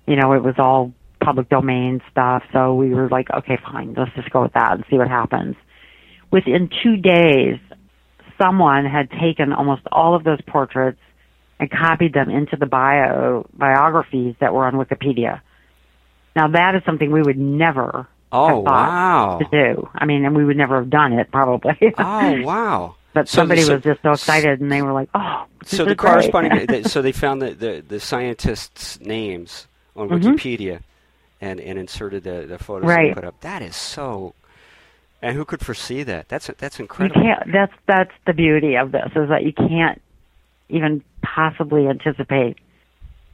you 0.06 0.16
know 0.16 0.34
it 0.34 0.44
was 0.44 0.56
all 0.58 0.94
public 1.24 1.50
domain 1.50 2.02
stuff. 2.12 2.44
So 2.52 2.76
we 2.76 2.94
were 2.94 3.10
like, 3.10 3.28
okay, 3.32 3.58
fine, 3.64 3.94
let's 3.98 4.14
just 4.16 4.30
go 4.30 4.44
with 4.44 4.54
that 4.54 4.74
and 4.74 4.84
see 4.90 4.98
what 4.98 5.08
happens. 5.08 5.56
Within 6.32 6.70
two 6.84 6.98
days, 6.98 7.60
someone 8.42 8.86
had 8.86 9.10
taken 9.12 9.54
almost 9.54 9.84
all 9.92 10.16
of 10.16 10.24
those 10.24 10.42
portraits 10.48 11.00
and 11.60 11.70
copied 11.70 12.14
them 12.14 12.30
into 12.30 12.58
the 12.58 12.66
bio 12.66 13.48
biographies 13.54 14.36
that 14.42 14.54
were 14.54 14.66
on 14.66 14.74
Wikipedia. 14.74 15.42
Now 16.36 16.50
that 16.50 16.76
is 16.76 16.82
something 16.86 17.12
we 17.12 17.22
would 17.22 17.38
never 17.38 18.08
oh 18.32 18.48
have 18.48 18.64
thought 18.66 18.90
wow! 18.90 19.40
to 19.40 19.46
do. 19.52 19.90
I 19.94 20.06
mean, 20.06 20.26
and 20.26 20.36
we 20.36 20.44
would 20.44 20.58
never 20.58 20.78
have 20.78 20.90
done 20.90 21.14
it 21.14 21.32
probably. 21.32 21.78
Oh 21.98 22.42
wow! 22.42 22.96
But 23.14 23.28
So 23.30 23.38
somebody 23.42 23.64
the- 23.64 23.74
was 23.76 23.84
just 23.84 24.02
so 24.02 24.12
excited, 24.12 24.60
and 24.62 24.72
they 24.72 24.82
were 24.82 24.94
like, 24.94 25.10
"Oh, 25.14 25.46
this 25.60 25.72
So 25.78 25.84
is 25.84 25.90
the 25.90 25.96
great." 25.96 26.12
corresponding, 26.12 26.84
so 26.86 27.02
they 27.02 27.12
found 27.12 27.42
the, 27.42 27.54
the, 27.54 27.84
the 27.88 28.00
scientists' 28.00 29.00
names 29.02 29.68
on 29.96 30.10
Mhm. 30.10 30.22
Wikipedia, 30.24 30.80
and, 31.42 31.60
and 31.60 31.78
inserted 31.78 32.24
the, 32.24 32.46
the 32.48 32.58
photos 32.58 32.88
Right. 32.88 33.10
they 33.10 33.14
put 33.14 33.24
up. 33.26 33.40
That 33.42 33.62
is 33.62 33.76
so. 33.76 34.34
And 35.22 35.36
who 35.38 35.46
could 35.46 35.62
foresee 35.62 36.04
that? 36.04 36.28
That's 36.30 36.50
that's 36.58 36.80
incredible. 36.80 37.22
you 37.22 37.28
can't. 37.28 37.52
That's 37.52 37.74
that's 37.86 38.12
the 38.28 38.34
beauty 38.34 38.76
of 38.76 38.92
this 38.92 39.10
is 39.16 39.30
that 39.30 39.44
you 39.44 39.54
can't 39.54 40.02
even 40.70 41.02
possibly 41.22 41.88
anticipate 41.88 42.58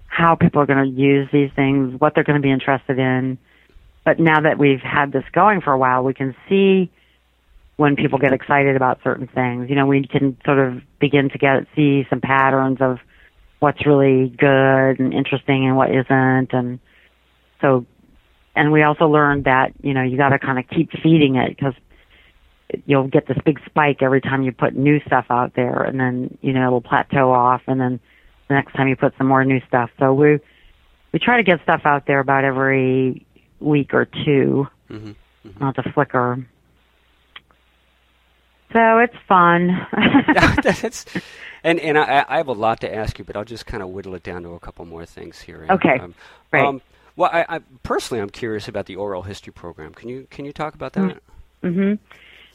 how 0.07 0.35
people 0.35 0.61
are 0.61 0.65
going 0.65 0.83
to 0.83 1.01
use 1.01 1.29
these 1.31 1.51
things, 1.55 1.99
what 1.99 2.13
they're 2.13 2.23
going 2.23 2.35
to 2.39 2.45
be 2.45 2.51
interested 2.51 2.99
in. 2.99 3.37
But 4.05 4.19
now 4.19 4.41
that 4.41 4.57
we've 4.57 4.81
had 4.81 5.11
this 5.11 5.23
going 5.31 5.61
for 5.61 5.71
a 5.71 5.77
while, 5.77 6.03
we 6.03 6.13
can 6.13 6.35
see 6.47 6.91
when 7.79 7.95
people 7.95 8.19
get 8.19 8.33
excited 8.33 8.75
about 8.75 8.99
certain 9.05 9.25
things. 9.25 9.69
You 9.69 9.75
know, 9.77 9.85
we 9.85 10.05
can 10.05 10.35
sort 10.43 10.59
of 10.59 10.81
begin 10.99 11.29
to 11.29 11.37
get 11.37 11.65
see 11.77 12.05
some 12.09 12.19
patterns 12.19 12.79
of 12.81 12.97
what's 13.59 13.85
really 13.85 14.27
good 14.27 14.99
and 14.99 15.13
interesting 15.13 15.65
and 15.65 15.77
what 15.77 15.89
isn't, 15.89 16.51
and 16.51 16.79
so. 17.61 17.85
And 18.53 18.73
we 18.73 18.83
also 18.83 19.05
learned 19.05 19.45
that 19.45 19.71
you 19.81 19.93
know 19.93 20.03
you 20.03 20.17
got 20.17 20.29
to 20.29 20.39
kind 20.39 20.59
of 20.59 20.67
keep 20.67 20.91
feeding 21.01 21.37
it 21.37 21.55
because 21.55 21.73
you'll 22.85 23.07
get 23.07 23.27
this 23.27 23.37
big 23.45 23.61
spike 23.65 24.01
every 24.01 24.19
time 24.19 24.43
you 24.43 24.51
put 24.51 24.75
new 24.75 24.99
stuff 25.07 25.27
out 25.29 25.53
there, 25.55 25.81
and 25.81 25.97
then 25.97 26.37
you 26.41 26.51
know 26.51 26.67
it'll 26.67 26.81
plateau 26.81 27.31
off, 27.31 27.61
and 27.65 27.79
then 27.79 28.01
the 28.49 28.55
next 28.55 28.73
time 28.73 28.89
you 28.89 28.97
put 28.97 29.13
some 29.17 29.27
more 29.27 29.45
new 29.45 29.61
stuff. 29.69 29.89
So 29.99 30.13
we 30.13 30.39
we 31.13 31.19
try 31.19 31.37
to 31.37 31.43
get 31.43 31.63
stuff 31.63 31.83
out 31.85 32.07
there 32.07 32.19
about 32.19 32.43
every 32.43 33.25
week 33.61 33.93
or 33.93 34.03
2 34.03 34.11
mm-hmm. 34.19 34.95
Mm-hmm. 34.97 35.63
not 35.63 35.75
to 35.75 35.83
Flickr. 35.83 36.45
So 38.71 38.99
it's 38.99 39.15
fun. 39.27 39.87
That's, 40.63 41.05
and 41.63 41.79
and 41.79 41.97
I, 41.97 42.25
I, 42.27 42.37
have 42.37 42.47
a 42.47 42.53
lot 42.53 42.81
to 42.81 42.93
ask 42.93 43.17
you, 43.17 43.25
but 43.25 43.35
I'll 43.35 43.45
just 43.45 43.65
kind 43.65 43.81
of 43.81 43.89
whittle 43.89 44.15
it 44.15 44.23
down 44.23 44.43
to 44.43 44.49
a 44.49 44.59
couple 44.59 44.85
more 44.85 45.05
things 45.05 45.41
here. 45.41 45.65
Okay. 45.69 45.97
Um, 45.99 46.15
right. 46.51 46.65
Um, 46.65 46.81
well, 47.15 47.29
I, 47.33 47.45
I, 47.49 47.59
personally, 47.83 48.21
I'm 48.21 48.29
curious 48.29 48.67
about 48.67 48.85
the 48.85 48.95
oral 48.95 49.23
history 49.23 49.51
program. 49.51 49.93
Can 49.93 50.09
you 50.09 50.27
can 50.29 50.45
you 50.45 50.53
talk 50.53 50.75
about 50.75 50.93
that? 50.93 51.17
Mm-hmm. 51.63 51.95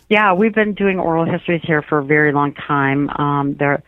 Yeah, 0.09 0.35
we've 0.35 0.55
been 0.55 0.75
doing 0.75 0.99
oral 0.99 1.25
histories 1.25 1.63
here 1.65 1.83
for 1.83 1.99
a 1.99 2.05
very 2.05 2.33
long 2.33 2.55
time. 2.55 3.11
Um, 3.11 3.57
there, 3.59 3.83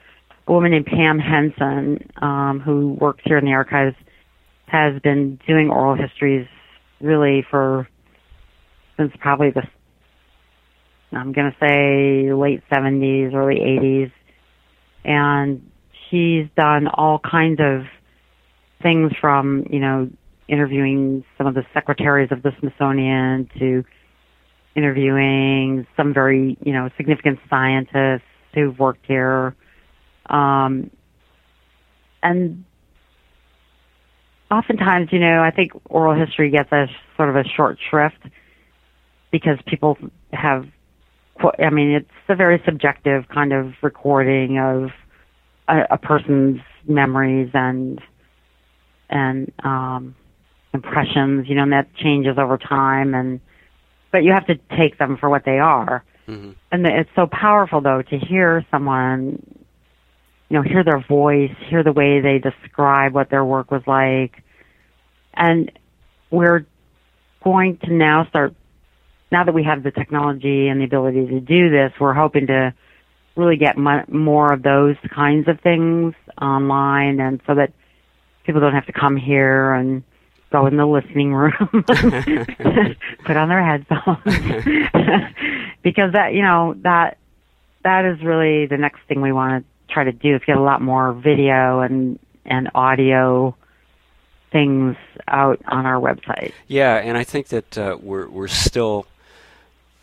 a 0.47 0.53
woman 0.53 0.73
named 0.73 0.87
Pam 0.87 1.19
Henson, 1.19 2.11
um, 2.21 2.61
who 2.61 2.95
works 2.95 3.23
here 3.25 3.39
in 3.39 3.45
the 3.45 3.53
archives, 3.53 3.97
has 4.67 5.01
been 5.01 5.39
doing 5.47 5.71
oral 5.71 5.95
histories 5.95 6.47
really 7.01 7.47
for 7.51 7.89
since 8.97 9.13
probably 9.21 9.51
the 9.51 9.63
I'm 11.13 11.33
going 11.33 11.51
to 11.51 11.57
say 11.61 12.33
late 12.33 12.63
70s, 12.71 13.33
early 13.35 13.57
80s, 13.57 14.13
and 15.05 15.71
she's 16.11 16.47
done 16.57 16.89
all 16.89 17.19
kinds 17.19 17.61
of 17.61 17.83
things 18.83 19.13
from 19.21 19.67
you 19.71 19.81
know 19.81 20.11
interviewing 20.49 21.25
some 21.39 21.47
of 21.47 21.55
the 21.55 21.65
secretaries 21.73 22.31
of 22.31 22.43
the 22.43 22.53
Smithsonian 22.61 23.49
to 23.59 23.85
interviewing 24.75 25.87
some 25.97 26.13
very 26.13 26.59
you 26.65 26.73
know 26.73 26.91
significant 26.97 27.39
scientists 27.49 28.23
who've 28.55 28.79
worked 28.79 29.07
here. 29.07 29.55
Um, 30.29 30.91
and 32.23 32.65
oftentimes, 34.51 35.09
you 35.13 35.19
know, 35.19 35.41
I 35.43 35.51
think 35.51 35.73
oral 35.89 36.15
history 36.15 36.51
gets 36.51 36.71
a 36.73 36.87
sort 37.17 37.29
of 37.29 37.37
a 37.37 37.45
short 37.45 37.79
shrift 37.91 38.19
because 39.31 39.59
people 39.67 39.99
have, 40.33 40.67
I 41.59 41.71
mean, 41.71 41.91
it's 41.91 42.11
a 42.29 42.35
very 42.35 42.63
subjective 42.65 43.29
kind 43.29 43.53
of 43.53 43.75
recording 43.83 44.59
of 44.59 44.91
a, 45.69 45.95
a 45.95 45.99
person's 45.99 46.61
memories 46.87 47.51
and 47.55 48.01
and 49.09 49.53
um, 49.63 50.17
impressions, 50.75 51.49
you 51.49 51.55
know, 51.55 51.63
and 51.63 51.73
that 51.73 51.95
changes 51.97 52.39
over 52.39 52.59
time, 52.59 53.15
and 53.15 53.41
but 54.11 54.25
you 54.25 54.33
have 54.33 54.47
to 54.47 54.59
take 54.77 54.99
them 54.99 55.17
for 55.17 55.29
what 55.29 55.45
they 55.45 55.59
are. 55.59 56.05
Mm-hmm. 56.27 56.53
And 56.73 56.87
it's 56.87 57.11
so 57.15 57.27
powerful, 57.27 57.81
though, 57.81 58.03
to 58.03 58.19
hear 58.19 58.65
someone 58.71 59.41
you 60.49 60.57
know, 60.57 60.63
hear 60.63 60.85
their 60.85 61.01
voice, 61.01 61.55
hear 61.69 61.83
the 61.83 61.93
way 61.93 62.21
they 62.21 62.39
describe 62.39 63.15
what 63.15 63.31
their 63.31 63.45
work 63.45 63.71
was 63.71 63.83
like. 63.87 64.43
And 65.35 65.73
we're 66.31 66.67
going 67.43 67.79
to 67.79 67.93
now 67.93 68.27
start, 68.29 68.55
now 69.31 69.45
that 69.45 69.55
we 69.55 69.65
have 69.65 69.83
the 69.83 69.91
technology 69.91 70.69
and 70.69 70.81
the 70.81 70.85
ability 70.85 71.27
to 71.27 71.41
do 71.41 71.71
this, 71.71 71.93
we're 72.01 72.15
hoping 72.15 72.47
to 72.47 72.75
really 73.35 73.57
get 73.57 73.77
more 73.77 74.53
of 74.53 74.63
those 74.63 74.97
kinds 75.15 75.49
of 75.49 75.61
things 75.61 76.15
online 76.41 77.21
and 77.21 77.41
so 77.47 77.55
that 77.55 77.73
people 78.45 78.61
don't 78.61 78.73
have 78.73 78.87
to 78.87 78.93
come 78.93 79.17
here 79.17 79.73
and 79.75 80.03
go 80.51 80.67
in 80.67 80.77
the 80.77 80.87
listening 80.87 81.35
room, 81.35 81.53
put 83.25 83.37
on 83.37 83.49
their 83.49 83.65
headphones. 83.65 84.23
because 85.83 86.13
that, 86.13 86.33
you 86.33 86.43
know, 86.43 86.75
that, 86.83 87.19
that 87.83 88.05
is 88.05 88.23
really 88.25 88.67
the 88.67 88.77
next 88.77 89.01
thing 89.09 89.21
we 89.21 89.33
want 89.33 89.65
to 89.65 89.93
try 89.93 90.05
to 90.05 90.13
do 90.13 90.37
is 90.37 90.43
get 90.47 90.57
a 90.57 90.63
lot 90.63 90.81
more 90.81 91.13
video 91.13 91.81
and 91.81 92.19
and 92.45 92.71
audio 92.75 93.57
things 94.53 94.97
out 95.29 95.61
on 95.67 95.85
our 95.87 96.01
website. 96.01 96.53
Yeah, 96.69 96.97
and 96.97 97.17
I 97.17 97.25
think 97.25 97.49
that 97.49 97.77
uh, 97.77 97.99
we're 98.01 98.29
we're 98.29 98.49
still 98.49 99.07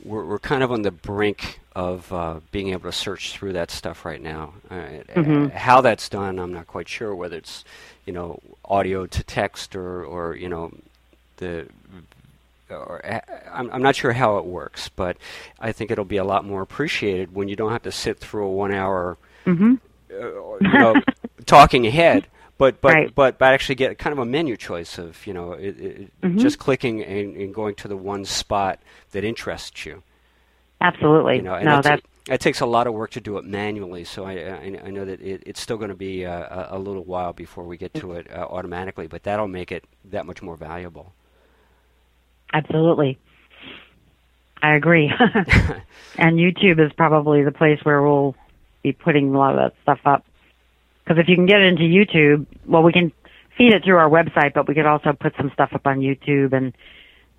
we're 0.03 0.25
we're 0.25 0.39
kind 0.39 0.63
of 0.63 0.71
on 0.71 0.81
the 0.81 0.91
brink 0.91 1.59
of 1.75 2.11
uh, 2.13 2.39
being 2.51 2.69
able 2.69 2.83
to 2.83 2.91
search 2.91 3.33
through 3.33 3.53
that 3.53 3.71
stuff 3.71 4.05
right 4.05 4.21
now. 4.21 4.53
Uh, 4.69 4.75
mm-hmm. 5.15 5.47
How 5.47 5.81
that's 5.81 6.09
done, 6.09 6.39
I'm 6.39 6.53
not 6.53 6.67
quite 6.67 6.87
sure. 6.87 7.15
Whether 7.15 7.37
it's 7.37 7.63
you 8.05 8.13
know 8.13 8.39
audio 8.65 9.05
to 9.05 9.23
text 9.23 9.75
or 9.75 10.03
or 10.03 10.35
you 10.35 10.49
know 10.49 10.71
the 11.37 11.67
or 12.69 13.05
uh, 13.05 13.19
I'm, 13.51 13.69
I'm 13.71 13.81
not 13.81 13.95
sure 13.95 14.13
how 14.13 14.37
it 14.37 14.45
works, 14.45 14.89
but 14.89 15.17
I 15.59 15.71
think 15.71 15.91
it'll 15.91 16.05
be 16.05 16.17
a 16.17 16.23
lot 16.23 16.45
more 16.45 16.61
appreciated 16.61 17.33
when 17.35 17.47
you 17.47 17.55
don't 17.55 17.71
have 17.71 17.83
to 17.83 17.91
sit 17.91 18.19
through 18.19 18.45
a 18.45 18.51
one 18.51 18.73
hour 18.73 19.17
mm-hmm. 19.45 19.75
uh, 20.11 20.57
you 20.61 20.79
know, 20.79 20.95
talking 21.45 21.87
ahead. 21.87 22.25
But 22.57 22.81
but, 22.81 22.93
right. 22.93 23.15
but 23.15 23.39
but 23.39 23.53
actually 23.53 23.75
get 23.75 23.97
kind 23.97 24.13
of 24.13 24.19
a 24.19 24.25
menu 24.25 24.55
choice 24.55 24.97
of 24.97 25.25
you 25.25 25.33
know 25.33 25.53
it, 25.53 25.79
it, 25.79 26.21
mm-hmm. 26.21 26.37
just 26.37 26.59
clicking 26.59 27.03
and, 27.03 27.35
and, 27.35 27.53
going 27.53 27.75
to 27.75 27.87
the 27.87 27.97
one 27.97 28.25
spot 28.25 28.79
that 29.11 29.23
interests 29.23 29.85
you. 29.85 30.03
Absolutely. 30.79 31.37
You 31.37 31.41
know, 31.41 31.59
no, 31.61 31.81
that's, 31.81 32.03
it 32.29 32.39
takes 32.39 32.61
a 32.61 32.65
lot 32.65 32.87
of 32.87 32.93
work 32.93 33.11
to 33.11 33.21
do 33.21 33.37
it 33.37 33.45
manually, 33.45 34.03
so 34.03 34.25
I, 34.25 34.33
I, 34.33 34.79
I 34.85 34.91
know 34.91 35.05
that 35.05 35.21
it, 35.21 35.43
it's 35.45 35.59
still 35.59 35.77
going 35.77 35.89
to 35.89 35.95
be 35.95 36.23
a, 36.23 36.67
a, 36.71 36.79
little 36.79 37.03
while 37.03 37.33
before 37.33 37.65
we 37.65 37.77
get 37.77 37.93
to 37.95 38.13
it 38.13 38.31
uh, 38.31 38.47
automatically, 38.49 39.07
but 39.07 39.23
that'll 39.23 39.47
make 39.47 39.71
it 39.71 39.83
that 40.05 40.25
much 40.25 40.41
more 40.41 40.55
valuable. 40.55 41.13
Absolutely. 42.53 43.17
I 44.61 44.75
agree. 44.75 45.11
and 46.17 46.37
YouTube 46.37 46.85
is 46.85 46.93
probably 46.93 47.43
the 47.43 47.51
place 47.51 47.79
where 47.83 48.01
we'll 48.01 48.35
be 48.83 48.93
putting 48.93 49.33
a 49.33 49.37
lot 49.37 49.55
of 49.55 49.57
that 49.57 49.81
stuff 49.81 49.99
up. 50.05 50.25
Because 51.03 51.19
if 51.19 51.27
you 51.27 51.35
can 51.35 51.45
get 51.45 51.61
it 51.61 51.67
into 51.67 51.83
YouTube, 51.83 52.45
well, 52.65 52.83
we 52.83 52.93
can 52.93 53.11
feed 53.57 53.73
it 53.73 53.83
through 53.83 53.97
our 53.97 54.09
website, 54.09 54.53
but 54.53 54.67
we 54.67 54.73
could 54.73 54.85
also 54.85 55.13
put 55.13 55.33
some 55.37 55.51
stuff 55.53 55.71
up 55.73 55.85
on 55.85 55.99
YouTube, 55.99 56.53
and 56.53 56.73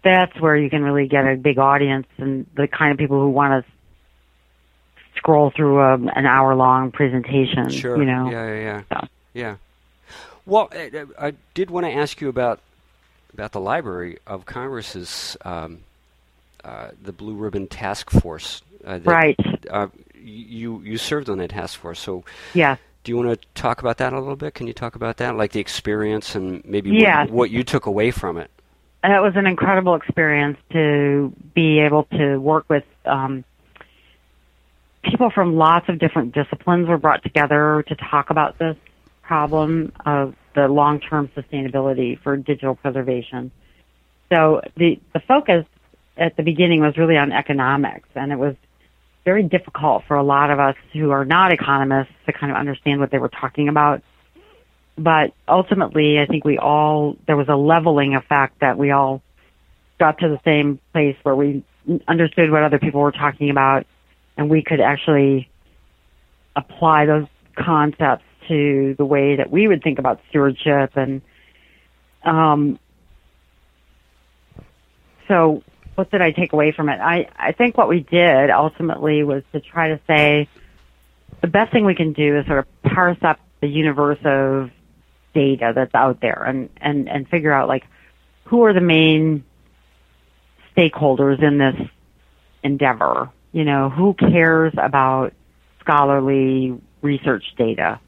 that's 0.02 0.38
where 0.40 0.56
you 0.56 0.68
can 0.68 0.82
really 0.82 1.08
get 1.08 1.26
a 1.26 1.36
big 1.36 1.58
audience 1.58 2.06
and 2.18 2.46
the 2.56 2.68
kind 2.68 2.92
of 2.92 2.98
people 2.98 3.18
who 3.18 3.30
want 3.30 3.64
to 3.64 3.72
scroll 5.16 5.50
through 5.54 5.80
a, 5.80 5.94
um, 5.94 6.10
an 6.14 6.26
hour 6.26 6.54
long 6.54 6.92
presentation. 6.92 7.70
Sure. 7.70 7.96
You 7.96 8.04
know. 8.04 8.30
Yeah, 8.30 8.46
yeah, 8.46 8.60
yeah. 8.60 8.82
So. 8.92 9.08
Yeah. 9.32 9.56
Well, 10.46 10.68
I, 10.72 11.04
I 11.18 11.32
did 11.54 11.70
want 11.70 11.86
to 11.86 11.92
ask 11.92 12.20
you 12.20 12.28
about 12.28 12.60
about 13.32 13.52
the 13.52 13.60
Library 13.60 14.18
of 14.26 14.44
Congress's 14.44 15.36
um, 15.44 15.80
uh, 16.62 16.90
the 17.02 17.12
Blue 17.12 17.34
Ribbon 17.34 17.66
Task 17.66 18.10
Force. 18.10 18.62
Uh, 18.84 18.98
that, 18.98 19.06
right. 19.06 19.36
Uh, 19.70 19.88
you 20.22 20.80
you 20.82 20.98
served 20.98 21.28
on 21.30 21.38
that 21.38 21.50
task 21.50 21.78
force, 21.80 22.00
so 22.00 22.24
yeah. 22.52 22.76
Do 23.04 23.12
you 23.12 23.16
want 23.18 23.40
to 23.40 23.46
talk 23.54 23.80
about 23.80 23.98
that 23.98 24.12
a 24.14 24.18
little 24.18 24.36
bit? 24.36 24.54
Can 24.54 24.66
you 24.66 24.72
talk 24.72 24.96
about 24.96 25.18
that, 25.18 25.36
like 25.36 25.52
the 25.52 25.60
experience 25.60 26.34
and 26.34 26.64
maybe 26.64 26.90
yeah. 26.90 27.24
what, 27.24 27.30
what 27.30 27.50
you 27.50 27.62
took 27.62 27.84
away 27.86 28.10
from 28.10 28.38
it? 28.38 28.50
It 29.04 29.22
was 29.22 29.34
an 29.36 29.46
incredible 29.46 29.94
experience 29.94 30.56
to 30.72 31.30
be 31.54 31.80
able 31.80 32.04
to 32.04 32.38
work 32.38 32.64
with 32.70 32.84
um, 33.04 33.44
people 35.04 35.30
from 35.30 35.56
lots 35.56 35.88
of 35.90 35.98
different 35.98 36.34
disciplines 36.34 36.88
were 36.88 36.96
brought 36.96 37.22
together 37.22 37.84
to 37.88 37.94
talk 37.94 38.30
about 38.30 38.58
this 38.58 38.76
problem 39.22 39.92
of 40.06 40.34
the 40.54 40.68
long-term 40.68 41.28
sustainability 41.36 42.18
for 42.22 42.36
digital 42.38 42.74
preservation. 42.74 43.50
So 44.32 44.62
the 44.76 44.98
the 45.12 45.20
focus 45.20 45.66
at 46.16 46.36
the 46.36 46.42
beginning 46.42 46.80
was 46.80 46.96
really 46.96 47.16
on 47.16 47.32
economics, 47.32 48.08
and 48.14 48.32
it 48.32 48.38
was 48.38 48.54
very 49.24 49.42
difficult 49.42 50.04
for 50.06 50.16
a 50.16 50.22
lot 50.22 50.50
of 50.50 50.58
us 50.58 50.76
who 50.92 51.10
are 51.10 51.24
not 51.24 51.52
economists 51.52 52.12
to 52.26 52.32
kind 52.32 52.52
of 52.52 52.58
understand 52.58 53.00
what 53.00 53.10
they 53.10 53.18
were 53.18 53.30
talking 53.30 53.68
about. 53.68 54.02
But 54.96 55.32
ultimately, 55.48 56.18
I 56.20 56.26
think 56.26 56.44
we 56.44 56.58
all, 56.58 57.16
there 57.26 57.36
was 57.36 57.48
a 57.48 57.56
leveling 57.56 58.14
effect 58.14 58.60
that 58.60 58.78
we 58.78 58.90
all 58.90 59.22
got 59.98 60.18
to 60.18 60.28
the 60.28 60.40
same 60.44 60.78
place 60.92 61.16
where 61.22 61.34
we 61.34 61.64
understood 62.06 62.50
what 62.50 62.62
other 62.62 62.78
people 62.78 63.00
were 63.00 63.12
talking 63.12 63.50
about 63.50 63.86
and 64.36 64.50
we 64.50 64.62
could 64.62 64.80
actually 64.80 65.48
apply 66.56 67.06
those 67.06 67.26
concepts 67.56 68.24
to 68.48 68.94
the 68.98 69.04
way 69.04 69.36
that 69.36 69.50
we 69.50 69.68
would 69.68 69.82
think 69.82 69.98
about 69.98 70.20
stewardship 70.28 70.92
and 70.96 71.22
um, 72.24 72.78
so 75.28 75.62
what 75.94 76.10
did 76.10 76.20
I 76.20 76.32
take 76.32 76.52
away 76.52 76.72
from 76.72 76.88
it? 76.88 77.00
I, 77.00 77.28
I 77.36 77.52
think 77.52 77.76
what 77.76 77.88
we 77.88 78.00
did 78.00 78.50
ultimately 78.50 79.22
was 79.22 79.42
to 79.52 79.60
try 79.60 79.88
to 79.88 80.00
say 80.06 80.48
the 81.40 81.48
best 81.48 81.72
thing 81.72 81.84
we 81.84 81.94
can 81.94 82.12
do 82.12 82.38
is 82.38 82.46
sort 82.46 82.60
of 82.60 82.82
parse 82.82 83.18
up 83.22 83.38
the 83.60 83.68
universe 83.68 84.18
of 84.24 84.70
data 85.34 85.72
that's 85.74 85.94
out 85.94 86.20
there 86.20 86.44
and, 86.46 86.70
and, 86.80 87.08
and 87.08 87.28
figure 87.28 87.52
out 87.52 87.68
like 87.68 87.84
who 88.44 88.64
are 88.64 88.72
the 88.72 88.80
main 88.80 89.44
stakeholders 90.76 91.42
in 91.42 91.58
this 91.58 91.88
endeavor. 92.62 93.30
You 93.52 93.64
know, 93.64 93.88
who 93.88 94.14
cares 94.14 94.72
about 94.76 95.32
scholarly 95.80 96.80
research 97.02 97.44
data? 97.56 98.00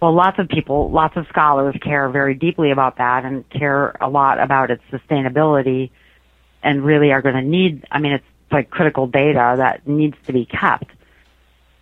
Well, 0.00 0.14
lots 0.14 0.38
of 0.38 0.48
people, 0.48 0.90
lots 0.90 1.16
of 1.16 1.26
scholars 1.28 1.76
care 1.82 2.08
very 2.08 2.34
deeply 2.34 2.70
about 2.70 2.98
that 2.98 3.24
and 3.24 3.48
care 3.50 3.96
a 4.00 4.08
lot 4.08 4.40
about 4.40 4.70
its 4.70 4.82
sustainability 4.90 5.90
and 6.62 6.84
really 6.84 7.12
are 7.12 7.22
going 7.22 7.34
to 7.34 7.42
need, 7.42 7.86
I 7.90 8.00
mean, 8.00 8.12
it's 8.12 8.24
like 8.50 8.70
critical 8.70 9.06
data 9.06 9.54
that 9.58 9.86
needs 9.86 10.16
to 10.26 10.32
be 10.32 10.46
kept. 10.46 10.90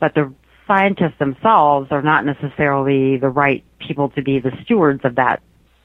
But 0.01 0.15
the 0.15 0.33
scientists 0.67 1.19
themselves 1.19 1.89
are 1.91 2.03
not 2.03 2.25
necessarily 2.25 3.17
the 3.17 3.29
right 3.29 3.65
people 3.79 4.11
to 4.11 4.23
be 4.23 4.39
the 4.39 4.53
stewards 4.65 5.01
of 5.05 5.17
that 5.17 5.43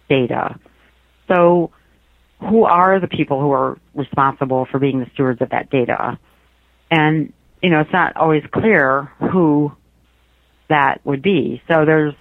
data. 0.10 0.60
So 1.28 1.72
who 2.40 2.66
are 2.66 3.00
the 3.00 3.08
people 3.08 3.40
who 3.40 3.52
are 3.52 3.78
responsible 3.96 4.68
for 4.70 4.80
being 4.80 5.00
the 5.00 5.10
stewards 5.14 5.42
of 5.42 5.50
that 5.50 5.70
data? 5.70 6.20
And, 6.92 7.34
you 7.62 7.70
know, 7.70 7.80
it's 7.80 7.94
not 7.94 8.18
always 8.18 8.44
clear 8.52 9.12
who 9.20 9.72
that 10.70 11.00
would 11.06 11.22
be. 11.22 11.62
So 11.68 11.86
there's 11.86 12.14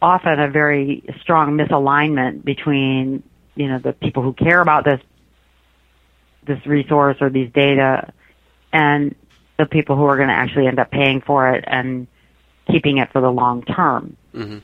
often 0.00 0.40
a 0.40 0.50
very 0.50 1.04
strong 1.20 1.56
misalignment 1.56 2.44
between, 2.44 3.22
you 3.54 3.68
know, 3.68 3.78
the 3.78 3.92
people 3.92 4.22
who 4.22 4.32
care 4.32 4.60
about 4.60 4.84
this 4.84 5.00
this 6.48 6.66
resource 6.66 7.18
or 7.20 7.30
these 7.30 7.52
data 7.52 8.12
and 8.72 9.14
the 9.58 9.66
people 9.66 9.96
who 9.96 10.04
are 10.04 10.16
going 10.16 10.28
to 10.28 10.34
actually 10.34 10.66
end 10.66 10.78
up 10.78 10.90
paying 10.90 11.20
for 11.20 11.50
it 11.50 11.64
and 11.66 12.06
keeping 12.70 12.98
it 12.98 13.12
for 13.12 13.20
the 13.20 13.30
long 13.30 13.62
term. 13.62 14.16
Mm-hmm. 14.34 14.58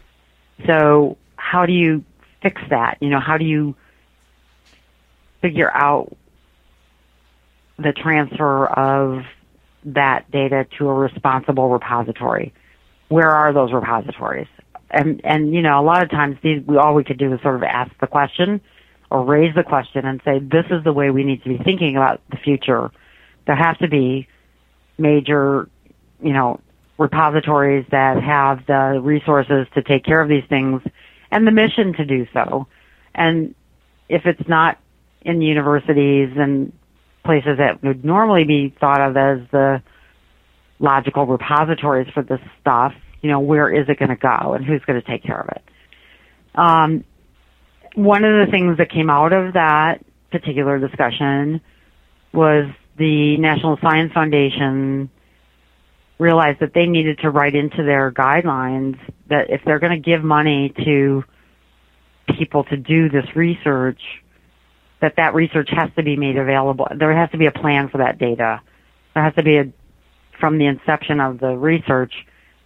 So 0.66 1.16
how 1.37 1.66
do 1.66 1.72
you 1.72 2.05
fix 2.43 2.61
that? 2.70 2.99
You 3.01 3.11
know, 3.11 3.20
how 3.20 3.39
do 3.39 3.45
you 3.45 3.74
figure 5.41 5.70
out 5.70 6.16
the 7.78 7.93
transfer 7.93 8.66
of 8.66 9.24
that 9.85 10.30
data 10.30 10.66
to 10.78 10.89
a 10.89 10.95
responsible 10.95 11.68
repository? 11.68 12.55
Where 13.09 13.30
are 13.30 13.53
those 13.53 13.72
repositories? 13.72 14.49
And 14.91 15.20
and 15.24 15.53
you 15.53 15.61
know, 15.61 15.80
a 15.80 15.82
lot 15.82 16.03
of 16.03 16.11
times 16.11 16.37
these 16.43 16.62
we 16.66 16.76
all 16.76 16.95
we 16.95 17.05
could 17.05 17.18
do 17.18 17.32
is 17.32 17.41
sort 17.43 17.57
of 17.57 17.62
ask 17.62 17.91
the 18.01 18.07
question 18.07 18.61
or 19.15 19.23
raise 19.23 19.55
the 19.55 19.62
question 19.62 20.05
and 20.05 20.21
say 20.25 20.41
this 20.41 20.67
is 20.73 20.83
the 20.83 20.93
way 20.93 21.09
we 21.09 21.23
need 21.23 21.41
to 21.45 21.49
be 21.49 21.57
thinking 21.62 21.97
about 21.97 22.21
the 22.33 22.37
future. 22.37 22.91
There 23.47 23.55
has 23.55 23.79
to 23.79 23.87
be 23.87 24.27
major, 24.99 25.69
you 26.21 26.33
know, 26.33 26.59
repositories 26.99 27.87
that 27.93 28.21
have 28.21 28.67
the 28.67 29.01
resources 29.01 29.69
to 29.75 29.83
take 29.85 30.05
care 30.05 30.21
of 30.21 30.29
these 30.29 30.43
things 30.49 30.83
and 31.31 31.47
the 31.47 31.53
mission 31.53 31.93
to 31.93 32.05
do 32.05 32.27
so. 32.35 32.67
And 33.15 33.55
if 34.09 34.27
it's 34.27 34.49
not 34.49 34.79
in 35.23 35.41
universities 35.41 36.31
and 36.37 36.73
places 37.25 37.59
that 37.59 37.85
would 37.85 38.05
normally 38.05 38.43
be 38.43 38.75
thought 38.81 39.01
of 39.01 39.17
as 39.17 39.39
the 39.53 39.81
logical 40.81 41.25
repositories 41.25 42.09
for 42.12 42.25
this 42.25 42.41
stuff, 42.61 42.93
you 43.23 43.31
know, 43.31 43.39
where 43.39 43.73
is 43.73 43.89
it 43.89 43.97
going 43.97 44.09
to 44.09 44.17
go 44.17 44.55
and 44.55 44.65
who's 44.65 44.83
going 44.85 45.01
to 45.01 45.07
take 45.07 45.23
care 45.23 45.41
of 45.41 45.49
it? 45.51 45.62
Um, 46.57 47.05
one 47.95 48.24
of 48.24 48.47
the 48.47 48.51
things 48.51 48.78
that 48.78 48.90
came 48.90 49.11
out 49.11 49.32
of 49.32 49.55
that 49.55 50.05
particular 50.30 50.78
discussion 50.78 51.61
was 52.32 52.66
the 52.99 53.36
National 53.38 53.78
Science 53.80 54.12
Foundation 54.12 55.11
realized 56.18 56.61
that 56.61 56.72
they 56.74 56.86
needed 56.86 57.18
to 57.18 57.30
write 57.30 57.55
into 57.55 57.82
their 57.84 58.11
guidelines 58.12 58.99
that 59.28 59.51
if 59.51 59.61
they're 59.64 59.78
going 59.78 59.92
to 59.92 60.11
give 60.11 60.22
money 60.22 60.72
to 60.84 61.24
people 62.36 62.64
to 62.64 62.76
do 62.76 63.09
this 63.09 63.24
research, 63.34 64.01
that 65.01 65.14
that 65.16 65.34
research 65.34 65.68
has 65.72 65.90
to 65.97 66.03
be 66.03 66.16
made 66.16 66.36
available. 66.36 66.86
There 66.97 67.14
has 67.16 67.30
to 67.30 67.38
be 67.38 67.47
a 67.47 67.53
plan 67.53 67.88
for 67.88 67.99
that 67.99 68.18
data. 68.18 68.61
There 69.14 69.24
has 69.24 69.34
to 69.34 69.42
be 69.42 69.57
a, 69.59 69.72
from 70.40 70.59
the 70.59 70.66
inception 70.66 71.20
of 71.20 71.38
the 71.38 71.57
research, 71.57 72.12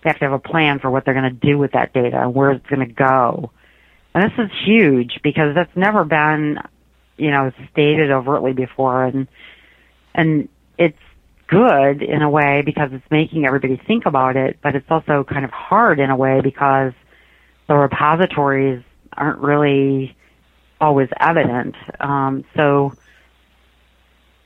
they 0.03 0.11
have 0.11 0.19
to 0.19 0.25
have 0.27 0.33
a 0.33 0.39
plan 0.39 0.79
for 0.79 0.91
what 0.91 1.05
they're 1.05 1.15
going 1.15 1.39
to 1.39 1.47
do 1.47 1.59
with 1.59 1.73
that 1.73 1.93
data 1.93 2.21
and 2.23 2.35
where 2.35 2.53
it's 2.53 2.67
going 2.67 2.87
to 2.87 2.95
go. 2.95 3.51
And 4.15 4.25
this 4.25 4.39
is 4.39 4.51
huge 4.65 5.21
because 5.23 5.55
that's 5.55 5.75
never 5.77 6.05
been, 6.05 6.59
you 7.17 7.31
know, 7.31 7.53
stated 7.73 8.11
overtly 8.11 8.53
before 8.53 9.05
and, 9.05 9.29
and 10.15 10.49
it's 10.79 10.99
good 11.49 12.03
in 12.03 12.23
a 12.23 12.31
way 12.31 12.63
because 12.65 12.91
it's 12.93 13.11
making 13.11 13.47
everybody 13.47 13.81
think 13.87 14.07
about 14.07 14.37
it, 14.37 14.59
but 14.63 14.75
it's 14.75 14.91
also 14.91 15.25
kind 15.25 15.45
of 15.45 15.51
hard 15.51 15.99
in 15.99 16.11
a 16.11 16.17
way 16.17 16.41
because 16.41 16.93
the 17.69 17.75
repositories 17.75 18.83
aren't 19.13 19.39
really 19.39 20.17
always 20.81 21.09
evident. 21.21 21.75
Um, 22.01 22.45
so 22.55 22.93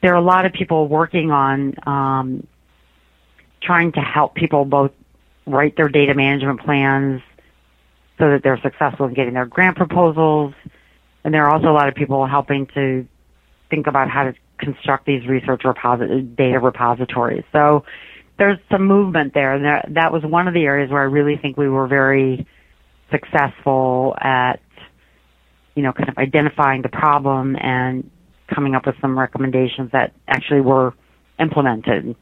there 0.03 0.13
are 0.13 0.19
a 0.19 0.23
lot 0.23 0.47
of 0.47 0.53
people 0.53 0.89
working 0.89 1.31
on 1.31 1.75
um, 1.87 2.47
trying 3.63 3.93
to 3.93 4.01
help 4.01 4.35
people 4.35 4.65
both 4.65 4.93
write 5.47 5.77
their 5.77 5.89
data 5.89 6.15
management 6.15 6.61
plans 6.61 7.23
so 8.19 8.31
that 8.31 8.43
they're 8.43 8.61
successful 8.63 9.07
in 9.07 9.15
getting 9.15 9.35
their 9.35 9.47
grant 9.47 9.77
proposals. 9.77 10.55
And 11.25 11.33
there 11.33 11.45
are 11.47 11.55
also 11.55 11.69
a 11.69 11.73
lot 11.73 11.89
of 11.89 11.95
people 11.95 12.27
helping 12.27 12.67
to 12.75 13.07
think 13.71 13.87
about 13.87 14.11
how 14.11 14.25
to 14.25 14.35
construct 14.59 15.07
these 15.07 15.27
research 15.27 15.63
data 15.63 16.61
repositories. 16.61 17.45
So 17.53 17.85
there's 18.39 18.59
some 18.71 18.87
movement 18.87 19.35
there, 19.35 19.55
and 19.55 19.65
there, 19.65 19.85
that 19.91 20.13
was 20.13 20.23
one 20.25 20.49
of 20.49 20.55
the 20.55 20.63
areas 20.63 20.91
where 20.91 21.03
I 21.03 21.07
really 21.07 21.37
think 21.37 21.57
we 21.57 21.69
were 21.69 21.87
very 21.87 22.47
successful 23.11 24.15
at 24.21 24.61
you 25.75 25.83
know, 25.83 25.93
kind 25.93 26.09
of 26.09 26.19
identifying 26.19 26.83
the 26.83 26.89
problem 26.89 27.57
and 27.57 28.11
coming 28.53 28.75
up 28.75 28.87
with 28.87 28.95
some 29.01 29.19
recommendations 29.19 29.91
that 29.93 30.13
actually 30.29 30.61
were 30.61 30.95
implemented. 31.41 32.15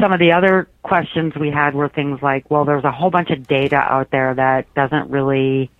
Some 0.00 0.12
of 0.12 0.18
the 0.18 0.32
other 0.32 0.68
questions 0.82 1.34
we 1.36 1.50
had 1.50 1.74
were 1.74 1.88
things 1.88 2.20
like, 2.22 2.50
well, 2.50 2.64
there's 2.64 2.84
a 2.84 2.90
whole 2.90 3.10
bunch 3.10 3.30
of 3.30 3.46
data 3.46 3.76
out 3.76 4.10
there 4.10 4.34
that 4.34 4.72
doesn't 4.74 5.10
really 5.10 5.70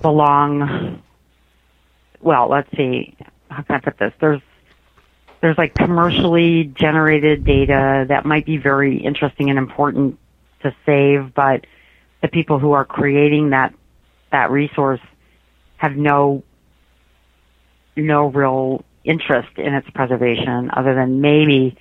belong. 0.00 1.02
Well, 2.20 2.48
let's 2.48 2.70
see. 2.76 3.16
How 3.50 3.62
can 3.62 3.76
I 3.76 3.78
put 3.80 3.98
this? 3.98 4.12
There's 4.20 4.40
there's 5.40 5.58
like 5.58 5.74
commercially 5.74 6.64
generated 6.64 7.44
data 7.44 8.06
that 8.08 8.24
might 8.24 8.46
be 8.46 8.56
very 8.56 8.96
interesting 8.98 9.50
and 9.50 9.58
important 9.58 10.18
to 10.62 10.74
save, 10.84 11.34
but 11.34 11.66
the 12.22 12.28
people 12.28 12.58
who 12.58 12.72
are 12.72 12.84
creating 12.84 13.50
that 13.50 13.74
that 14.32 14.50
resource 14.50 15.00
have 15.76 15.96
no 15.96 16.42
no 17.96 18.26
real 18.26 18.84
interest 19.06 19.56
in 19.56 19.74
its 19.74 19.88
preservation 19.90 20.70
other 20.76 20.94
than 20.94 21.20
maybe 21.20 21.76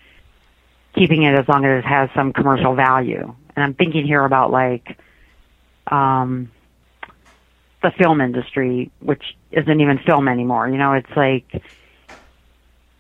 keeping 0.95 1.23
it 1.23 1.38
as 1.38 1.47
long 1.47 1.65
as 1.65 1.84
it 1.84 1.88
has 1.88 2.09
some 2.15 2.32
commercial 2.32 2.76
value. 2.76 3.36
And 3.55 3.63
I'm 3.63 3.73
thinking 3.73 4.05
here 4.05 4.23
about 4.23 4.51
like 4.51 4.97
um, 5.88 6.51
the 7.82 7.91
film 7.97 8.21
industry, 8.21 8.91
which 8.99 9.23
isn't 9.51 9.82
even 9.82 9.99
film 10.05 10.28
anymore. 10.28 10.69
You 10.69 10.78
know, 10.78 10.93
it's 10.93 11.11
like 11.15 11.63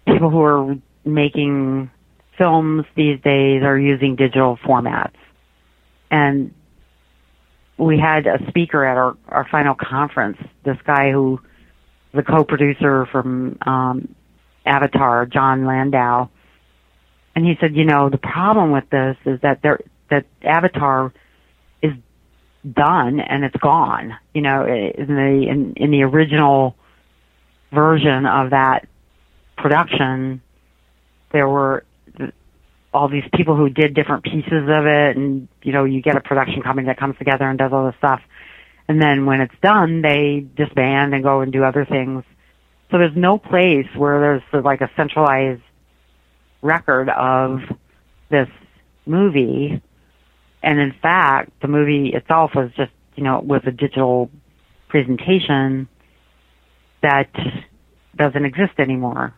people 0.07 0.29
who 0.29 0.41
are 0.41 0.75
making 1.03 1.89
films 2.37 2.85
these 2.95 3.19
days 3.21 3.63
are 3.63 3.77
using 3.77 4.15
digital 4.15 4.57
formats. 4.57 5.15
And 6.11 6.53
we 7.77 7.97
had 7.97 8.27
a 8.27 8.39
speaker 8.47 8.85
at 8.85 8.97
our, 8.97 9.17
our 9.27 9.47
final 9.49 9.75
conference, 9.75 10.37
this 10.63 10.77
guy 10.85 11.11
who 11.11 11.39
the 12.15 12.23
co-producer 12.23 13.05
from 13.11 13.57
um, 13.65 14.15
Avatar, 14.65 15.25
Jon 15.25 15.65
Landau, 15.65 16.29
and 17.35 17.45
he 17.45 17.55
said, 17.59 17.75
you 17.75 17.85
know, 17.85 18.09
the 18.09 18.17
problem 18.17 18.71
with 18.71 18.89
this 18.89 19.17
is 19.25 19.41
that 19.41 19.61
there 19.61 19.79
that 20.09 20.25
Avatar 20.43 21.13
is 21.81 21.91
done 22.71 23.19
and 23.19 23.43
it's 23.43 23.57
gone. 23.57 24.15
You 24.33 24.41
know, 24.41 24.65
in 24.65 25.07
the 25.07 25.45
in, 25.49 25.73
in 25.75 25.91
the 25.91 26.03
original 26.03 26.75
version 27.73 28.25
of 28.25 28.51
that 28.51 28.87
production, 29.57 30.41
there 31.31 31.47
were 31.47 31.83
all 32.93 33.09
these 33.09 33.25
people 33.33 33.57
who 33.57 33.67
did 33.69 33.93
different 33.93 34.23
pieces 34.23 34.69
of 34.69 34.85
it 34.85 35.17
and 35.17 35.49
you 35.63 35.73
know 35.73 35.83
you 35.83 36.01
get 36.01 36.15
a 36.15 36.21
production 36.21 36.61
company 36.61 36.87
that 36.87 36.97
comes 36.97 37.17
together 37.17 37.43
and 37.43 37.59
does 37.59 37.73
all 37.73 37.85
this 37.85 37.95
stuff 37.97 38.21
and 38.87 39.01
then 39.01 39.25
when 39.25 39.41
it's 39.41 39.55
done 39.61 40.01
they 40.01 40.45
disband 40.55 41.13
and 41.13 41.23
go 41.23 41.41
and 41.41 41.51
do 41.51 41.63
other 41.63 41.85
things. 41.85 42.23
So 42.91 42.97
there's 42.97 43.15
no 43.15 43.37
place 43.37 43.87
where 43.95 44.41
there's 44.51 44.63
like 44.63 44.81
a 44.81 44.89
centralized 44.95 45.61
record 46.61 47.09
of 47.09 47.59
this 48.29 48.47
movie. 49.05 49.81
And 50.63 50.79
in 50.79 50.93
fact 51.01 51.51
the 51.61 51.67
movie 51.67 52.11
itself 52.13 52.51
was 52.55 52.71
just 52.75 52.91
you 53.15 53.23
know 53.23 53.39
was 53.39 53.61
a 53.65 53.71
digital 53.71 54.29
presentation 54.89 55.87
that 57.01 57.29
doesn't 58.15 58.45
exist 58.45 58.73
anymore 58.79 59.33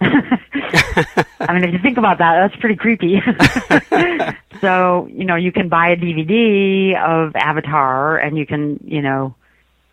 I 1.40 1.52
mean, 1.52 1.64
if 1.64 1.72
you 1.72 1.78
think 1.78 1.98
about 1.98 2.18
that, 2.18 2.48
that's 2.48 2.60
pretty 2.60 2.76
creepy. 2.76 3.20
so, 4.60 5.06
you 5.12 5.24
know, 5.24 5.36
you 5.36 5.52
can 5.52 5.68
buy 5.68 5.90
a 5.90 5.96
DVD 5.96 6.96
of 6.96 7.36
Avatar 7.36 8.16
and 8.16 8.38
you 8.38 8.46
can, 8.46 8.80
you 8.84 9.02
know, 9.02 9.34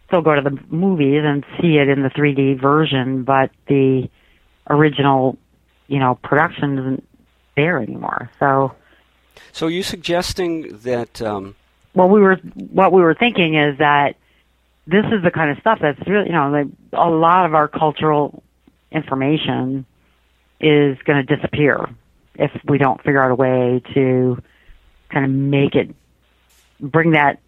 still 0.08 0.22
go 0.22 0.36
to 0.36 0.41
the 0.41 0.58
movies 0.70 1.24
and 1.26 1.43
see 1.60 1.78
it 1.78 1.89
in 1.89 2.03
the 2.03 2.10
3D 2.10 2.60
version, 2.60 3.24
but 3.24 3.51
the 3.68 4.10
original, 4.70 5.38
you 5.88 5.99
know, 5.99 6.16
production 6.24 6.78
isn't 6.80 7.08
there 7.55 7.82
anymore. 7.82 8.30
So, 8.39 8.74
so 9.51 9.68
are 9.68 9.72
you 9.72 9.84
suggesting 9.84 10.78
that? 10.84 11.22
Um... 11.22 11.55
Well, 11.93 12.10
we 12.10 12.22
were 12.22 12.36
what 12.55 12.93
we 12.93 13.01
were 13.01 13.16
thinking 13.16 13.55
is 13.55 13.80
that 13.80 14.16
this 14.86 15.05
is 15.05 15.22
the 15.24 15.32
kind 15.32 15.51
of 15.51 15.58
stuff 15.60 15.80
that's 15.82 15.99
really, 16.08 16.28
you 16.28 16.34
know, 16.34 16.49
like 16.49 16.68
a 16.93 17.10
lot 17.10 17.45
of 17.45 17.53
our 17.55 17.68
cultural 17.68 18.43
information 18.91 19.86
is 20.60 20.97
going 21.05 21.26
to 21.26 21.36
disappear 21.36 21.89
if 22.36 22.51
we 22.66 22.78
don't 22.78 22.97
figure 23.03 23.22
out 23.22 23.32
a 23.32 23.36
way 23.36 23.82
to 23.93 24.41
kind 25.10 25.26
of 25.26 25.32
make 25.32 25.76
it 25.76 25.93
bring 26.80 27.12
that 27.12 27.39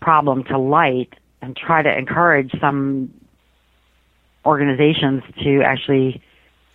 problem 0.00 0.44
to 0.44 0.58
light 0.58 1.12
and 1.42 1.56
try 1.56 1.82
to 1.82 1.98
encourage 1.98 2.52
some 2.60 3.12
organizations 4.46 5.22
to 5.42 5.62
actually 5.62 6.22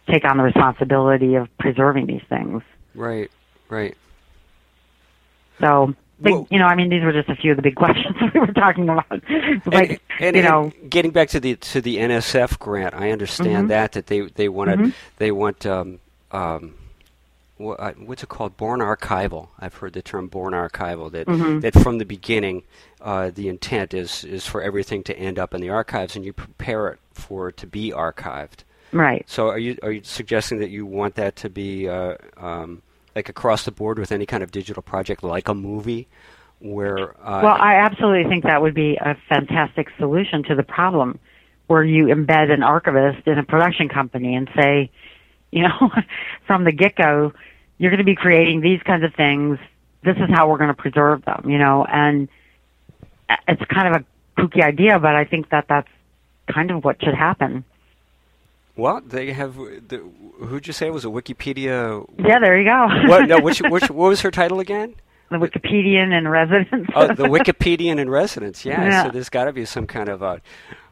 take 0.10 0.26
on 0.26 0.38
the 0.38 0.44
responsibility 0.44 1.36
of 1.36 1.48
preserving 1.58 2.08
these 2.08 2.22
things. 2.30 2.62
Right, 2.94 3.32
right. 3.70 3.98
So, 5.60 5.96
big, 6.24 6.34
well, 6.34 6.48
you 6.50 6.60
know, 6.60 6.66
I 6.66 6.76
mean, 6.76 6.90
these 6.90 7.04
were 7.04 7.14
just 7.14 7.30
a 7.30 7.36
few 7.36 7.52
of 7.52 7.58
the 7.58 7.64
big 7.64 7.76
questions 7.84 8.16
we 8.34 8.40
were 8.40 8.48
talking 8.48 8.90
about. 8.90 9.06
like, 9.66 10.02
and, 10.20 10.36
and, 10.36 10.36
you 10.36 10.42
know, 10.42 10.72
getting 10.90 11.12
back 11.12 11.30
to 11.30 11.40
the 11.40 11.56
to 11.56 11.82
the 11.82 11.98
NSF 11.98 12.60
grant, 12.60 12.94
I 12.94 13.12
understand 13.12 13.50
mm-hmm. 13.50 13.68
that 13.68 13.92
that 13.94 14.08
they 14.08 14.22
they 14.22 14.50
wanted 14.50 14.80
mm-hmm. 14.80 14.90
they 15.18 15.32
want 15.32 15.66
um, 15.66 16.00
um, 16.32 16.76
uh, 17.60 17.92
what's 17.98 18.24
it 18.24 18.30
called? 18.30 18.58
Born 18.58 18.80
archival. 18.80 19.50
I've 19.60 19.76
heard 19.76 19.94
the 19.94 20.02
term 20.02 20.28
born 20.28 20.54
archival. 20.54 21.12
That 21.12 21.28
mm-hmm. 21.28 21.60
that 21.60 21.74
from 21.74 21.98
the 21.98 22.06
beginning, 22.06 22.64
uh, 23.02 23.32
the 23.34 23.48
intent 23.48 23.94
is 23.94 24.24
is 24.24 24.48
for 24.48 24.62
everything 24.62 25.04
to 25.04 25.18
end 25.18 25.40
up 25.40 25.54
in 25.54 25.62
the 25.62 25.70
archives, 25.70 26.16
and 26.16 26.26
you 26.26 26.34
prepare 26.34 26.88
it 26.90 27.00
for 27.14 27.50
it 27.50 27.58
to 27.58 27.68
be 27.68 27.92
archived. 27.92 28.64
Right. 28.92 29.24
So, 29.28 29.50
are 29.50 29.60
you 29.60 29.78
are 29.84 29.92
you 29.92 30.02
suggesting 30.04 30.60
that 30.60 30.70
you 30.70 30.86
want 30.86 31.16
that 31.16 31.36
to 31.38 31.50
be 31.50 31.88
uh, 31.88 32.16
um, 32.38 32.82
like 33.16 33.30
across 33.30 33.64
the 33.64 33.72
board 33.72 34.00
with 34.00 34.12
any 34.12 34.26
kind 34.26 34.44
of 34.44 34.52
digital 34.52 34.82
project, 34.82 35.24
like 35.24 35.48
a 35.48 35.54
movie? 35.54 36.08
Where 36.60 37.12
uh, 37.22 37.42
well, 37.44 37.58
I 37.60 37.76
absolutely 37.76 38.30
think 38.30 38.46
that 38.46 38.62
would 38.62 38.74
be 38.74 38.96
a 38.96 39.18
fantastic 39.28 39.88
solution 39.98 40.44
to 40.44 40.56
the 40.56 40.64
problem, 40.64 41.20
where 41.68 41.84
you 41.84 42.06
embed 42.06 42.52
an 42.52 42.64
archivist 42.64 43.28
in 43.28 43.38
a 43.38 43.44
production 43.44 43.90
company 43.90 44.36
and 44.36 44.50
say, 44.56 44.90
you 45.52 45.64
know, 45.64 45.92
from 46.48 46.64
the 46.64 46.72
get 46.72 46.96
go, 46.96 47.34
you're 47.78 47.92
going 47.92 47.98
to 48.00 48.06
be 48.06 48.16
creating 48.16 48.62
these 48.62 48.82
kinds 48.84 49.04
of 49.04 49.14
things. 49.14 49.60
This 50.04 50.16
is 50.18 50.30
how 50.30 50.50
we're 50.50 50.58
going 50.58 50.74
to 50.74 50.82
preserve 50.82 51.26
them, 51.26 51.50
you 51.50 51.58
know, 51.58 51.86
and 51.86 52.30
it's 53.48 53.64
kind 53.66 53.96
of 53.96 54.02
a 54.02 54.42
kooky 54.42 54.64
idea, 54.64 55.00
but 55.00 55.16
I 55.16 55.26
think 55.26 55.50
that 55.50 55.66
that's 55.68 55.88
kind 56.52 56.72
of 56.72 56.84
what 56.84 57.02
should 57.02 57.14
happen. 57.14 57.64
Well, 58.76 59.02
they 59.06 59.34
have. 59.34 59.56
The, 59.56 60.04
who'd 60.40 60.66
you 60.66 60.74
say 60.74 60.90
was 60.90 61.06
a 61.06 61.10
Wikipedia? 61.10 62.08
Yeah, 62.18 62.40
there 62.40 62.60
you 62.60 62.68
go. 62.68 62.88
what? 63.08 63.28
No, 63.28 63.40
which, 63.40 63.62
which, 63.62 63.90
what 63.90 64.10
was 64.10 64.22
her 64.22 64.32
title 64.32 64.60
again? 64.60 64.96
The 65.30 65.38
Wikipedian 65.38 66.16
in 66.16 66.28
residence. 66.28 66.90
oh, 66.96 67.08
the 67.08 67.24
Wikipedian 67.24 68.00
in 68.00 68.10
residence. 68.10 68.66
Yeah. 68.66 68.84
yeah. 68.84 69.04
So 69.04 69.10
there's 69.10 69.30
got 69.30 69.46
to 69.46 69.54
be 69.54 69.66
some 69.66 69.88
kind 69.88 70.10
of 70.10 70.22
a, 70.22 70.42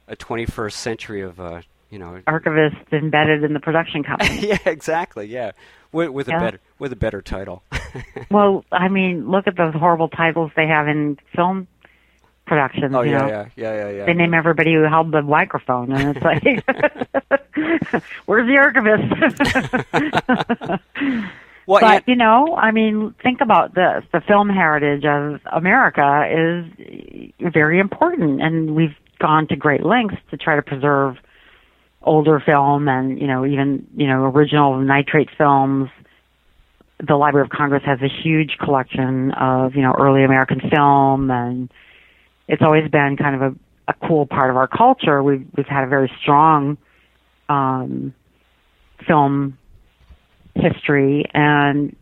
a 0.08 0.16
21st 0.16 0.74
century 0.74 1.22
of 1.22 1.40
uh, 1.40 1.62
you 1.90 2.00
know 2.00 2.22
archivist 2.28 2.78
embedded 2.92 3.44
in 3.44 3.54
the 3.54 3.60
production 3.60 4.04
company. 4.04 4.48
yeah, 4.48 4.58
exactly. 4.66 5.26
Yeah, 5.26 5.52
with, 5.92 6.10
with 6.10 6.28
yeah. 6.28 6.38
a 6.38 6.40
better 6.40 6.60
with 6.80 6.94
a 6.94 6.96
better 6.96 7.22
title. 7.22 7.64
well, 8.32 8.64
I 8.72 8.90
mean, 8.90 9.30
look 9.30 9.48
at 9.48 9.58
those 9.58 9.74
horrible 9.74 10.10
titles 10.10 10.52
they 10.56 10.68
have 10.68 10.88
in 10.88 11.18
film 11.36 11.68
productions. 12.46 12.94
Oh 12.96 13.02
you 13.02 13.12
yeah, 13.12 13.18
know? 13.20 13.28
yeah, 13.28 13.48
yeah, 13.56 13.74
yeah, 13.76 13.90
yeah. 13.90 14.06
They 14.06 14.14
name 14.14 14.34
everybody 14.34 14.74
who 14.74 14.84
held 14.84 15.12
the 15.12 15.22
microphone, 15.22 15.92
and 15.92 16.16
it's 16.16 16.26
like, 16.26 16.44
where's 18.26 18.48
the 18.48 18.58
archivist? 18.58 19.04
well, 21.68 21.82
but 21.82 22.08
you 22.08 22.16
know, 22.16 22.56
I 22.56 22.72
mean, 22.72 23.14
think 23.24 23.42
about 23.42 23.76
this: 23.76 24.04
the 24.12 24.22
film 24.22 24.50
heritage 24.50 25.06
of 25.06 25.40
America 25.52 26.26
is 26.30 26.66
very 27.54 27.80
important, 27.80 28.42
and 28.42 28.76
we've 28.76 28.96
gone 29.20 29.48
to 29.48 29.56
great 29.56 29.86
lengths 29.86 30.18
to 30.32 30.38
try 30.38 30.56
to 30.56 30.62
preserve 30.62 31.18
older 32.04 32.42
film 32.44 32.88
and 32.88 33.20
you 33.20 33.28
know 33.28 33.46
even 33.46 33.86
you 33.96 34.08
know 34.08 34.26
original 34.26 34.80
nitrate 34.80 35.30
films 35.38 35.90
the 37.08 37.16
library 37.16 37.46
of 37.46 37.52
congress 37.52 37.84
has 37.86 38.00
a 38.02 38.08
huge 38.08 38.58
collection 38.60 39.32
of 39.34 39.76
you 39.76 39.84
know 39.84 39.94
early 40.00 40.24
american 40.24 40.60
film 40.70 41.30
and 41.30 41.72
it's 42.52 42.62
always 42.62 42.90
been 42.92 43.18
kind 43.18 43.36
of 43.36 43.42
a, 43.42 43.56
a 43.88 44.08
cool 44.08 44.26
part 44.26 44.50
of 44.50 44.58
our 44.58 44.68
culture 44.68 45.24
we've 45.24 45.48
we've 45.56 45.68
had 45.68 45.84
a 45.84 45.88
very 45.88 46.12
strong 46.22 46.78
um 47.50 48.14
film 49.08 49.58
history 50.54 51.26
and 51.34 51.96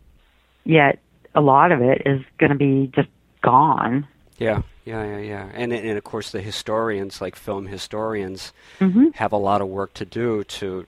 yet 0.64 0.98
a 1.34 1.40
lot 1.40 1.72
of 1.72 1.80
it 1.80 2.02
is 2.04 2.20
going 2.38 2.50
to 2.50 2.58
be 2.58 2.90
just 2.94 3.08
gone 3.42 4.06
yeah 4.38 4.62
yeah, 4.84 5.04
yeah, 5.04 5.18
yeah. 5.18 5.48
And 5.54 5.72
and 5.72 5.98
of 5.98 6.04
course 6.04 6.30
the 6.30 6.40
historians, 6.40 7.20
like 7.20 7.36
film 7.36 7.66
historians, 7.66 8.52
mm-hmm. 8.78 9.08
have 9.14 9.32
a 9.32 9.36
lot 9.36 9.60
of 9.60 9.68
work 9.68 9.94
to 9.94 10.04
do 10.04 10.42
to 10.44 10.86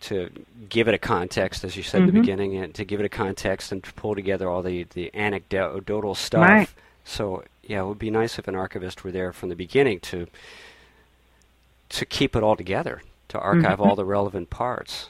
to 0.00 0.30
give 0.68 0.88
it 0.88 0.94
a 0.94 0.98
context, 0.98 1.64
as 1.64 1.76
you 1.76 1.82
said 1.82 2.00
mm-hmm. 2.00 2.08
in 2.08 2.14
the 2.14 2.20
mm-hmm. 2.20 2.22
beginning, 2.22 2.56
and 2.56 2.74
to 2.74 2.84
give 2.84 3.00
it 3.00 3.06
a 3.06 3.10
context 3.10 3.70
and 3.70 3.84
to 3.84 3.92
pull 3.94 4.14
together 4.14 4.48
all 4.48 4.62
the 4.62 4.84
the 4.94 5.14
anecdotal 5.14 6.14
stuff. 6.14 6.48
Right. 6.48 6.68
So 7.04 7.44
yeah, 7.68 7.82
it 7.82 7.86
would 7.86 7.98
be 7.98 8.10
nice 8.10 8.38
if 8.38 8.48
an 8.48 8.56
archivist 8.56 9.04
were 9.04 9.12
there 9.12 9.32
from 9.32 9.50
the 9.50 9.54
beginning 9.54 10.00
to 10.00 10.26
to 11.90 12.04
keep 12.04 12.34
it 12.34 12.42
all 12.42 12.56
together, 12.56 13.02
to 13.28 13.38
archive 13.38 13.78
mm-hmm. 13.78 13.82
all 13.82 13.94
the 13.94 14.04
relevant 14.04 14.50
parts. 14.50 15.08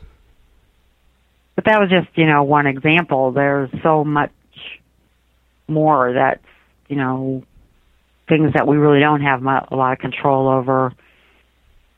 But 1.54 1.64
that 1.64 1.80
was 1.80 1.88
just, 1.88 2.09
you 2.16 2.26
know, 2.26 2.42
one 2.42 2.66
example. 2.66 3.32
There's 3.32 3.70
so 3.82 4.04
much 4.04 4.30
more 5.66 6.12
that's, 6.12 6.44
you 6.88 6.96
know, 6.96 7.42
things 8.28 8.52
that 8.54 8.66
we 8.66 8.76
really 8.76 9.00
don't 9.00 9.22
have 9.22 9.42
a 9.42 9.76
lot 9.76 9.92
of 9.92 9.98
control 9.98 10.48
over. 10.48 10.92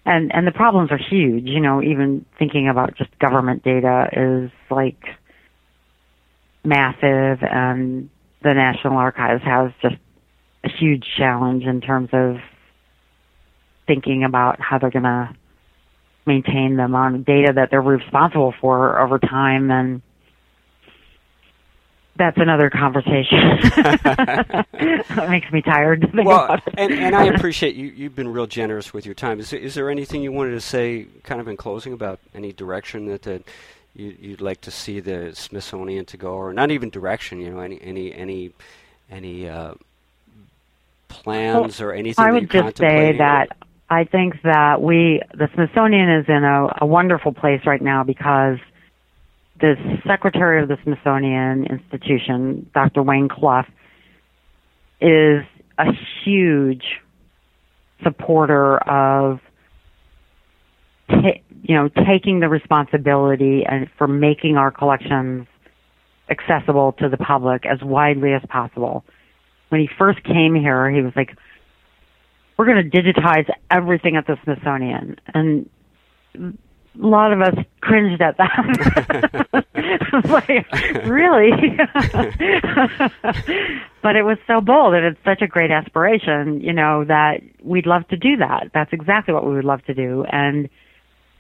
And 0.05 0.35
and 0.35 0.47
the 0.47 0.53
problems 0.53 0.91
are 0.91 0.99
huge. 0.99 1.47
You 1.47 1.61
know, 1.61 1.83
even 1.83 2.27
thinking 2.39 2.69
about 2.69 2.97
just 2.97 3.19
government 3.19 3.63
data 3.63 4.09
is 4.13 4.51
like 4.71 5.03
massive, 6.65 7.43
and 7.43 8.11
the 8.43 8.55
National 8.55 8.97
Archives 8.97 9.43
has 9.45 9.73
just 9.83 9.97
a 10.65 10.69
huge 10.69 11.05
challenge 11.17 11.65
in 11.65 11.81
terms 11.81 12.11
of 12.13 12.37
thinking 13.87 14.25
about 14.25 14.61
how 14.61 14.79
they're 14.79 14.91
going 14.91 15.03
to 15.03 15.35
maintain 16.27 16.77
the 16.77 16.85
amount 16.85 17.17
of 17.17 17.25
data 17.25 17.53
that 17.55 17.71
they're 17.71 17.81
responsible 17.81 18.55
for 18.61 19.01
over 19.01 19.19
time 19.19 19.71
and 19.71 20.03
that's 22.21 22.37
another 22.37 22.69
conversation. 22.69 23.39
that 24.05 25.27
makes 25.31 25.51
me 25.51 25.63
tired 25.63 26.03
to 26.03 26.07
think 26.09 26.29
well, 26.29 26.45
about 26.45 26.63
it. 26.67 26.75
and, 26.77 26.93
and 26.93 27.17
I 27.17 27.25
appreciate 27.25 27.77
you. 27.77 27.87
You've 27.87 28.15
been 28.15 28.29
real 28.29 28.47
generous 28.47 28.93
with 28.93 29.07
your 29.07 29.15
time. 29.15 29.41
Is, 29.41 29.55
is 29.55 29.75
there 29.75 29.89
anything 29.89 30.23
you 30.23 30.31
wanted 30.31 30.51
to 30.51 30.61
say, 30.61 31.07
kind 31.23 31.41
of 31.41 31.49
in 31.49 31.57
closing, 31.57 31.95
about 31.95 32.21
any 32.35 32.53
direction 32.53 33.07
that, 33.07 33.23
that 33.23 33.45
you, 33.95 34.15
would 34.33 34.43
like 34.43 34.61
to 34.63 34.71
see 34.71 35.01
the 35.01 35.33
Smithsonian 35.35 36.05
to 36.07 36.19
go, 36.19 36.33
or 36.35 36.53
not 36.53 36.71
even 36.71 36.91
direction? 36.91 37.41
You 37.41 37.53
know, 37.53 37.61
any 37.61 37.81
any 37.81 38.13
any 38.13 38.53
any 39.11 39.49
uh, 39.49 39.75
plans 41.11 41.81
well, 41.81 41.89
or 41.89 41.93
anything? 41.93 42.25
I 42.25 42.33
would 42.33 42.51
just 42.51 42.79
say 42.79 43.17
that 43.19 43.57
I 43.89 44.05
think 44.05 44.43
that 44.45 44.81
we, 44.81 45.21
the 45.35 45.49
Smithsonian, 45.55 46.11
is 46.11 46.27
in 46.29 46.45
a, 46.45 46.69
a 46.81 46.87
wonderful 46.87 47.33
place 47.33 47.61
right 47.67 47.83
now 47.83 48.05
because 48.05 48.59
the 49.61 49.75
secretary 50.07 50.63
of 50.63 50.69
the 50.69 50.79
Smithsonian 50.85 51.67
Institution, 51.67 52.71
Dr. 52.73 53.03
Wayne 53.03 53.29
Clough, 53.29 53.67
is 55.01 55.45
a 55.79 55.87
huge 56.25 56.85
supporter 58.03 58.79
of 58.79 59.41
you 61.63 61.75
know 61.75 61.89
taking 62.07 62.41
the 62.41 62.49
responsibility 62.49 63.65
and 63.69 63.89
for 63.99 64.07
making 64.07 64.57
our 64.57 64.71
collections 64.71 65.47
accessible 66.31 66.93
to 66.93 67.09
the 67.09 67.17
public 67.17 67.67
as 67.67 67.83
widely 67.83 68.33
as 68.33 68.43
possible. 68.49 69.05
When 69.71 69.81
he 69.81 69.89
first 69.99 70.23
came 70.23 70.55
here, 70.55 70.91
he 70.91 71.03
was 71.03 71.15
like, 71.17 71.37
"We're 72.57 72.67
going 72.67 72.89
to 72.89 72.91
digitize 72.91 73.49
everything 73.71 74.17
at 74.17 74.27
the 74.27 74.39
Smithsonian," 74.45 75.17
and 75.33 75.71
a 76.35 77.07
lot 77.07 77.33
of 77.33 77.41
us 77.41 77.55
cringed 77.81 78.21
at 78.21 78.37
that. 78.37 79.47
like, 80.25 80.67
really? 81.07 81.51
but 84.03 84.17
it 84.17 84.23
was 84.23 84.39
so 84.47 84.61
bold 84.61 84.95
and 84.95 85.07
it's 85.07 85.25
such 85.25 85.43
a 85.43 85.47
great 85.47 85.71
aspiration, 85.71 86.61
you 86.61 86.73
know, 86.73 87.05
that 87.05 87.41
we'd 87.63 87.87
love 87.87 88.07
to 88.09 88.17
do 88.17 88.39
that. 88.39 88.71
That's 88.75 88.93
exactly 88.93 89.35
what 89.35 89.47
we 89.47 89.55
would 89.55 89.65
love 89.65 89.85
to 89.85 89.95
do. 89.95 90.25
And, 90.25 90.69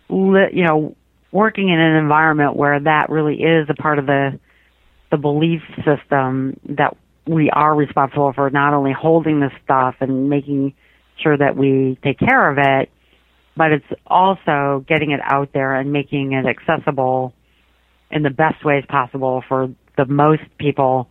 you 0.08 0.64
know, 0.64 0.96
working 1.32 1.68
in 1.68 1.78
an 1.78 1.96
environment 1.96 2.56
where 2.56 2.80
that 2.80 3.10
really 3.10 3.42
is 3.42 3.68
a 3.68 3.74
part 3.74 3.98
of 3.98 4.06
the 4.06 4.38
the 5.10 5.16
belief 5.16 5.62
system 5.84 6.60
that 6.68 6.96
we 7.26 7.50
are 7.50 7.74
responsible 7.74 8.32
for 8.32 8.50
not 8.50 8.74
only 8.74 8.92
holding 8.92 9.40
the 9.40 9.50
stuff 9.64 9.96
and 10.00 10.28
making 10.28 10.74
sure 11.22 11.36
that 11.36 11.56
we 11.56 11.98
take 12.02 12.18
care 12.18 12.50
of 12.50 12.58
it, 12.58 12.90
but 13.56 13.72
it's 13.72 14.00
also 14.06 14.84
getting 14.88 15.10
it 15.10 15.20
out 15.22 15.52
there 15.52 15.74
and 15.74 15.92
making 15.92 16.32
it 16.32 16.46
accessible 16.46 17.34
in 18.10 18.22
the 18.22 18.30
best 18.30 18.64
ways 18.64 18.84
possible 18.88 19.42
for 19.48 19.68
the 19.96 20.06
most 20.06 20.42
people 20.58 21.08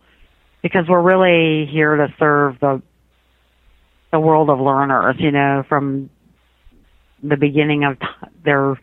because 0.62 0.84
we're 0.88 1.00
really 1.00 1.66
here 1.70 1.96
to 1.96 2.08
serve 2.18 2.58
the 2.60 2.82
the 4.12 4.18
world 4.18 4.50
of 4.50 4.58
learners, 4.58 5.14
you 5.18 5.30
know, 5.30 5.62
from 5.68 6.10
the 7.22 7.36
beginning 7.36 7.84
of 7.84 8.00
t- 8.00 8.06
their 8.44 8.78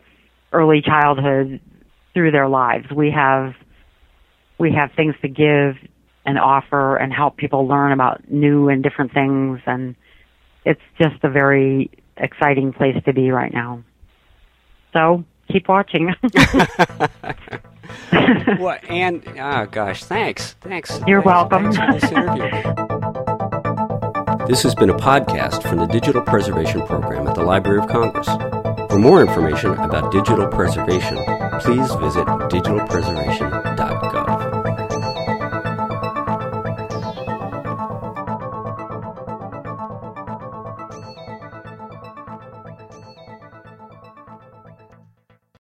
early 0.54 0.82
childhood 0.82 1.60
through 2.14 2.32
their 2.32 2.48
lives. 2.48 2.86
We 2.90 3.12
have 3.12 3.54
we 4.58 4.72
have 4.74 4.92
things 4.96 5.16
to 5.22 5.28
give 5.28 5.76
and 6.28 6.38
offer 6.38 6.98
and 6.98 7.12
help 7.12 7.38
people 7.38 7.68
learn 7.68 7.92
about 7.92 8.30
new 8.30 8.70
and 8.70 8.84
different 8.84 9.14
things 9.14 9.60
and 9.66 9.96
it's 10.66 10.82
just 11.02 11.24
a 11.24 11.30
very 11.30 11.90
exciting 12.18 12.74
place 12.74 13.02
to 13.06 13.14
be 13.14 13.32
right 13.32 13.54
now. 13.54 13.82
So 14.92 15.24
keep 15.50 15.70
watching. 15.70 16.14
well, 18.60 18.78
and 18.90 19.24
oh 19.40 19.66
gosh, 19.68 20.04
thanks, 20.04 20.54
thanks. 20.62 21.00
You're 21.08 21.22
thanks, 21.22 21.26
welcome. 21.26 21.72
Thanks 21.72 21.78
for 21.78 21.92
this 21.94 22.12
interview. 22.12 22.50
This 24.48 24.64
has 24.64 24.76
been 24.76 24.90
a 24.90 24.98
podcast 24.98 25.62
from 25.64 25.78
the 25.80 25.88
Digital 25.88 26.22
Preservation 26.22 26.82
Program 26.86 27.28
at 27.28 27.36
the 27.36 27.44
Library 27.44 27.80
of 27.80 27.88
Congress. 27.88 28.28
For 28.90 28.98
more 28.98 29.22
information 29.22 29.72
about 29.72 30.12
digital 30.12 30.48
preservation, 30.48 31.18
please 31.62 31.94
visit 31.96 32.26
digitalpreservation.org. 32.26 33.97